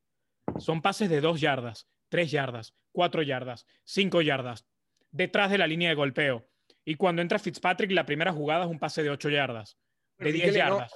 Son 0.58 0.82
pases 0.82 1.10
de 1.10 1.22
dos 1.22 1.40
yardas, 1.40 1.88
tres 2.10 2.32
yardas, 2.32 2.76
cuatro 2.92 3.22
yardas, 3.22 3.68
cinco 3.86 4.22
yardas, 4.22 4.66
detrás 5.12 5.52
de 5.52 5.60
la 5.60 5.68
línea 5.68 5.90
de 5.90 5.96
golpeo. 5.96 6.50
Y 6.84 6.96
cuando 6.96 7.22
entra 7.22 7.38
Fitzpatrick, 7.38 7.92
la 7.92 8.06
primera 8.06 8.34
jugada 8.34 8.66
es 8.66 8.72
un 8.72 8.80
pase 8.80 9.04
de 9.04 9.12
ocho 9.12 9.30
yardas, 9.30 9.78
de 10.18 10.32
diez 10.32 10.56
yardas 10.56 10.92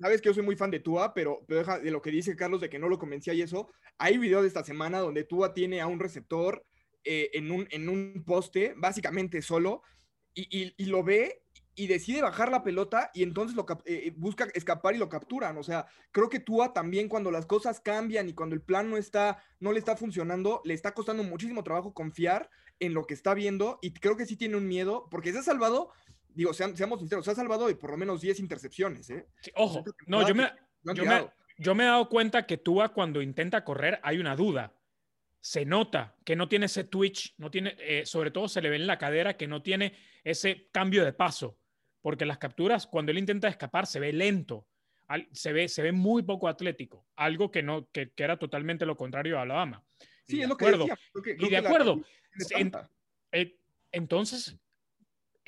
sabes 0.00 0.20
que 0.20 0.28
yo 0.28 0.34
soy 0.34 0.42
muy 0.42 0.56
fan 0.56 0.70
de 0.70 0.80
Tua, 0.80 1.14
pero, 1.14 1.44
de 1.48 1.90
lo 1.90 2.02
que 2.02 2.10
dice 2.10 2.36
Carlos 2.36 2.60
de 2.60 2.70
que 2.70 2.78
no 2.78 2.88
lo 2.88 2.98
convencía 2.98 3.34
y 3.34 3.42
eso, 3.42 3.70
hay 3.98 4.18
videos 4.18 4.42
de 4.42 4.48
esta 4.48 4.64
semana 4.64 4.98
donde 4.98 5.24
Tua 5.24 5.52
tiene 5.52 5.80
a 5.80 5.86
un 5.86 6.00
receptor 6.00 6.64
eh, 7.04 7.30
en, 7.34 7.50
un, 7.50 7.66
en 7.70 7.88
un 7.88 8.24
poste, 8.26 8.74
básicamente 8.76 9.42
solo, 9.42 9.82
y, 10.34 10.74
y, 10.76 10.84
lo 10.86 11.02
ve 11.02 11.42
y 11.74 11.86
decide 11.86 12.22
bajar 12.22 12.50
la 12.50 12.62
pelota 12.62 13.10
y 13.14 13.22
entonces 13.24 13.56
lo 13.56 13.66
eh, 13.84 14.12
busca 14.16 14.48
escapar 14.54 14.94
y 14.94 14.98
lo 14.98 15.08
capturan. 15.08 15.58
O 15.58 15.62
sea, 15.62 15.86
creo 16.12 16.28
que 16.28 16.38
Tua 16.38 16.72
también 16.72 17.08
cuando 17.08 17.30
las 17.30 17.46
cosas 17.46 17.80
cambian 17.80 18.28
y 18.28 18.32
cuando 18.32 18.54
el 18.54 18.62
plan 18.62 18.88
no 18.88 18.96
está, 18.96 19.42
no 19.58 19.72
le 19.72 19.80
está 19.80 19.96
funcionando, 19.96 20.62
le 20.64 20.74
está 20.74 20.94
costando 20.94 21.24
muchísimo 21.24 21.64
trabajo 21.64 21.92
confiar 21.92 22.48
en 22.78 22.94
lo 22.94 23.06
que 23.06 23.14
está 23.14 23.34
viendo 23.34 23.78
y 23.82 23.92
creo 23.92 24.16
que 24.16 24.26
sí 24.26 24.36
tiene 24.36 24.56
un 24.56 24.68
miedo 24.68 25.08
porque 25.10 25.32
se 25.32 25.38
ha 25.38 25.42
salvado 25.42 25.90
digo, 26.34 26.52
seamos 26.52 27.00
sinceros, 27.00 27.24
se 27.24 27.30
ha 27.30 27.34
salvado 27.34 27.66
de 27.66 27.74
por 27.76 27.90
lo 27.90 27.96
menos 27.96 28.20
10 28.20 28.40
intercepciones. 28.40 29.10
¿eh? 29.10 29.26
ojo, 29.54 29.84
no, 30.06 30.26
yo 30.26 30.34
me, 30.34 30.50
yo 31.58 31.74
me, 31.74 31.84
he 31.84 31.86
dado 31.86 32.08
cuenta 32.08 32.46
que 32.46 32.56
Tua 32.56 32.90
cuando 32.90 33.22
intenta 33.22 33.64
correr 33.64 34.00
hay 34.02 34.18
una 34.18 34.36
duda. 34.36 34.74
Se 35.42 35.64
nota 35.64 36.16
que 36.24 36.36
no 36.36 36.48
tiene 36.48 36.66
ese 36.66 36.84
twitch, 36.84 37.34
no 37.38 37.50
tiene, 37.50 37.74
eh, 37.78 38.04
sobre 38.04 38.30
todo 38.30 38.46
se 38.46 38.60
le 38.60 38.68
ve 38.68 38.76
en 38.76 38.86
la 38.86 38.98
cadera 38.98 39.36
que 39.36 39.46
no 39.46 39.62
tiene 39.62 39.94
ese 40.22 40.68
cambio 40.70 41.04
de 41.04 41.14
paso, 41.14 41.58
porque 42.02 42.26
las 42.26 42.38
capturas 42.38 42.86
cuando 42.86 43.10
él 43.10 43.18
intenta 43.18 43.48
escapar 43.48 43.86
se 43.86 44.00
ve 44.00 44.12
lento, 44.12 44.66
se 45.32 45.52
ve, 45.52 45.68
se 45.68 45.82
ve 45.82 45.92
muy 45.92 46.22
poco 46.22 46.46
atlético, 46.46 47.06
algo 47.16 47.50
que, 47.50 47.62
no, 47.62 47.88
que, 47.90 48.12
era 48.16 48.38
totalmente 48.38 48.86
lo 48.86 48.96
contrario 48.96 49.38
a 49.38 49.42
Alabama. 49.42 49.82
Sí, 50.26 50.40
es 50.42 50.48
lo 50.48 50.56
que 50.56 50.70
decía, 50.70 50.98
y 51.38 51.48
de 51.48 51.56
acuerdo. 51.56 52.00
Eh, 53.32 53.56
entonces, 53.92 54.56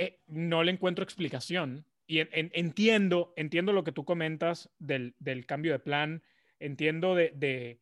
eh, 0.03 0.21
no 0.27 0.65
le 0.65 0.73
encuentro 0.73 1.05
explicación. 1.05 1.87
Y 2.07 2.19
entiendo, 2.19 3.33
entiendo 3.37 3.73
lo 3.73 3.85
que 3.85 3.93
tú 3.93 4.05
comentas 4.05 4.69
del, 4.79 5.15
cambio 5.47 5.73
de 5.73 5.79
plan, 5.79 6.23
entiendo 6.59 7.15
de, 7.15 7.79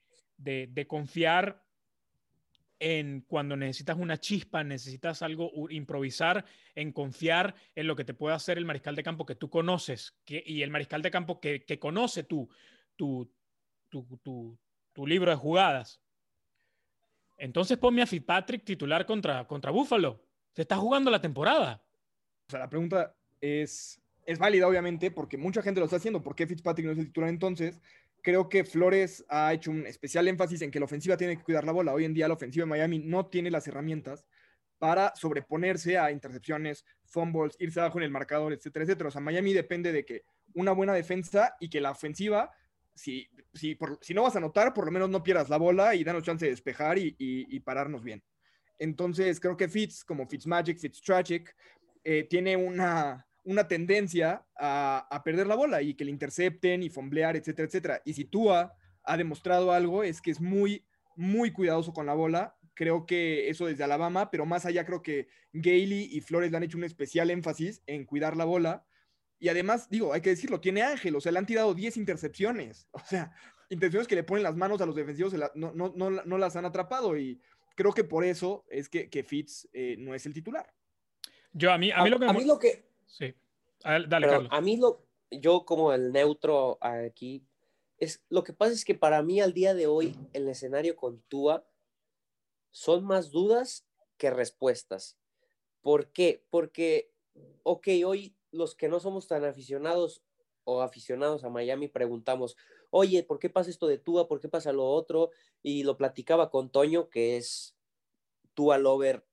confiar 0.87 1.65
en 2.79 3.23
cuando 3.23 3.57
necesitas 3.57 3.97
una 3.99 4.19
chispa, 4.19 4.63
necesitas 4.63 5.23
algo, 5.23 5.51
improvisar, 5.71 6.45
en 6.75 6.93
confiar 6.93 7.55
en 7.75 7.87
lo 7.87 7.97
que 7.97 8.05
te 8.05 8.15
puede 8.15 8.37
hacer 8.37 8.59
el 8.59 8.67
mariscal 8.67 8.95
de 8.95 9.03
campo 9.03 9.27
que 9.27 9.35
tú 9.35 9.49
conoces 9.49 10.15
que, 10.25 10.43
y 10.47 10.63
el 10.63 10.71
mariscal 10.71 11.03
de 11.03 11.11
campo 11.11 11.41
que, 11.41 11.65
conoce 11.81 12.23
tu, 12.23 12.49
tu, 12.97 13.33
tu, 13.89 15.07
libro 15.07 15.31
de 15.31 15.37
jugadas. 15.37 16.03
Entonces 17.39 17.79
ponme 17.79 18.03
a 18.03 18.07
Fitzpatrick 18.07 18.65
titular 18.65 19.07
contra, 19.07 19.47
contra 19.47 19.71
Buffalo. 19.71 20.23
Se 20.53 20.63
está 20.63 20.77
jugando 20.77 21.11
la 21.11 21.21
temporada. 21.21 21.83
O 22.51 22.53
sea, 22.53 22.59
la 22.59 22.69
pregunta 22.69 23.15
es, 23.41 24.03
es 24.27 24.39
válida, 24.41 24.67
obviamente, 24.67 25.13
porque 25.13 25.39
mucha 25.39 25.63
gente 25.63 25.79
lo 25.79 25.87
está 25.87 25.99
haciendo. 25.99 26.21
¿Por 26.21 26.35
qué 26.35 26.49
Fitzpatrick 26.49 26.85
no 26.85 26.93
es 26.93 26.99
el 26.99 27.07
titular 27.07 27.31
entonces? 27.31 27.79
Creo 28.23 28.49
que 28.49 28.65
Flores 28.65 29.25
ha 29.29 29.53
hecho 29.55 29.71
un 29.71 29.87
especial 29.87 30.27
énfasis 30.27 30.63
en 30.63 30.73
que 30.73 30.81
la 30.81 30.87
ofensiva 30.87 31.17
tiene 31.17 31.37
que 31.37 31.45
cuidar 31.45 31.65
la 31.65 31.71
bola. 31.71 31.95
Hoy 31.95 32.05
en 32.05 32.13
día 32.13 32.27
la 32.27 32.35
ofensiva 32.35 32.65
de 32.65 32.71
Miami 32.71 32.99
no 32.99 33.27
tiene 33.27 33.53
las 33.53 33.69
herramientas 33.69 34.27
para 34.81 35.15
sobreponerse 35.15 35.97
a 35.97 36.11
intercepciones, 36.11 36.85
fumbles, 37.05 37.55
irse 37.61 37.79
abajo 37.79 37.99
en 37.99 38.05
el 38.05 38.11
marcador, 38.11 38.53
etcétera, 38.53 38.85
etcétera. 38.85 39.09
O 39.09 39.13
sea, 39.13 39.21
Miami 39.21 39.53
depende 39.53 39.93
de 39.93 40.05
que 40.05 40.25
una 40.55 40.73
buena 40.73 40.93
defensa 40.93 41.55
y 41.61 41.71
que 41.71 41.81
la 41.81 41.93
ofensiva, 41.93 42.51
si, 42.95 43.29
si, 43.55 43.79
si 44.01 44.15
no 44.15 44.23
vas 44.23 44.35
a 44.35 44.39
anotar, 44.39 44.75
por 44.75 44.87
lo 44.87 44.91
menos 44.91 45.09
no 45.09 45.23
pierdas 45.23 45.49
la 45.49 45.59
bola 45.59 45.95
y 45.95 46.03
danos 46.03 46.25
chance 46.25 46.45
de 46.45 46.51
despejar 46.51 46.99
y, 46.99 47.15
y, 47.19 47.61
pararnos 47.61 48.03
bien. 48.03 48.23
Entonces, 48.79 49.39
creo 49.39 49.57
que 49.57 49.69
Fitz, 49.69 50.05
como 50.05 50.27
Fitzmagic, 50.27 50.79
Fitztragic, 50.79 51.55
eh, 52.05 52.25
tiene 52.25 52.57
una, 52.57 53.27
una 53.45 53.69
tendencia 53.69 54.47
a, 54.57 55.23
perder 55.25 55.47
la 55.47 55.55
bola 55.55 55.83
y 55.83 55.95
que 55.95 56.05
le 56.05 56.11
intercepten 56.11 56.83
y 56.83 56.91
fomblear, 56.91 57.37
etcétera, 57.37 57.67
etcétera. 57.67 58.03
Y 58.05 58.15
si 58.15 58.25
Tua 58.25 58.75
ha 59.03 59.17
demostrado 59.17 59.73
algo, 59.73 60.03
es 60.03 60.21
que 60.21 60.31
es 60.31 60.41
muy, 60.41 60.87
muy 61.17 61.53
cuidadoso 61.53 61.93
con 61.93 62.07
la 62.07 62.15
bola. 62.15 62.57
Creo 62.75 63.07
que 63.07 63.49
eso 63.49 63.67
desde 63.67 63.85
Alabama, 63.85 64.31
pero 64.31 64.47
más 64.47 64.67
allá 64.67 64.85
creo 64.85 65.03
que 65.03 65.29
Gailey 65.53 66.09
y 66.11 66.21
Flores 66.21 66.51
le 66.51 66.57
han 66.57 66.63
hecho 66.63 66.79
un 66.79 66.85
especial 66.85 67.31
énfasis 67.31 67.83
en 67.87 68.05
cuidar 68.05 68.37
la 68.37 68.45
bola. 68.45 68.87
Y 69.39 69.49
además, 69.49 69.89
digo, 69.89 70.13
hay 70.13 70.21
que 70.21 70.31
decirlo, 70.31 70.61
tiene 70.61 70.83
Ángel, 70.83 71.17
o 71.17 71.21
sea, 71.21 71.33
le 71.33 71.39
han 71.39 71.47
tirado 71.47 71.75
10 71.75 71.97
intercepciones. 71.97 72.89
O 72.93 73.01
sea, 73.01 73.33
intenciones 73.71 74.09
que 74.09 74.17
le 74.17 74.25
ponen 74.25 74.43
las 74.43 74.57
manos 74.57 74.81
a 74.81 74.87
los 74.87 74.97
defensivos, 74.97 75.35
no, 75.55 75.73
no, 75.73 75.93
no, 75.95 76.39
las 76.39 76.57
han 76.57 76.65
atrapado. 76.65 77.17
Y 77.17 77.41
creo 77.75 77.93
que 77.93 78.05
por 78.05 78.25
eso 78.25 78.65
es 78.69 78.89
que, 78.89 79.09
que 79.09 79.23
Fitz 79.23 79.69
eh, 79.73 79.97
no 79.99 80.15
es 80.15 80.27
el 80.27 80.35
titular. 80.35 80.73
Yo, 81.53 81.73
a 81.73 81.79
mí, 81.79 81.91
a 81.91 82.03
mí 82.03 82.11
lo 82.11 82.19
que... 82.19 82.27
A 82.27 82.33
mí 82.33 82.45
lo 82.45 82.59
que... 82.59 82.85
Sí. 83.07 83.35
dale, 83.83 84.27
Carlos. 84.27 84.49
A 84.51 84.61
mí 84.61 84.77
lo... 84.77 85.07
Yo 85.31 85.65
como 85.65 85.93
el 85.93 86.11
neutro 86.11 86.79
aquí, 86.81 87.45
es, 87.99 88.25
lo 88.31 88.43
que 88.43 88.53
pasa 88.53 88.73
es 88.73 88.85
que 88.85 88.97
para 88.97 89.23
mí 89.23 89.41
al 89.41 89.53
día 89.53 89.75
de 89.75 89.87
hoy, 89.87 90.17
el 90.33 90.49
escenario 90.49 90.97
con 90.97 91.21
Tua, 91.29 91.65
son 92.71 93.05
más 93.05 93.31
dudas 93.31 93.87
que 94.17 94.31
respuestas. 94.31 95.19
¿Por 95.83 96.11
qué? 96.11 96.45
Porque, 96.51 97.13
ok, 97.63 97.89
hoy 98.05 98.37
los 98.51 98.75
que 98.75 98.89
no 98.89 98.99
somos 98.99 99.29
tan 99.29 99.45
aficionados 99.45 100.23
o 100.65 100.83
aficionados 100.83 101.45
a 101.45 101.49
Miami 101.49 101.89
preguntamos, 101.89 102.57
oye, 102.91 103.23
¿por 103.23 103.39
qué 103.39 103.51
pasa 103.51 103.71
esto 103.71 103.87
de 103.87 103.99
Tua? 103.99 104.29
¿Por 104.29 104.41
qué 104.41 104.49
pasa 104.49 104.73
lo 104.73 104.87
otro? 104.87 105.31
Y 105.63 105.85
lo 105.85 105.97
platicaba 105.97 106.51
con 106.51 106.71
Toño, 106.71 107.09
que 107.09 107.37
es 107.37 107.77
Tua 108.55 108.79
Lover 108.79 109.25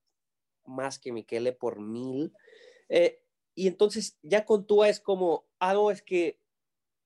más 0.67 0.99
que 0.99 1.11
Miquele 1.11 1.53
por 1.53 1.79
mil. 1.79 2.33
Eh, 2.89 3.21
y 3.55 3.67
entonces 3.67 4.17
ya 4.21 4.45
con 4.45 4.67
Tua 4.67 4.89
es 4.89 4.99
como, 4.99 5.47
ah, 5.59 5.73
no, 5.73 5.91
es 5.91 6.01
que 6.01 6.39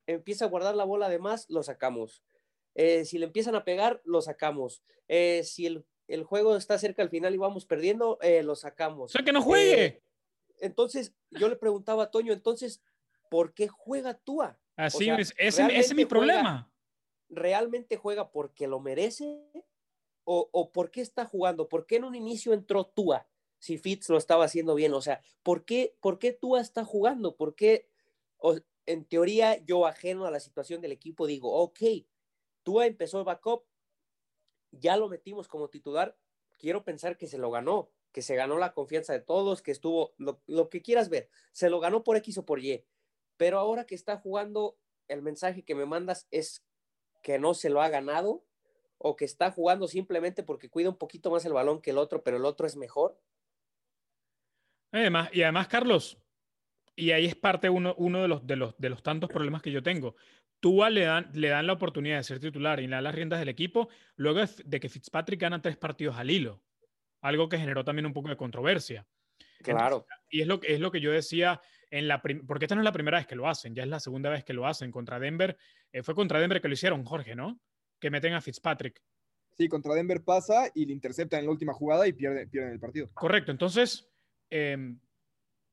empieza 0.06 0.46
a 0.46 0.50
guardar 0.50 0.76
la 0.76 0.84
bola 0.84 1.10
de 1.10 1.20
más, 1.20 1.50
lo 1.50 1.64
sacamos. 1.64 2.24
Eh, 2.76 3.06
si 3.06 3.18
le 3.18 3.26
empiezan 3.26 3.56
a 3.56 3.64
pegar, 3.64 4.02
lo 4.04 4.22
sacamos. 4.22 4.84
Eh, 5.08 5.44
si 5.44 5.66
el, 5.66 5.86
el, 6.08 6.24
juego 6.24 6.56
está 6.56 6.78
cerca 6.78 7.02
al 7.02 7.10
final 7.10 7.34
y 7.34 7.38
vamos 7.38 7.66
perdiendo, 7.66 8.18
lo 8.44 8.56
sacamos. 8.56 9.12
O 9.12 9.14
sea, 9.14 9.24
que 9.24 9.32
no 9.32 9.42
juegue. 9.42 10.04
entonces, 10.60 11.14
yo 11.30 11.48
le 11.48 11.56
preguntaba 11.56 12.04
a 12.04 12.12
Toño, 12.12 12.34
entonces, 12.34 12.82
¿por 13.30 13.54
qué 13.54 13.68
juega 13.68 14.14
Tua? 14.14 14.60
Así 14.76 15.10
es, 15.10 15.34
ese, 15.38 15.68
es 15.78 15.94
mi 15.94 16.06
problema. 16.06 16.72
¿Realmente 17.30 17.96
juega 17.96 18.32
porque 18.32 18.68
lo 18.68 18.80
merece? 18.80 19.42
O, 20.24 20.50
¿O 20.52 20.72
por 20.72 20.92
qué 20.92 21.02
está 21.02 21.26
jugando? 21.26 21.70
¿Por 21.70 21.86
qué 21.86 21.98
en 21.98 22.04
un 22.04 22.16
inicio 22.16 22.54
entró 22.54 22.86
Tua? 22.86 23.28
Si 23.62 23.78
Fitz 23.78 24.10
lo 24.10 24.18
estaba 24.18 24.44
haciendo 24.44 24.76
bien. 24.76 24.94
O 24.94 25.02
sea, 25.02 25.22
¿por 25.44 25.64
qué, 25.66 25.96
por 26.02 26.20
qué 26.20 26.34
Tua 26.34 26.60
está 26.60 26.84
jugando? 26.84 27.38
¿Por 27.38 27.56
qué? 27.56 27.88
en 28.88 29.06
teoría, 29.06 29.64
yo 29.64 29.86
ajeno 29.86 30.26
a 30.26 30.32
la 30.32 30.40
situación 30.40 30.82
del 30.82 30.92
equipo 30.92 31.28
digo, 31.28 31.54
ok, 31.54 31.80
Tua 32.64 32.88
empezó 32.88 33.20
el 33.20 33.26
backup, 33.26 33.64
ya 34.72 34.98
lo 34.98 35.08
metimos 35.08 35.48
como 35.48 35.70
titular, 35.70 36.18
quiero 36.58 36.84
pensar 36.84 37.16
que 37.16 37.28
se 37.28 37.38
lo 37.38 37.52
ganó, 37.52 37.92
que 38.12 38.24
se 38.24 38.36
ganó 38.36 38.58
la 38.58 38.74
confianza 38.74 39.14
de 39.14 39.20
todos, 39.20 39.62
que 39.62 39.72
estuvo, 39.72 40.16
lo, 40.18 40.42
lo 40.48 40.70
que 40.70 40.82
quieras 40.82 41.10
ver, 41.10 41.30
se 41.52 41.70
lo 41.70 41.80
ganó 41.80 42.04
por 42.04 42.18
X 42.18 42.40
o 42.40 42.46
por 42.46 42.60
Y. 42.60 42.84
Pero 43.38 43.60
ahora 43.60 43.86
que 43.86 43.94
está 43.94 44.18
jugando, 44.18 44.78
el 45.08 45.22
mensaje 45.22 45.64
que 45.64 45.76
me 45.76 45.86
mandas 45.86 46.28
es 46.32 46.64
que 47.22 47.38
no 47.38 47.54
se 47.54 47.70
lo 47.70 47.82
ha 47.82 47.90
ganado 47.90 48.44
o 48.98 49.16
que 49.16 49.26
está 49.26 49.52
jugando 49.52 49.88
simplemente 49.88 50.44
porque 50.44 50.70
cuida 50.70 50.90
un 50.90 50.98
poquito 50.98 51.32
más 51.32 51.46
el 51.46 51.54
balón 51.54 51.82
que 51.82 51.92
el 51.92 51.98
otro, 51.98 52.24
pero 52.24 52.38
el 52.38 52.46
otro 52.46 52.68
es 52.68 52.76
mejor. 52.76 53.18
Además, 54.92 55.30
y 55.34 55.42
además, 55.44 55.68
Carlos, 55.68 56.18
y 56.96 57.12
ahí 57.12 57.26
es 57.26 57.36
parte 57.36 57.70
uno, 57.70 57.96
uno 57.98 58.22
de, 58.22 58.28
los, 58.28 58.46
de, 58.46 58.56
los, 58.56 58.78
de 58.78 58.90
los 58.90 59.02
tantos 59.02 59.30
problemas 59.30 59.62
que 59.62 59.72
yo 59.72 59.82
tengo. 59.82 60.16
Tú 60.60 60.84
le 60.90 61.02
dan, 61.02 61.30
le 61.34 61.50
dan 61.50 61.66
la 61.66 61.74
oportunidad 61.74 62.18
de 62.18 62.24
ser 62.24 62.40
titular 62.40 62.80
y 62.80 62.88
le 62.88 62.96
dan 62.96 63.04
las 63.04 63.16
riendas 63.16 63.40
del 63.40 63.50
equipo 63.50 63.90
luego 64.16 64.42
de 64.64 64.80
que 64.80 64.90
Fitzpatrick 64.90 65.42
gana 65.42 65.62
tres 65.62 65.78
partidos 65.78 66.18
al 66.18 66.30
hilo, 66.30 66.62
algo 67.22 67.50
que 67.50 67.58
generó 67.58 67.84
también 67.84 68.06
un 68.06 68.14
poco 68.14 68.30
de 68.30 68.38
controversia. 68.38 69.08
Claro. 69.64 70.08
y 70.30 70.42
es 70.42 70.48
lo, 70.48 70.60
es 70.64 70.80
lo 70.80 70.92
que 70.92 71.02
yo 71.02 71.12
decía 71.12 71.62
en 71.92 72.08
la 72.08 72.20
porque 72.20 72.66
esta 72.66 72.74
no 72.74 72.82
es 72.82 72.86
la 72.86 72.92
primera 72.92 73.20
vez 73.20 73.28
que 73.28 73.36
lo 73.36 73.48
hacen, 73.48 73.76
ya 73.76 73.84
es 73.84 73.90
la 73.90 74.00
segunda 74.00 74.30
vez 74.30 74.44
que 74.44 74.54
lo 74.54 74.66
hacen 74.66 74.92
contra 74.92 75.20
Denver. 75.20 75.58
Eh, 75.92 76.04
fue 76.04 76.16
contra 76.16 76.40
Denver 76.40 76.62
que 76.62 76.68
lo 76.68 76.74
hicieron, 76.74 77.04
Jorge, 77.04 77.36
¿no? 77.36 77.60
Que 78.00 78.10
meten 78.10 78.34
a 78.34 78.42
Fitzpatrick. 78.42 79.02
Sí, 79.58 79.68
contra 79.68 79.94
Denver 79.94 80.24
pasa 80.24 80.72
y 80.74 80.86
le 80.86 80.94
interceptan 80.94 81.42
en 81.42 81.46
la 81.46 81.52
última 81.52 81.74
jugada 81.74 82.08
y 82.08 82.14
pierden, 82.14 82.50
pierden 82.50 82.74
el 82.74 82.80
partido. 82.80 83.10
Correcto, 83.14 83.52
entonces, 83.52 84.11
em, 84.52 85.00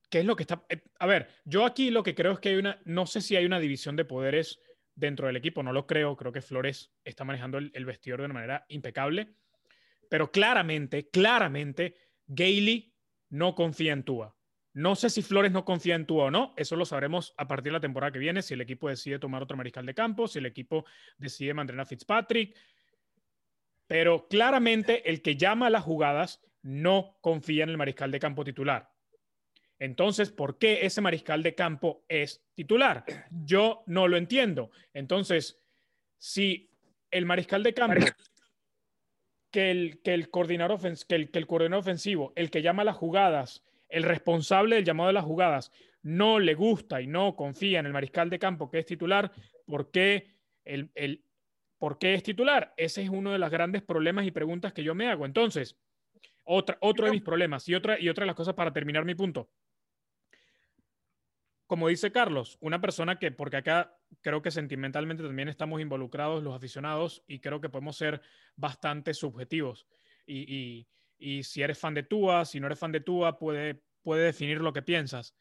¿qué 0.09 0.21
es 0.21 0.25
lo 0.25 0.37
que 0.37 0.45
está... 0.45 0.65
Eh, 0.69 0.83
a 0.99 1.07
ver, 1.07 1.29
yo 1.45 1.67
aquí 1.67 1.91
lo 1.91 2.03
que 2.03 2.15
creo 2.15 2.33
es 2.33 2.41
que 2.41 2.51
hay 2.51 2.57
una, 2.57 2.81
no 2.85 3.07
sé 3.07 3.21
si 3.21 3.37
hay 3.37 3.45
una 3.45 3.61
división 3.61 3.97
de 3.97 4.05
poderes 4.05 4.61
dentro 4.95 5.27
del 5.27 5.37
equipo, 5.37 5.63
no 5.63 5.73
lo 5.73 5.87
creo, 5.87 6.17
creo 6.17 6.33
que 6.33 6.43
Flores 6.43 6.93
está 7.05 7.25
manejando 7.25 7.59
el, 7.59 7.85
vestidor 7.85 8.21
de 8.21 8.25
una 8.27 8.35
manera 8.35 8.65
impecable, 8.69 9.35
pero 10.11 10.33
claramente, 10.33 11.09
claramente, 11.09 11.95
Gailey 12.27 12.95
no 13.31 13.55
confía 13.55 13.93
en 13.93 14.03
Tua. 14.03 14.35
No 14.75 14.97
sé 14.97 15.11
si 15.11 15.23
Flores 15.23 15.53
no 15.53 15.65
confía 15.65 15.95
en 15.95 16.07
tú 16.07 16.21
o 16.21 16.31
no, 16.31 16.53
eso 16.57 16.77
lo 16.77 16.85
sabremos 16.85 17.35
a 17.37 17.49
partir 17.49 17.73
de 17.73 17.79
la 17.79 17.81
temporada 17.81 18.13
que 18.13 18.19
viene, 18.19 18.43
si 18.43 18.55
el 18.55 18.61
equipo 18.61 18.89
decide 18.89 19.19
tomar 19.19 19.43
otro 19.43 19.57
mariscal 19.57 19.87
de 19.87 19.95
campo, 19.95 20.29
si 20.29 20.39
el 20.39 20.47
equipo 20.47 20.85
decide 21.17 21.55
mantener 21.55 21.81
a 21.81 21.87
Fitzpatrick. 21.87 22.57
Pero 23.87 24.29
claramente 24.29 25.09
el 25.09 25.23
que 25.23 25.37
llama 25.37 25.69
a 25.69 25.71
las 25.71 25.85
jugadas 25.85 26.41
no 26.69 27.17
confía 27.23 27.65
en 27.65 27.71
el 27.71 27.79
mariscal 27.79 28.11
de 28.11 28.21
campo 28.21 28.45
titular. 28.45 28.91
Entonces, 29.79 30.31
¿por 30.31 30.59
qué 30.59 30.85
ese 30.85 31.01
mariscal 31.01 31.43
de 31.43 31.55
campo 31.55 32.05
es 32.09 32.45
titular? 32.55 33.05
Yo 33.31 33.85
no 33.87 34.07
lo 34.07 34.19
entiendo. 34.19 34.71
Entonces, 34.93 35.59
si 36.19 36.71
el 37.11 37.25
mariscal 37.25 37.63
de 37.63 37.73
campo, 37.73 38.05
que 39.51 39.71
el, 39.71 40.03
que 40.03 40.13
el, 40.13 40.29
coordinador, 40.29 40.79
que 41.09 41.15
el, 41.15 41.31
que 41.31 41.39
el 41.39 41.47
coordinador 41.47 41.81
ofensivo, 41.81 42.35
el 42.37 42.51
que 42.51 42.61
llama 42.61 42.83
a 42.83 42.87
las 42.87 42.97
jugadas, 42.97 43.65
el 43.89 44.03
responsable 44.03 44.77
del 44.77 44.85
llamado 44.85 45.07
de 45.07 45.15
las 45.15 45.25
jugadas 45.25 45.73
no 46.03 46.39
le 46.39 46.55
gusta 46.55 47.01
y 47.01 47.07
no 47.07 47.35
confía 47.35 47.81
en 47.81 47.87
el 47.87 47.95
mariscal 47.95 48.29
de 48.29 48.39
campo 48.39 48.71
que 48.71 48.81
es 48.81 48.87
titular, 48.87 49.33
¿por 49.65 49.91
qué, 49.91 50.35
el, 50.67 50.91
¿por 51.79 51.99
qué 51.99 52.13
es 52.13 52.23
titular? 52.23 52.75
Ese 52.77 53.03
es 53.03 53.09
uno 53.09 53.33
de 53.33 53.39
los 53.39 53.51
grandes 53.51 53.81
problemas 53.81 54.27
y 54.27 54.33
preguntas 54.33 54.75
que 54.75 54.85
yo 54.85 54.95
me 54.95 55.09
hago. 55.09 55.25
Entonces, 55.25 55.79
otra, 56.49 56.79
otro 56.81 57.07
de 57.07 57.13
mis 57.13 57.23
problemas 57.23 57.69
y 57.69 57.75
otra, 57.75 58.01
y 58.01 58.09
otra 58.09 58.23
de 58.23 58.29
las 58.29 58.37
cosas 58.37 58.55
para 58.55 58.73
terminar 58.73 59.05
mi 59.05 59.15
punto. 59.15 59.51
Como 61.67 61.89
dice 61.89 62.11
Carlos, 62.11 62.57
una 62.61 62.81
persona 62.81 63.19
que, 63.19 63.31
porque 63.31 63.59
acá 63.59 63.95
creo 64.23 64.41
que 64.41 64.51
sentimentalmente 64.51 65.23
también 65.23 65.49
estamos 65.49 65.81
involucrados 65.81 66.43
los 66.43 66.55
aficionados 66.55 67.23
y 67.27 67.41
creo 67.41 67.61
que 67.61 67.69
podemos 67.69 67.97
ser 67.97 68.23
bastante 68.57 69.13
subjetivos 69.13 69.87
y 70.27 70.87
y 71.19 71.43
si 71.43 71.63
eres 71.63 71.79
fan 71.79 71.95
de 71.95 72.05
Tua, 72.05 72.45
si 72.45 72.61
no 72.61 72.67
eres 72.67 72.79
fan 72.79 72.93
de 72.93 73.01
Tua, 73.01 73.39
puede, 73.39 73.83
puede 74.03 74.25
definir 74.25 74.61
lo 74.61 74.73
que 74.73 74.83
piensas. 74.83 75.35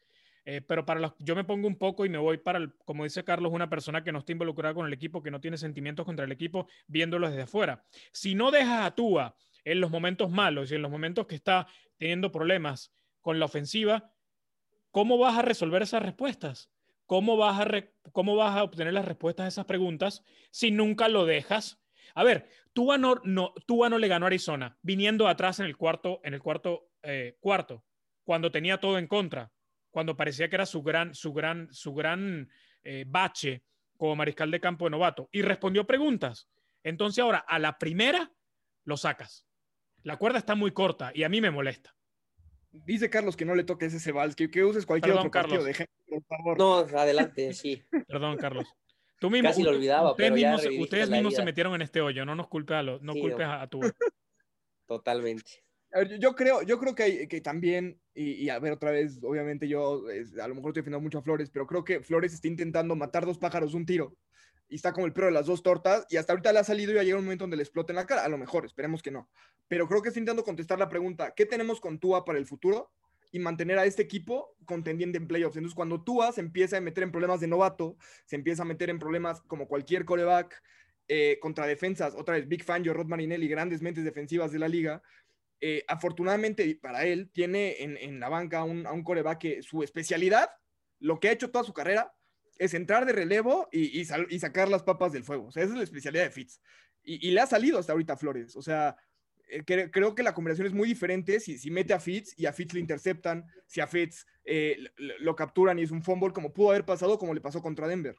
Eh, 0.44 0.62
pero 0.62 0.84
para 0.84 0.98
los, 0.98 1.12
yo 1.18 1.36
me 1.36 1.44
pongo 1.44 1.68
un 1.68 1.76
poco 1.76 2.06
y 2.06 2.08
me 2.08 2.18
voy 2.18 2.38
para, 2.38 2.58
el, 2.58 2.74
como 2.84 3.04
dice 3.04 3.22
Carlos, 3.22 3.52
una 3.52 3.68
persona 3.68 4.02
que 4.02 4.12
no 4.12 4.18
está 4.18 4.32
involucrada 4.32 4.74
con 4.74 4.86
el 4.86 4.92
equipo, 4.92 5.22
que 5.22 5.30
no 5.30 5.40
tiene 5.40 5.58
sentimientos 5.58 6.06
contra 6.06 6.24
el 6.24 6.32
equipo, 6.32 6.66
viéndolo 6.86 7.28
desde 7.28 7.42
afuera. 7.42 7.84
Si 8.12 8.34
no 8.34 8.50
dejas 8.50 8.86
a 8.86 8.94
Tua 8.94 9.36
en 9.72 9.80
los 9.80 9.90
momentos 9.90 10.30
malos 10.30 10.70
y 10.70 10.74
en 10.74 10.82
los 10.82 10.90
momentos 10.90 11.26
que 11.26 11.34
está 11.34 11.66
teniendo 11.96 12.30
problemas 12.32 12.92
con 13.20 13.38
la 13.38 13.46
ofensiva, 13.46 14.12
¿cómo 14.90 15.18
vas 15.18 15.38
a 15.38 15.42
resolver 15.42 15.82
esas 15.82 16.02
respuestas? 16.02 16.70
¿Cómo 17.06 17.36
vas 17.36 17.60
a, 17.60 17.68
cómo 18.12 18.36
vas 18.36 18.56
a 18.56 18.62
obtener 18.62 18.92
las 18.92 19.04
respuestas 19.04 19.44
a 19.44 19.48
esas 19.48 19.64
preguntas 19.64 20.22
si 20.50 20.70
nunca 20.70 21.08
lo 21.08 21.24
dejas 21.24 21.80
a 22.14 22.24
ver, 22.24 22.48
Tua 22.72 22.98
no, 22.98 23.20
no, 23.24 23.54
no 23.68 23.98
le 23.98 24.08
ganó 24.08 24.26
a 24.26 24.28
Arizona, 24.28 24.76
viniendo 24.82 25.28
atrás 25.28 25.60
en 25.60 25.66
el 25.66 25.76
cuarto, 25.76 26.20
en 26.24 26.34
el 26.34 26.40
cuarto, 26.40 26.90
eh, 27.02 27.36
cuarto, 27.40 27.84
cuando 28.24 28.50
tenía 28.50 28.78
todo 28.78 28.98
en 28.98 29.06
contra, 29.06 29.52
cuando 29.90 30.16
parecía 30.16 30.48
que 30.48 30.56
era 30.56 30.66
su 30.66 30.82
gran, 30.82 31.14
su 31.14 31.32
gran, 31.32 31.72
su 31.72 31.94
gran 31.94 32.48
eh, 32.82 33.04
bache 33.06 33.64
como 33.96 34.16
mariscal 34.16 34.50
de 34.50 34.60
campo 34.60 34.86
de 34.86 34.90
novato, 34.90 35.28
y 35.32 35.42
respondió 35.42 35.86
preguntas. 35.86 36.48
Entonces 36.82 37.22
ahora, 37.22 37.38
a 37.38 37.58
la 37.58 37.78
primera, 37.78 38.32
lo 38.84 38.96
sacas. 38.96 39.47
La 40.08 40.16
cuerda 40.16 40.38
está 40.38 40.54
muy 40.54 40.70
corta 40.70 41.12
y 41.14 41.22
a 41.22 41.28
mí 41.28 41.42
me 41.42 41.50
molesta. 41.50 41.94
Dice 42.72 43.10
Carlos 43.10 43.36
que 43.36 43.44
no 43.44 43.54
le 43.54 43.62
toques 43.62 43.92
ese 43.92 44.10
vals, 44.10 44.34
que, 44.34 44.64
uses 44.64 44.86
cualquier 44.86 45.16
otro 45.16 45.30
partido. 45.30 45.62
por 46.06 46.24
favor. 46.24 46.58
No, 46.58 46.76
adelante, 46.78 47.52
sí. 47.52 47.82
Perdón, 48.06 48.38
Carlos. 48.38 48.66
Tú 49.20 49.28
mismo, 49.28 49.50
Casi 49.50 49.62
lo 49.62 49.68
olvidaba, 49.68 50.12
ustedes 50.12 50.30
pero 50.30 50.34
mismos, 50.36 50.62
ya 50.62 50.80
ustedes 50.80 51.10
mismos 51.10 51.34
se 51.34 51.44
metieron 51.44 51.74
en 51.74 51.82
este 51.82 52.00
hoyo, 52.00 52.24
no 52.24 52.34
nos 52.34 52.48
culpes 52.48 52.78
a, 52.78 52.82
los, 52.82 53.02
no 53.02 53.12
culpes 53.12 53.46
a, 53.46 53.66
tu. 53.66 53.80
Totalmente. 54.86 55.62
A 55.92 55.98
ver, 55.98 56.18
yo 56.18 56.34
creo, 56.34 56.62
yo 56.62 56.78
creo 56.78 56.94
que, 56.94 57.02
hay, 57.02 57.28
que 57.28 57.42
también, 57.42 58.00
y, 58.14 58.48
a 58.48 58.58
ver 58.60 58.72
otra 58.72 58.92
vez, 58.92 59.18
obviamente 59.22 59.68
yo 59.68 60.04
a 60.42 60.48
lo 60.48 60.54
mejor 60.54 60.70
estoy 60.70 60.80
defendiendo 60.80 61.00
mucho 61.00 61.18
a 61.18 61.22
Flores, 61.22 61.50
pero 61.50 61.66
creo 61.66 61.84
que 61.84 62.00
Flores 62.00 62.32
está 62.32 62.48
intentando 62.48 62.96
matar 62.96 63.26
dos 63.26 63.36
pájaros 63.36 63.72
de 63.72 63.76
un 63.76 63.84
tiro 63.84 64.14
y 64.68 64.76
está 64.76 64.92
como 64.92 65.06
el 65.06 65.12
perro 65.12 65.26
de 65.26 65.32
las 65.32 65.46
dos 65.46 65.62
tortas 65.62 66.06
y 66.10 66.16
hasta 66.16 66.32
ahorita 66.32 66.52
le 66.52 66.58
ha 66.58 66.64
salido 66.64 66.92
y 66.92 66.94
va 66.94 67.00
a 67.00 67.04
llegar 67.04 67.18
un 67.18 67.24
momento 67.24 67.44
donde 67.44 67.56
le 67.56 67.62
explote 67.62 67.92
en 67.92 67.96
la 67.96 68.06
cara, 68.06 68.24
a 68.24 68.28
lo 68.28 68.38
mejor, 68.38 68.66
esperemos 68.66 69.02
que 69.02 69.10
no. 69.10 69.28
Pero 69.66 69.88
creo 69.88 70.02
que 70.02 70.08
está 70.08 70.20
intentando 70.20 70.44
contestar 70.44 70.78
la 70.78 70.88
pregunta, 70.88 71.32
¿qué 71.34 71.46
tenemos 71.46 71.80
con 71.80 71.98
Tua 71.98 72.24
para 72.24 72.38
el 72.38 72.46
futuro? 72.46 72.92
y 73.30 73.38
mantener 73.38 73.78
a 73.78 73.84
este 73.84 74.02
equipo 74.02 74.56
contendiente 74.64 75.18
en 75.18 75.28
playoffs. 75.28 75.56
Entonces, 75.56 75.74
cuando 75.74 76.02
Tua 76.02 76.32
se 76.32 76.40
empieza 76.40 76.78
a 76.78 76.80
meter 76.80 77.04
en 77.04 77.10
problemas 77.10 77.40
de 77.40 77.46
novato, 77.46 77.96
se 78.24 78.36
empieza 78.36 78.62
a 78.62 78.66
meter 78.66 78.90
en 78.90 78.98
problemas 78.98 79.42
como 79.42 79.68
cualquier 79.68 80.04
coreback 80.04 80.62
eh, 81.08 81.38
contra 81.40 81.66
defensas, 81.66 82.14
otra 82.14 82.34
vez 82.34 82.48
Big 82.48 82.64
Fan, 82.64 82.84
Rod 82.84 83.06
Marinelli, 83.06 83.48
grandes 83.48 83.82
mentes 83.82 84.04
defensivas 84.04 84.52
de 84.52 84.58
la 84.58 84.68
liga. 84.68 85.02
Eh, 85.60 85.84
afortunadamente 85.88 86.78
para 86.80 87.04
él, 87.04 87.30
tiene 87.32 87.76
en, 87.82 88.20
la 88.20 88.28
banca 88.28 88.62
un, 88.64 88.86
a 88.86 88.92
un 88.92 89.02
coreback 89.02 89.38
que 89.38 89.62
su 89.62 89.82
especialidad, 89.82 90.50
lo 91.00 91.18
que 91.18 91.28
ha 91.28 91.32
hecho 91.32 91.50
toda 91.50 91.64
su 91.64 91.72
carrera, 91.72 92.14
es 92.58 92.74
entrar 92.74 93.06
de 93.06 93.12
relevo 93.12 93.68
y, 93.72 94.00
y, 94.00 94.38
sacar 94.38 94.68
las 94.68 94.82
papas 94.82 95.12
del 95.12 95.24
fuego. 95.24 95.46
O 95.46 95.52
sea, 95.52 95.62
esa 95.62 95.72
es 95.72 95.78
la 95.78 95.84
especialidad 95.84 96.24
de 96.24 96.30
Fitz. 96.30 96.60
Y, 97.02 97.28
y, 97.28 97.30
le 97.30 97.40
ha 97.40 97.46
salido 97.46 97.78
hasta 97.78 97.92
ahorita 97.92 98.16
Flores. 98.16 98.56
O 98.56 98.62
sea, 98.62 98.96
eh, 99.48 99.90
creo 99.90 100.14
que 100.14 100.22
la 100.22 100.34
combinación 100.34 100.66
es 100.66 100.74
muy 100.74 100.88
diferente 100.88 101.40
si, 101.40 101.56
si, 101.56 101.70
mete 101.70 101.94
a 101.94 102.00
Fitz 102.00 102.34
y 102.36 102.46
a 102.46 102.52
Fitz 102.52 102.74
le 102.74 102.80
interceptan, 102.80 103.46
si 103.66 103.80
a 103.80 103.86
Fitz 103.86 104.26
eh, 104.44 104.76
lo, 104.96 105.34
capturan 105.34 105.78
y 105.78 105.82
es 105.82 105.90
un 105.90 106.02
fumble, 106.02 106.32
como 106.32 106.52
pudo 106.52 106.70
haber 106.70 106.84
pasado, 106.84 107.18
como 107.18 107.32
le 107.32 107.40
pasó 107.40 107.62
contra 107.62 107.88
Denver. 107.88 108.16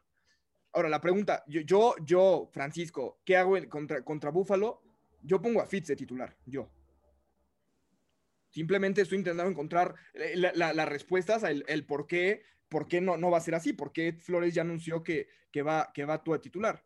Ahora, 0.72 0.90
la 0.90 1.02
pregunta, 1.02 1.44
yo, 1.48 1.96
yo, 2.04 2.50
Francisco, 2.52 3.20
¿qué 3.26 3.38
hago 3.38 3.58
contra, 3.70 4.04
contra 4.04 4.32
Buffalo? 4.32 4.82
Yo 5.22 5.42
pongo 5.42 5.62
a 5.62 5.68
Fitz 5.68 5.88
de 5.88 5.96
titular, 5.96 6.36
yo. 6.46 6.72
Simplemente 8.50 9.02
estoy 9.02 9.20
intentando 9.20 9.52
encontrar 9.52 9.94
las 10.14 10.90
respuestas, 10.90 11.44
el, 11.44 11.64
el, 11.68 11.86
por 11.86 12.08
qué, 12.08 12.44
por 12.70 12.88
qué 12.88 13.02
no, 13.02 13.18
no 13.18 13.32
va 13.32 13.40
a 13.40 13.42
ser 13.42 13.56
así, 13.56 13.74
por 13.74 13.92
qué 13.92 14.14
Flores 14.14 14.54
ya 14.54 14.62
anunció 14.62 15.04
que, 15.04 15.28
que 15.52 15.62
va, 15.62 15.92
que 15.94 16.06
va 16.06 16.16
a 16.16 16.42
titular. 16.42 16.84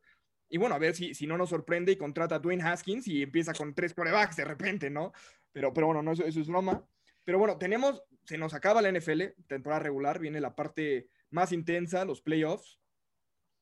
Y 0.49 0.57
bueno, 0.57 0.75
a 0.75 0.79
ver 0.79 0.95
si, 0.95 1.13
si 1.13 1.27
no 1.27 1.37
nos 1.37 1.49
sorprende 1.49 1.91
y 1.91 1.97
contrata 1.97 2.35
a 2.35 2.39
Dwayne 2.39 2.63
Haskins 2.63 3.07
y 3.07 3.23
empieza 3.23 3.53
con 3.53 3.73
tres 3.73 3.93
corebacks 3.93 4.35
de 4.35 4.45
repente, 4.45 4.89
¿no? 4.89 5.11
Pero, 5.51 5.73
pero 5.73 5.87
bueno, 5.87 6.01
no, 6.01 6.11
eso, 6.11 6.25
eso 6.25 6.39
es 6.39 6.47
broma. 6.47 6.85
Pero 7.23 7.39
bueno, 7.39 7.57
tenemos, 7.57 8.03
se 8.25 8.37
nos 8.37 8.53
acaba 8.53 8.81
la 8.81 8.91
NFL, 8.91 9.21
temporada 9.47 9.81
regular, 9.81 10.19
viene 10.19 10.39
la 10.39 10.55
parte 10.55 11.09
más 11.29 11.51
intensa, 11.51 12.05
los 12.05 12.21
playoffs. 12.21 12.79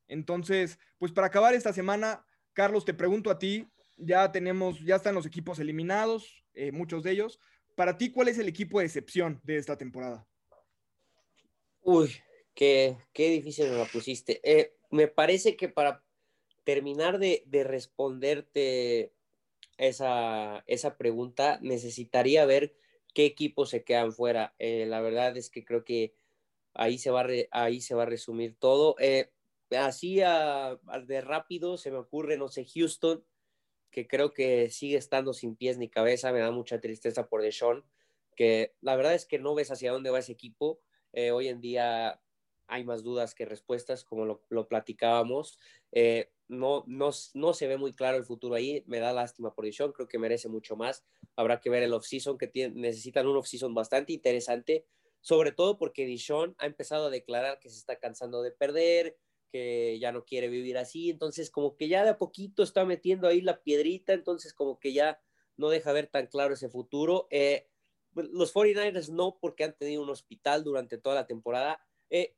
Entonces, 0.08 0.80
pues 0.98 1.12
para 1.12 1.28
acabar 1.28 1.54
esta 1.54 1.72
semana, 1.72 2.26
Carlos, 2.54 2.84
te 2.84 2.94
pregunto 2.94 3.32
a 3.32 3.40
ti, 3.40 3.68
ya 3.98 4.32
tenemos, 4.32 4.82
ya 4.82 4.98
están 4.98 5.16
los 5.16 5.26
equipos 5.26 5.60
eliminados, 5.60 6.44
eh, 6.54 6.72
muchos 6.72 7.04
de 7.04 7.12
ellos. 7.12 7.40
Para 7.76 7.98
ti, 7.98 8.12
¿cuál 8.12 8.28
es 8.28 8.38
el 8.38 8.50
equipo 8.50 8.80
de 8.80 8.86
excepción 8.86 9.40
de 9.44 9.58
esta 9.58 9.78
temporada? 9.78 10.28
Uy, 11.84 12.12
qué, 12.54 12.98
qué 13.14 13.30
difícil 13.30 13.70
me 13.70 13.78
la 13.78 13.86
pusiste. 13.86 14.40
Eh, 14.44 14.76
me 14.90 15.08
parece 15.08 15.56
que 15.56 15.70
para 15.70 16.04
terminar 16.64 17.18
de, 17.20 17.44
de 17.48 17.64
responderte 17.64 19.14
esa, 19.78 20.64
esa, 20.68 20.98
pregunta, 20.98 21.60
necesitaría 21.62 22.46
ver 22.46 22.76
qué 23.14 23.26
equipos 23.26 23.70
se 23.70 23.84
quedan 23.84 24.14
fuera. 24.14 24.54
Eh, 24.60 24.86
la 24.88 25.02
verdad 25.02 25.36
es 25.38 25.50
que 25.50 25.66
creo 25.66 25.84
que 25.84 26.14
ahí 26.74 26.98
se 26.98 27.12
va 27.12 27.22
a, 27.22 27.28
ahí 27.52 27.82
se 27.82 27.96
va 27.96 28.04
a 28.04 28.06
resumir 28.06 28.56
todo. 28.60 28.96
Eh, 29.00 29.32
así 29.72 30.18
de 30.18 31.22
rápido 31.22 31.78
se 31.78 31.92
me 31.92 31.98
ocurre, 31.98 32.38
no 32.38 32.48
sé, 32.48 32.66
Houston, 32.66 33.26
que 33.90 34.08
creo 34.08 34.34
que 34.34 34.70
sigue 34.70 34.98
estando 34.98 35.34
sin 35.34 35.56
pies 35.56 35.78
ni 35.78 35.90
cabeza, 35.90 36.32
me 36.32 36.40
da 36.40 36.52
mucha 36.52 36.80
tristeza 36.80 37.28
por 37.28 37.42
Deshaun, 37.42 37.84
que 38.36 38.76
la 38.82 38.96
verdad 38.96 39.16
es 39.16 39.26
que 39.26 39.40
no 39.40 39.56
ves 39.56 39.72
hacia 39.72 39.92
dónde 39.92 40.12
va 40.12 40.20
ese 40.20 40.32
equipo. 40.34 40.80
Eh, 41.14 41.32
hoy 41.32 41.48
en 41.48 41.62
día 41.62 42.22
hay 42.68 42.84
más 42.86 43.04
dudas 43.04 43.36
que 43.36 43.46
respuestas, 43.46 44.06
como 44.06 44.26
lo, 44.26 44.68
platicábamos. 44.68 45.60
Eh, 45.92 46.32
no, 46.48 46.84
no, 46.88 47.12
no, 47.34 47.54
se 47.54 47.68
ve 47.68 47.78
muy 47.78 47.94
claro 47.94 48.18
el 48.18 48.24
futuro 48.24 48.56
ahí, 48.56 48.84
me 48.88 49.00
da 49.00 49.12
lástima 49.12 49.54
por 49.54 49.66
Dishon, 49.66 49.92
creo 49.92 50.08
que 50.08 50.18
merece 50.18 50.48
mucho 50.48 50.76
más. 50.76 51.04
Habrá 51.36 51.60
que 51.60 51.70
ver 51.70 51.84
el 51.84 51.94
off-season, 51.94 52.38
que 52.38 52.48
tiene, 52.48 52.76
necesitan 52.80 53.28
un 53.28 53.38
off-season 53.38 53.74
bastante 53.74 54.14
interesante, 54.14 54.86
sobre 55.20 55.52
todo 55.52 55.78
porque 55.78 56.06
Dishon 56.06 56.56
ha 56.60 56.66
empezado 56.66 57.08
a 57.08 57.10
declarar 57.10 57.60
que 57.60 57.70
se 57.70 57.78
está 57.78 57.98
cansando 57.98 58.42
de 58.42 58.52
perder, 58.52 59.18
que 59.52 60.00
ya 60.00 60.12
no 60.12 60.24
quiere 60.24 60.48
vivir 60.48 60.78
así, 60.78 61.10
entonces 61.10 61.52
como 61.52 61.76
que 61.76 61.90
ya 61.90 62.04
de 62.06 62.12
a 62.12 62.18
poquito 62.18 62.64
está 62.64 62.86
metiendo 62.86 63.28
ahí 63.28 63.42
la 63.42 63.62
piedrita, 63.62 64.14
entonces 64.14 64.54
como 64.54 64.80
que 64.80 64.94
ya 64.94 65.22
no 65.58 65.70
deja 65.70 65.92
ver 65.92 66.08
tan 66.08 66.28
claro 66.28 66.54
ese 66.54 66.70
futuro. 66.70 67.28
Eh, 67.32 67.68
los 68.16 68.54
49ers 68.54 69.10
no, 69.10 69.38
porque 69.40 69.64
han 69.64 69.76
tenido 69.78 70.02
un 70.02 70.10
hospital 70.10 70.64
durante 70.64 70.98
toda 70.98 71.16
la 71.16 71.28
temporada. 71.28 71.82
Eh, 72.10 72.36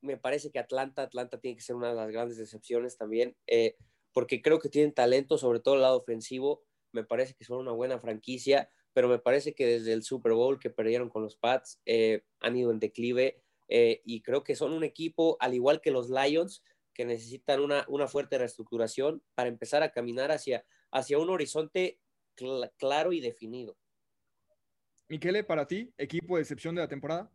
me 0.00 0.16
parece 0.16 0.50
que 0.50 0.58
Atlanta, 0.58 1.02
Atlanta 1.02 1.40
tiene 1.40 1.56
que 1.56 1.62
ser 1.62 1.76
una 1.76 1.88
de 1.88 1.94
las 1.94 2.10
grandes 2.10 2.36
decepciones 2.36 2.96
también, 2.96 3.36
eh, 3.46 3.76
porque 4.12 4.42
creo 4.42 4.58
que 4.58 4.68
tienen 4.68 4.94
talento, 4.94 5.38
sobre 5.38 5.60
todo 5.60 5.74
el 5.74 5.82
lado 5.82 5.98
ofensivo. 5.98 6.62
Me 6.92 7.04
parece 7.04 7.34
que 7.34 7.44
son 7.44 7.58
una 7.58 7.72
buena 7.72 7.98
franquicia, 7.98 8.70
pero 8.92 9.08
me 9.08 9.18
parece 9.18 9.54
que 9.54 9.66
desde 9.66 9.92
el 9.92 10.02
Super 10.02 10.32
Bowl 10.32 10.58
que 10.58 10.70
perdieron 10.70 11.08
con 11.08 11.22
los 11.22 11.36
Pats 11.36 11.80
eh, 11.84 12.22
han 12.40 12.56
ido 12.56 12.70
en 12.70 12.78
declive 12.78 13.42
y 13.70 14.22
creo 14.22 14.44
que 14.44 14.56
son 14.56 14.72
un 14.72 14.82
equipo, 14.82 15.36
al 15.40 15.52
igual 15.52 15.82
que 15.82 15.90
los 15.90 16.08
Lions, 16.08 16.62
que 16.94 17.04
necesitan 17.04 17.60
una, 17.60 17.84
una 17.88 18.08
fuerte 18.08 18.38
reestructuración 18.38 19.22
para 19.34 19.50
empezar 19.50 19.82
a 19.82 19.92
caminar 19.92 20.32
hacia, 20.32 20.64
hacia 20.90 21.18
un 21.18 21.28
horizonte 21.28 22.00
claro 22.78 23.12
y 23.12 23.20
definido. 23.20 23.76
Miquele, 25.08 25.42
para 25.42 25.66
ti, 25.66 25.92
equipo 25.96 26.36
de 26.36 26.42
excepción 26.42 26.74
de 26.74 26.82
la 26.82 26.88
temporada. 26.88 27.30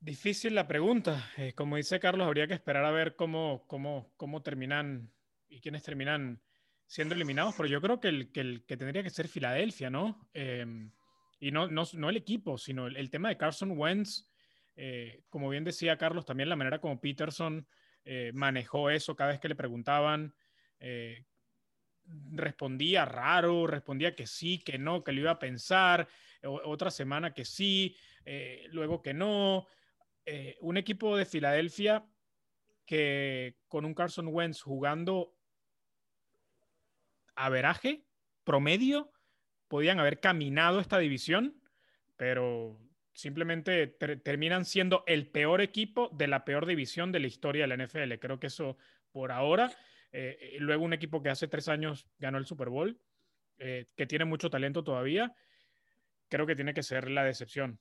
Difícil 0.00 0.54
la 0.54 0.66
pregunta. 0.66 1.30
Eh, 1.36 1.52
como 1.54 1.76
dice 1.76 2.00
Carlos, 2.00 2.26
habría 2.26 2.46
que 2.46 2.54
esperar 2.54 2.84
a 2.84 2.90
ver 2.90 3.16
cómo, 3.16 3.64
cómo, 3.66 4.12
cómo 4.16 4.42
terminan 4.42 5.10
y 5.48 5.60
quiénes 5.60 5.82
terminan 5.82 6.40
siendo 6.86 7.14
eliminados, 7.14 7.54
pero 7.56 7.68
yo 7.68 7.80
creo 7.80 8.00
que 8.00 8.08
el 8.08 8.32
que, 8.32 8.76
tendría 8.76 9.02
que 9.02 9.10
ser 9.10 9.28
Filadelfia, 9.28 9.90
¿no? 9.90 10.28
Em, 10.34 10.90
y 11.40 11.50
no, 11.50 11.68
no, 11.68 11.84
no, 11.94 12.10
el 12.10 12.16
equipo, 12.16 12.58
sino 12.58 12.86
el, 12.86 13.10
tema 13.10 13.28
de 13.28 13.36
Carson 13.36 13.78
Wentz. 13.78 14.28
Eh, 14.76 15.22
como 15.28 15.48
bien 15.48 15.64
decía 15.64 15.96
Carlos, 15.96 16.24
también 16.24 16.48
la 16.48 16.56
manera 16.56 16.80
como 16.80 17.00
Peterson 17.00 17.66
eh, 18.04 18.32
manejó 18.34 18.90
eso 18.90 19.14
cada 19.14 19.30
vez 19.30 19.40
que 19.40 19.48
le 19.48 19.54
preguntaban. 19.54 20.34
Respondía 22.32 23.04
raro, 23.04 23.66
respondía 23.66 24.14
que 24.14 24.26
sí, 24.26 24.58
que 24.58 24.78
no, 24.78 25.02
que 25.04 25.12
lo 25.12 25.20
iba 25.20 25.30
a 25.32 25.38
pensar, 25.38 26.08
otra 26.42 26.90
semana 26.90 27.32
que 27.32 27.44
sí, 27.44 27.96
luego 28.70 29.02
que 29.02 29.14
no. 29.14 29.66
Eh, 30.26 30.56
un 30.60 30.78
equipo 30.78 31.16
de 31.16 31.26
Filadelfia 31.26 32.06
que 32.86 33.58
con 33.68 33.84
un 33.84 33.94
Carson 33.94 34.28
Wentz 34.28 34.62
jugando 34.62 35.36
a 37.34 37.48
veraje, 37.50 38.04
promedio, 38.44 39.12
podían 39.68 40.00
haber 40.00 40.20
caminado 40.20 40.80
esta 40.80 40.98
división, 40.98 41.60
pero 42.16 42.78
simplemente 43.12 43.86
terminan 43.86 44.64
siendo 44.64 45.04
el 45.06 45.26
peor 45.26 45.60
equipo 45.60 46.10
de 46.12 46.26
la 46.26 46.44
peor 46.44 46.66
división 46.66 47.12
de 47.12 47.20
la 47.20 47.26
historia 47.26 47.66
de 47.66 47.76
la 47.76 47.84
NFL. 47.84 48.14
Creo 48.20 48.40
que 48.40 48.48
eso 48.48 48.76
por 49.12 49.32
ahora. 49.32 49.70
Eh, 50.16 50.38
eh, 50.40 50.56
luego 50.60 50.84
un 50.84 50.92
equipo 50.92 51.22
que 51.22 51.28
hace 51.28 51.48
tres 51.48 51.68
años 51.68 52.06
ganó 52.18 52.38
el 52.38 52.46
Super 52.46 52.68
Bowl, 52.68 52.98
que 53.56 54.06
tiene 54.06 54.24
mucho 54.24 54.50
talento 54.50 54.82
todavía, 54.82 55.32
creo 56.28 56.44
que 56.44 56.56
tiene 56.56 56.74
que 56.74 56.82
ser 56.82 57.08
la 57.08 57.22
decepción 57.22 57.78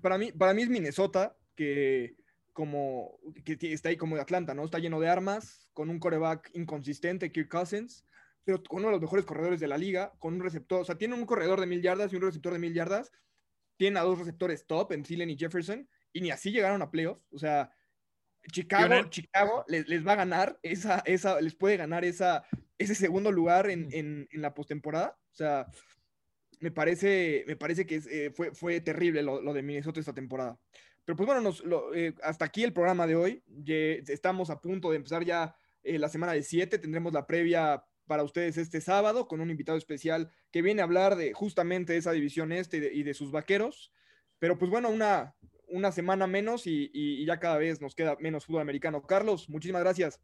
para 0.00 0.18
mí, 0.18 0.32
para 0.32 0.54
mí 0.54 0.62
es 0.62 0.68
Minnesota, 0.68 1.36
que 1.54 2.16
como 2.52 3.18
que 3.44 3.58
está 3.72 3.90
ahí 3.90 3.96
como 3.96 4.16
de 4.16 4.22
Atlanta, 4.22 4.54
¿no? 4.54 4.64
Está 4.64 4.78
lleno 4.78 5.00
de 5.00 5.08
armas, 5.08 5.68
con 5.72 5.90
un 5.90 5.98
coreback 5.98 6.50
inconsistente, 6.54 7.30
Kirk 7.30 7.48
Cousins, 7.50 8.04
pero 8.44 8.62
uno 8.70 8.86
de 8.86 8.92
los 8.92 9.00
mejores 9.00 9.24
corredores 9.24 9.60
de 9.60 9.68
la 9.68 9.76
liga, 9.76 10.12
con 10.18 10.34
un 10.34 10.40
receptor, 10.40 10.80
o 10.80 10.84
sea, 10.84 10.96
tiene 10.96 11.14
un 11.14 11.26
corredor 11.26 11.60
de 11.60 11.66
mil 11.66 11.82
yardas 11.82 12.12
y 12.12 12.16
un 12.16 12.22
receptor 12.22 12.52
de 12.52 12.58
mil 12.58 12.72
yardas, 12.72 13.12
tiene 13.76 13.98
a 13.98 14.04
dos 14.04 14.18
receptores 14.18 14.66
top 14.66 14.92
en 14.92 15.02
Thielen 15.02 15.28
y 15.28 15.36
Jefferson, 15.36 15.88
y 16.12 16.20
ni 16.20 16.30
así 16.30 16.50
llegaron 16.50 16.80
a 16.80 16.90
playoffs, 16.90 17.26
o 17.32 17.38
sea, 17.38 17.70
Chicago, 18.50 19.08
Chicago 19.08 19.64
les, 19.68 19.88
les, 19.88 20.06
va 20.06 20.12
a 20.12 20.16
ganar 20.16 20.58
esa, 20.62 21.02
esa, 21.06 21.40
les 21.40 21.54
puede 21.54 21.76
ganar 21.76 22.04
esa, 22.04 22.44
ese 22.78 22.94
segundo 22.94 23.32
lugar 23.32 23.68
en, 23.70 23.88
en, 23.92 24.28
en 24.30 24.42
la 24.42 24.54
postemporada, 24.54 25.18
o 25.32 25.34
sea, 25.34 25.66
me 26.60 26.70
parece, 26.70 27.44
me 27.46 27.56
parece 27.56 27.86
que 27.86 28.02
eh, 28.10 28.30
fue, 28.30 28.54
fue 28.54 28.80
terrible 28.80 29.22
lo, 29.22 29.52
de 29.52 29.62
Minnesota 29.62 30.00
esta 30.00 30.14
temporada. 30.14 30.58
Pero 31.04 31.16
pues 31.16 31.26
bueno, 31.26 31.40
nos, 31.40 31.62
eh, 31.94 32.14
hasta 32.22 32.44
aquí 32.44 32.64
el 32.64 32.72
programa 32.72 33.06
de 33.06 33.16
hoy. 33.16 33.42
estamos 34.08 34.50
a 34.50 34.60
punto 34.60 34.90
de 34.90 34.96
empezar 34.96 35.24
ya 35.24 35.54
eh, 35.82 35.98
la 35.98 36.08
semana 36.08 36.32
de 36.32 36.42
7. 36.42 36.78
Tendremos 36.78 37.12
la 37.12 37.26
previa 37.26 37.84
para 38.06 38.22
ustedes 38.22 38.56
este 38.56 38.80
sábado 38.80 39.28
con 39.28 39.40
un 39.40 39.50
invitado 39.50 39.78
especial 39.78 40.30
que 40.50 40.62
viene 40.62 40.80
a 40.80 40.84
hablar 40.84 41.16
de 41.16 41.32
justamente 41.32 41.96
esa 41.96 42.12
división 42.12 42.52
este 42.52 42.78
y 42.92 43.02
de, 43.02 43.14
sus 43.14 43.30
vaqueros. 43.30 43.92
Pero 44.38 44.58
pues 44.58 44.70
bueno, 44.70 44.88
una, 44.88 45.34
una 45.66 45.92
semana 45.92 46.26
menos 46.26 46.66
y, 46.66 46.90
y 46.92 47.24
ya 47.26 47.38
cada 47.38 47.58
vez 47.58 47.80
nos 47.80 47.94
queda 47.94 48.16
menos 48.20 48.46
fútbol 48.46 48.62
americano. 48.62 49.06
Carlos, 49.06 49.48
muchísimas 49.48 49.82
gracias. 49.82 50.20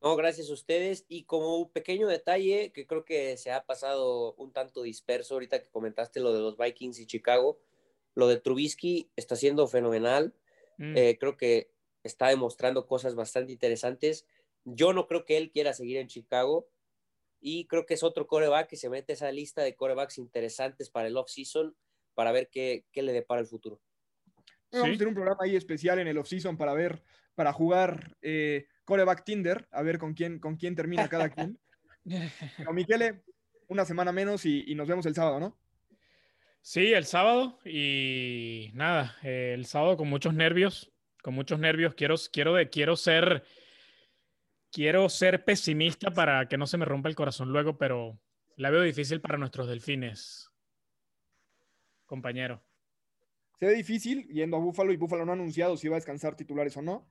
No, 0.00 0.14
gracias 0.14 0.48
a 0.50 0.52
ustedes. 0.52 1.04
Y 1.08 1.24
como 1.24 1.58
un 1.58 1.70
pequeño 1.70 2.06
detalle 2.06 2.70
que 2.72 2.86
creo 2.86 3.04
que 3.04 3.36
se 3.36 3.50
ha 3.50 3.64
pasado 3.64 4.34
un 4.34 4.52
tanto 4.52 4.82
disperso 4.82 5.34
ahorita 5.34 5.60
que 5.60 5.70
comentaste 5.70 6.20
lo 6.20 6.32
de 6.32 6.40
los 6.40 6.56
Vikings 6.56 7.00
y 7.00 7.06
Chicago, 7.06 7.58
lo 8.14 8.28
de 8.28 8.38
Trubisky 8.38 9.10
está 9.16 9.34
siendo 9.36 9.66
fenomenal. 9.66 10.34
Mm. 10.78 10.96
Eh, 10.96 11.16
creo 11.18 11.36
que 11.36 11.72
está 12.04 12.28
demostrando 12.28 12.86
cosas 12.86 13.14
bastante 13.14 13.52
interesantes. 13.52 14.26
Yo 14.64 14.92
no 14.92 15.06
creo 15.06 15.24
que 15.24 15.36
él 15.36 15.50
quiera 15.50 15.72
seguir 15.72 15.96
en 15.96 16.06
Chicago 16.06 16.68
y 17.40 17.66
creo 17.66 17.86
que 17.86 17.94
es 17.94 18.02
otro 18.02 18.26
coreback 18.26 18.68
que 18.68 18.76
se 18.76 18.90
mete 18.90 19.12
a 19.12 19.14
esa 19.14 19.32
lista 19.32 19.62
de 19.62 19.74
corebacks 19.74 20.18
interesantes 20.18 20.90
para 20.90 21.08
el 21.08 21.16
off-season 21.16 21.76
para 22.14 22.32
ver 22.32 22.48
qué, 22.50 22.84
qué, 22.92 23.02
le 23.02 23.12
depara 23.12 23.40
el 23.40 23.46
futuro. 23.46 23.80
Vamos 24.70 24.88
a 24.88 24.92
tener 24.92 25.08
un 25.08 25.14
programa 25.14 25.40
ahí 25.42 25.56
especial 25.56 25.98
en 25.98 26.08
el 26.08 26.18
off-season 26.18 26.56
para 26.56 26.74
ver, 26.74 27.02
para 27.34 27.52
jugar. 27.52 28.16
Eh, 28.22 28.66
coreback 28.88 29.22
Tinder, 29.22 29.68
a 29.70 29.82
ver 29.82 29.98
con 29.98 30.14
quién, 30.14 30.38
con 30.38 30.56
quién 30.56 30.74
termina 30.74 31.08
cada 31.08 31.28
quien. 31.28 31.58
Pero 32.56 32.72
Miquele, 32.72 33.22
una 33.68 33.84
semana 33.84 34.12
menos 34.12 34.46
y, 34.46 34.74
nos 34.74 34.88
vemos 34.88 35.04
el 35.04 35.14
sábado, 35.14 35.38
¿no? 35.38 35.58
Sí, 36.62 36.94
el 36.94 37.04
sábado 37.04 37.58
y 37.66 38.70
nada, 38.72 39.14
el 39.22 39.66
sábado 39.66 39.98
con 39.98 40.08
muchos 40.08 40.32
nervios, 40.32 40.90
con 41.22 41.34
muchos 41.34 41.58
nervios. 41.58 41.94
Quiero, 41.94 42.14
quiero, 42.32 42.54
de, 42.54 42.70
quiero 42.70 42.96
ser, 42.96 43.44
quiero 44.72 45.08
ser 45.10 45.44
pesimista 45.44 46.10
para 46.10 46.48
que 46.48 46.56
no 46.56 46.66
se 46.66 46.78
me 46.78 46.86
rompa 46.86 47.10
el 47.10 47.14
corazón 47.14 47.52
luego, 47.52 47.76
pero 47.76 48.18
la 48.56 48.70
veo 48.70 48.82
difícil 48.82 49.20
para 49.20 49.36
nuestros 49.36 49.68
delfines, 49.68 50.50
compañero. 52.06 52.62
Se 53.58 53.66
ve 53.66 53.74
difícil 53.74 54.28
yendo 54.28 54.56
a 54.56 54.60
Búfalo 54.60 54.92
y 54.92 54.96
Búfalo 54.96 55.24
no 55.24 55.32
ha 55.32 55.34
anunciado 55.34 55.76
si 55.76 55.88
va 55.88 55.96
a 55.96 55.98
descansar 55.98 56.36
titulares 56.36 56.76
o 56.76 56.82
no. 56.82 57.08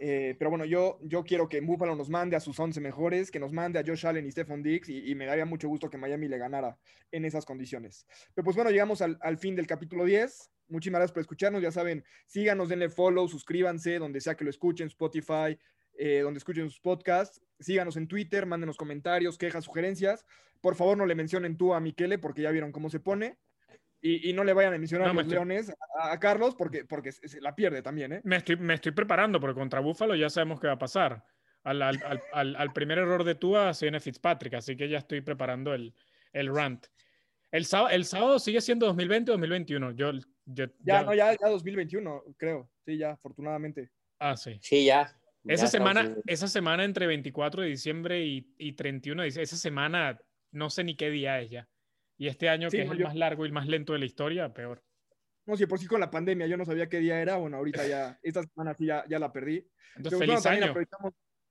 Eh, 0.00 0.36
pero 0.38 0.50
bueno, 0.50 0.64
yo, 0.64 1.00
yo 1.02 1.24
quiero 1.24 1.48
que 1.48 1.60
Buffalo 1.60 1.96
nos 1.96 2.08
mande 2.08 2.36
a 2.36 2.40
sus 2.40 2.58
11 2.58 2.80
mejores, 2.80 3.32
que 3.32 3.40
nos 3.40 3.52
mande 3.52 3.80
a 3.80 3.84
Josh 3.84 4.06
Allen 4.06 4.24
y 4.26 4.30
Stephon 4.30 4.62
Diggs, 4.62 4.88
y, 4.88 5.12
me 5.16 5.26
daría 5.26 5.44
mucho 5.44 5.68
gusto 5.68 5.90
que 5.90 5.98
Miami 5.98 6.28
le 6.28 6.38
ganara 6.38 6.78
en 7.10 7.24
esas 7.24 7.44
condiciones. 7.44 8.06
Pero 8.32 8.44
pues 8.44 8.54
bueno, 8.54 8.70
llegamos 8.70 9.02
al, 9.02 9.18
al 9.20 9.38
fin 9.38 9.56
del 9.56 9.66
capítulo 9.66 10.04
10. 10.04 10.50
Muchísimas 10.68 11.00
gracias 11.00 11.14
por 11.14 11.20
escucharnos. 11.22 11.62
Ya 11.62 11.72
saben, 11.72 12.04
síganos, 12.26 12.68
denle 12.68 12.90
follow, 12.90 13.26
suscríbanse, 13.26 13.98
donde 13.98 14.20
sea 14.20 14.36
que 14.36 14.44
lo 14.44 14.50
escuchen, 14.50 14.86
Spotify, 14.86 15.58
eh, 15.94 16.20
donde 16.20 16.38
escuchen 16.38 16.70
sus 16.70 16.80
podcasts. 16.80 17.40
Síganos 17.58 17.96
en 17.96 18.06
Twitter, 18.06 18.46
mándenos 18.46 18.76
comentarios, 18.76 19.36
quejas, 19.36 19.64
sugerencias. 19.64 20.24
Por 20.60 20.76
favor, 20.76 20.96
no 20.96 21.06
le 21.06 21.16
mencionen 21.16 21.56
tú 21.56 21.74
a 21.74 21.80
Miquele, 21.80 22.18
porque 22.18 22.42
ya 22.42 22.52
vieron 22.52 22.70
cómo 22.70 22.88
se 22.88 23.00
pone. 23.00 23.36
Y, 24.00 24.32
no 24.32 24.44
le 24.44 24.52
vayan 24.52 24.74
a 24.74 24.78
mencionar 24.78 25.08
a 25.08 25.12
los 25.12 25.26
Leones 25.26 25.72
a, 26.00 26.18
Carlos 26.20 26.54
porque, 26.54 26.84
porque 26.84 27.10
se, 27.10 27.40
la 27.40 27.54
pierde 27.56 27.82
también. 27.82 28.12
¿eh? 28.12 28.20
Me, 28.22 28.36
estoy, 28.36 28.56
me 28.56 28.74
estoy 28.74 28.92
preparando 28.92 29.40
porque 29.40 29.58
contra 29.58 29.80
Búfalo 29.80 30.14
ya 30.14 30.30
sabemos 30.30 30.60
qué 30.60 30.68
va 30.68 30.74
a 30.74 30.78
pasar. 30.78 31.24
Al, 31.64 31.82
al, 31.82 32.22
al, 32.32 32.56
al 32.56 32.72
primer 32.72 32.98
error 32.98 33.24
de 33.24 33.34
Tua 33.34 33.74
se 33.74 33.86
viene 33.86 33.98
Fitzpatrick, 33.98 34.54
así 34.54 34.76
que 34.76 34.88
ya 34.88 34.98
estoy 34.98 35.20
preparando 35.20 35.74
el, 35.74 35.92
el 36.32 36.54
rant. 36.54 36.86
El 37.50 37.64
sábado, 37.64 37.90
el 37.90 38.04
sábado 38.04 38.38
sigue 38.38 38.60
siendo 38.60 38.86
2020 38.86 39.32
o 39.32 39.34
2021. 39.34 39.92
Yo, 39.92 40.12
ya, 40.44 40.70
ya, 40.80 41.02
no, 41.02 41.14
ya, 41.14 41.32
ya 41.32 41.48
2021, 41.48 42.22
creo. 42.36 42.70
Sí, 42.84 42.98
ya, 42.98 43.12
afortunadamente. 43.12 43.90
Ah, 44.18 44.36
sí. 44.36 44.58
Sí, 44.62 44.84
ya. 44.84 45.14
Esa 45.44 45.66
semana, 45.66 46.14
esa 46.26 46.46
semana 46.46 46.84
entre 46.84 47.06
24 47.06 47.62
de 47.62 47.68
diciembre 47.68 48.24
y, 48.24 48.54
y 48.58 48.72
31 48.72 49.22
de 49.22 49.26
diciembre, 49.26 49.44
esa 49.44 49.56
semana 49.56 50.18
no 50.52 50.68
sé 50.68 50.84
ni 50.84 50.94
qué 50.94 51.10
día 51.10 51.40
es 51.40 51.50
ya. 51.50 51.68
Y 52.18 52.26
este 52.26 52.48
año, 52.48 52.68
que 52.68 52.82
es 52.82 52.90
el 52.90 52.98
más 52.98 53.14
largo 53.14 53.44
y 53.44 53.48
el 53.48 53.52
más 53.52 53.68
lento 53.68 53.92
de 53.92 54.00
la 54.00 54.04
historia, 54.04 54.52
peor. 54.52 54.82
No, 55.46 55.56
si 55.56 55.64
por 55.66 55.78
sí 55.78 55.86
con 55.86 56.00
la 56.00 56.10
pandemia 56.10 56.46
yo 56.46 56.58
no 56.58 56.66
sabía 56.66 56.88
qué 56.88 56.98
día 56.98 57.22
era, 57.22 57.36
bueno, 57.36 57.56
ahorita 57.56 57.86
ya, 57.86 58.18
esta 58.22 58.42
semana 58.42 58.74
sí 58.74 58.86
ya, 58.86 59.04
ya 59.08 59.18
la 59.18 59.32
perdí. 59.32 59.66
Entonces, 59.96 60.18
feliz 60.18 60.44
año. 60.44 60.74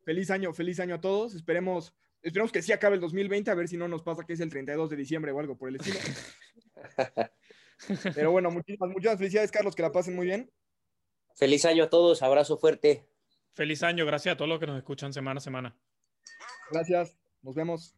Feliz 0.03 0.32
año, 0.32 0.53
feliz 0.53 0.80
año 0.80 0.95
a 0.95 1.01
todos. 1.01 1.34
Esperemos, 1.34 1.93
esperemos 2.22 2.51
que 2.51 2.61
sí 2.61 2.72
acabe 2.72 2.95
el 2.95 3.01
2020, 3.01 3.49
a 3.49 3.55
ver 3.55 3.68
si 3.68 3.76
no 3.76 3.88
nos 3.88 4.03
pasa 4.03 4.24
que 4.26 4.34
es 4.34 4.39
el 4.39 4.49
32 4.49 4.89
de 4.89 4.95
diciembre 4.95 5.32
o 5.32 5.39
algo 5.39 5.57
por 5.57 5.70
el 5.70 5.78
estilo. 5.78 5.99
Pero 8.15 8.32
bueno, 8.32 8.51
muchísimas, 8.51 8.89
muchas 8.89 9.18
felicidades, 9.18 9.51
Carlos, 9.51 9.76
que 9.76 9.82
la 9.82 9.91
pasen 9.91 10.15
muy 10.15 10.28
bien. 10.28 10.51
Feliz 11.36 11.65
año 11.65 11.86
a 11.86 11.89
todos, 11.89 12.22
abrazo 12.22 12.57
fuerte. 12.57 13.07
Feliz 13.53 13.84
año, 13.84 14.05
gracias 14.05 14.34
a 14.34 14.38
todos 14.38 14.49
los 14.49 14.59
que 14.59 14.68
nos 14.68 14.78
escuchan 14.78 15.13
semana 15.13 15.39
a 15.39 15.41
semana. 15.41 15.78
Gracias, 16.72 17.18
nos 17.41 17.55
vemos. 17.55 17.95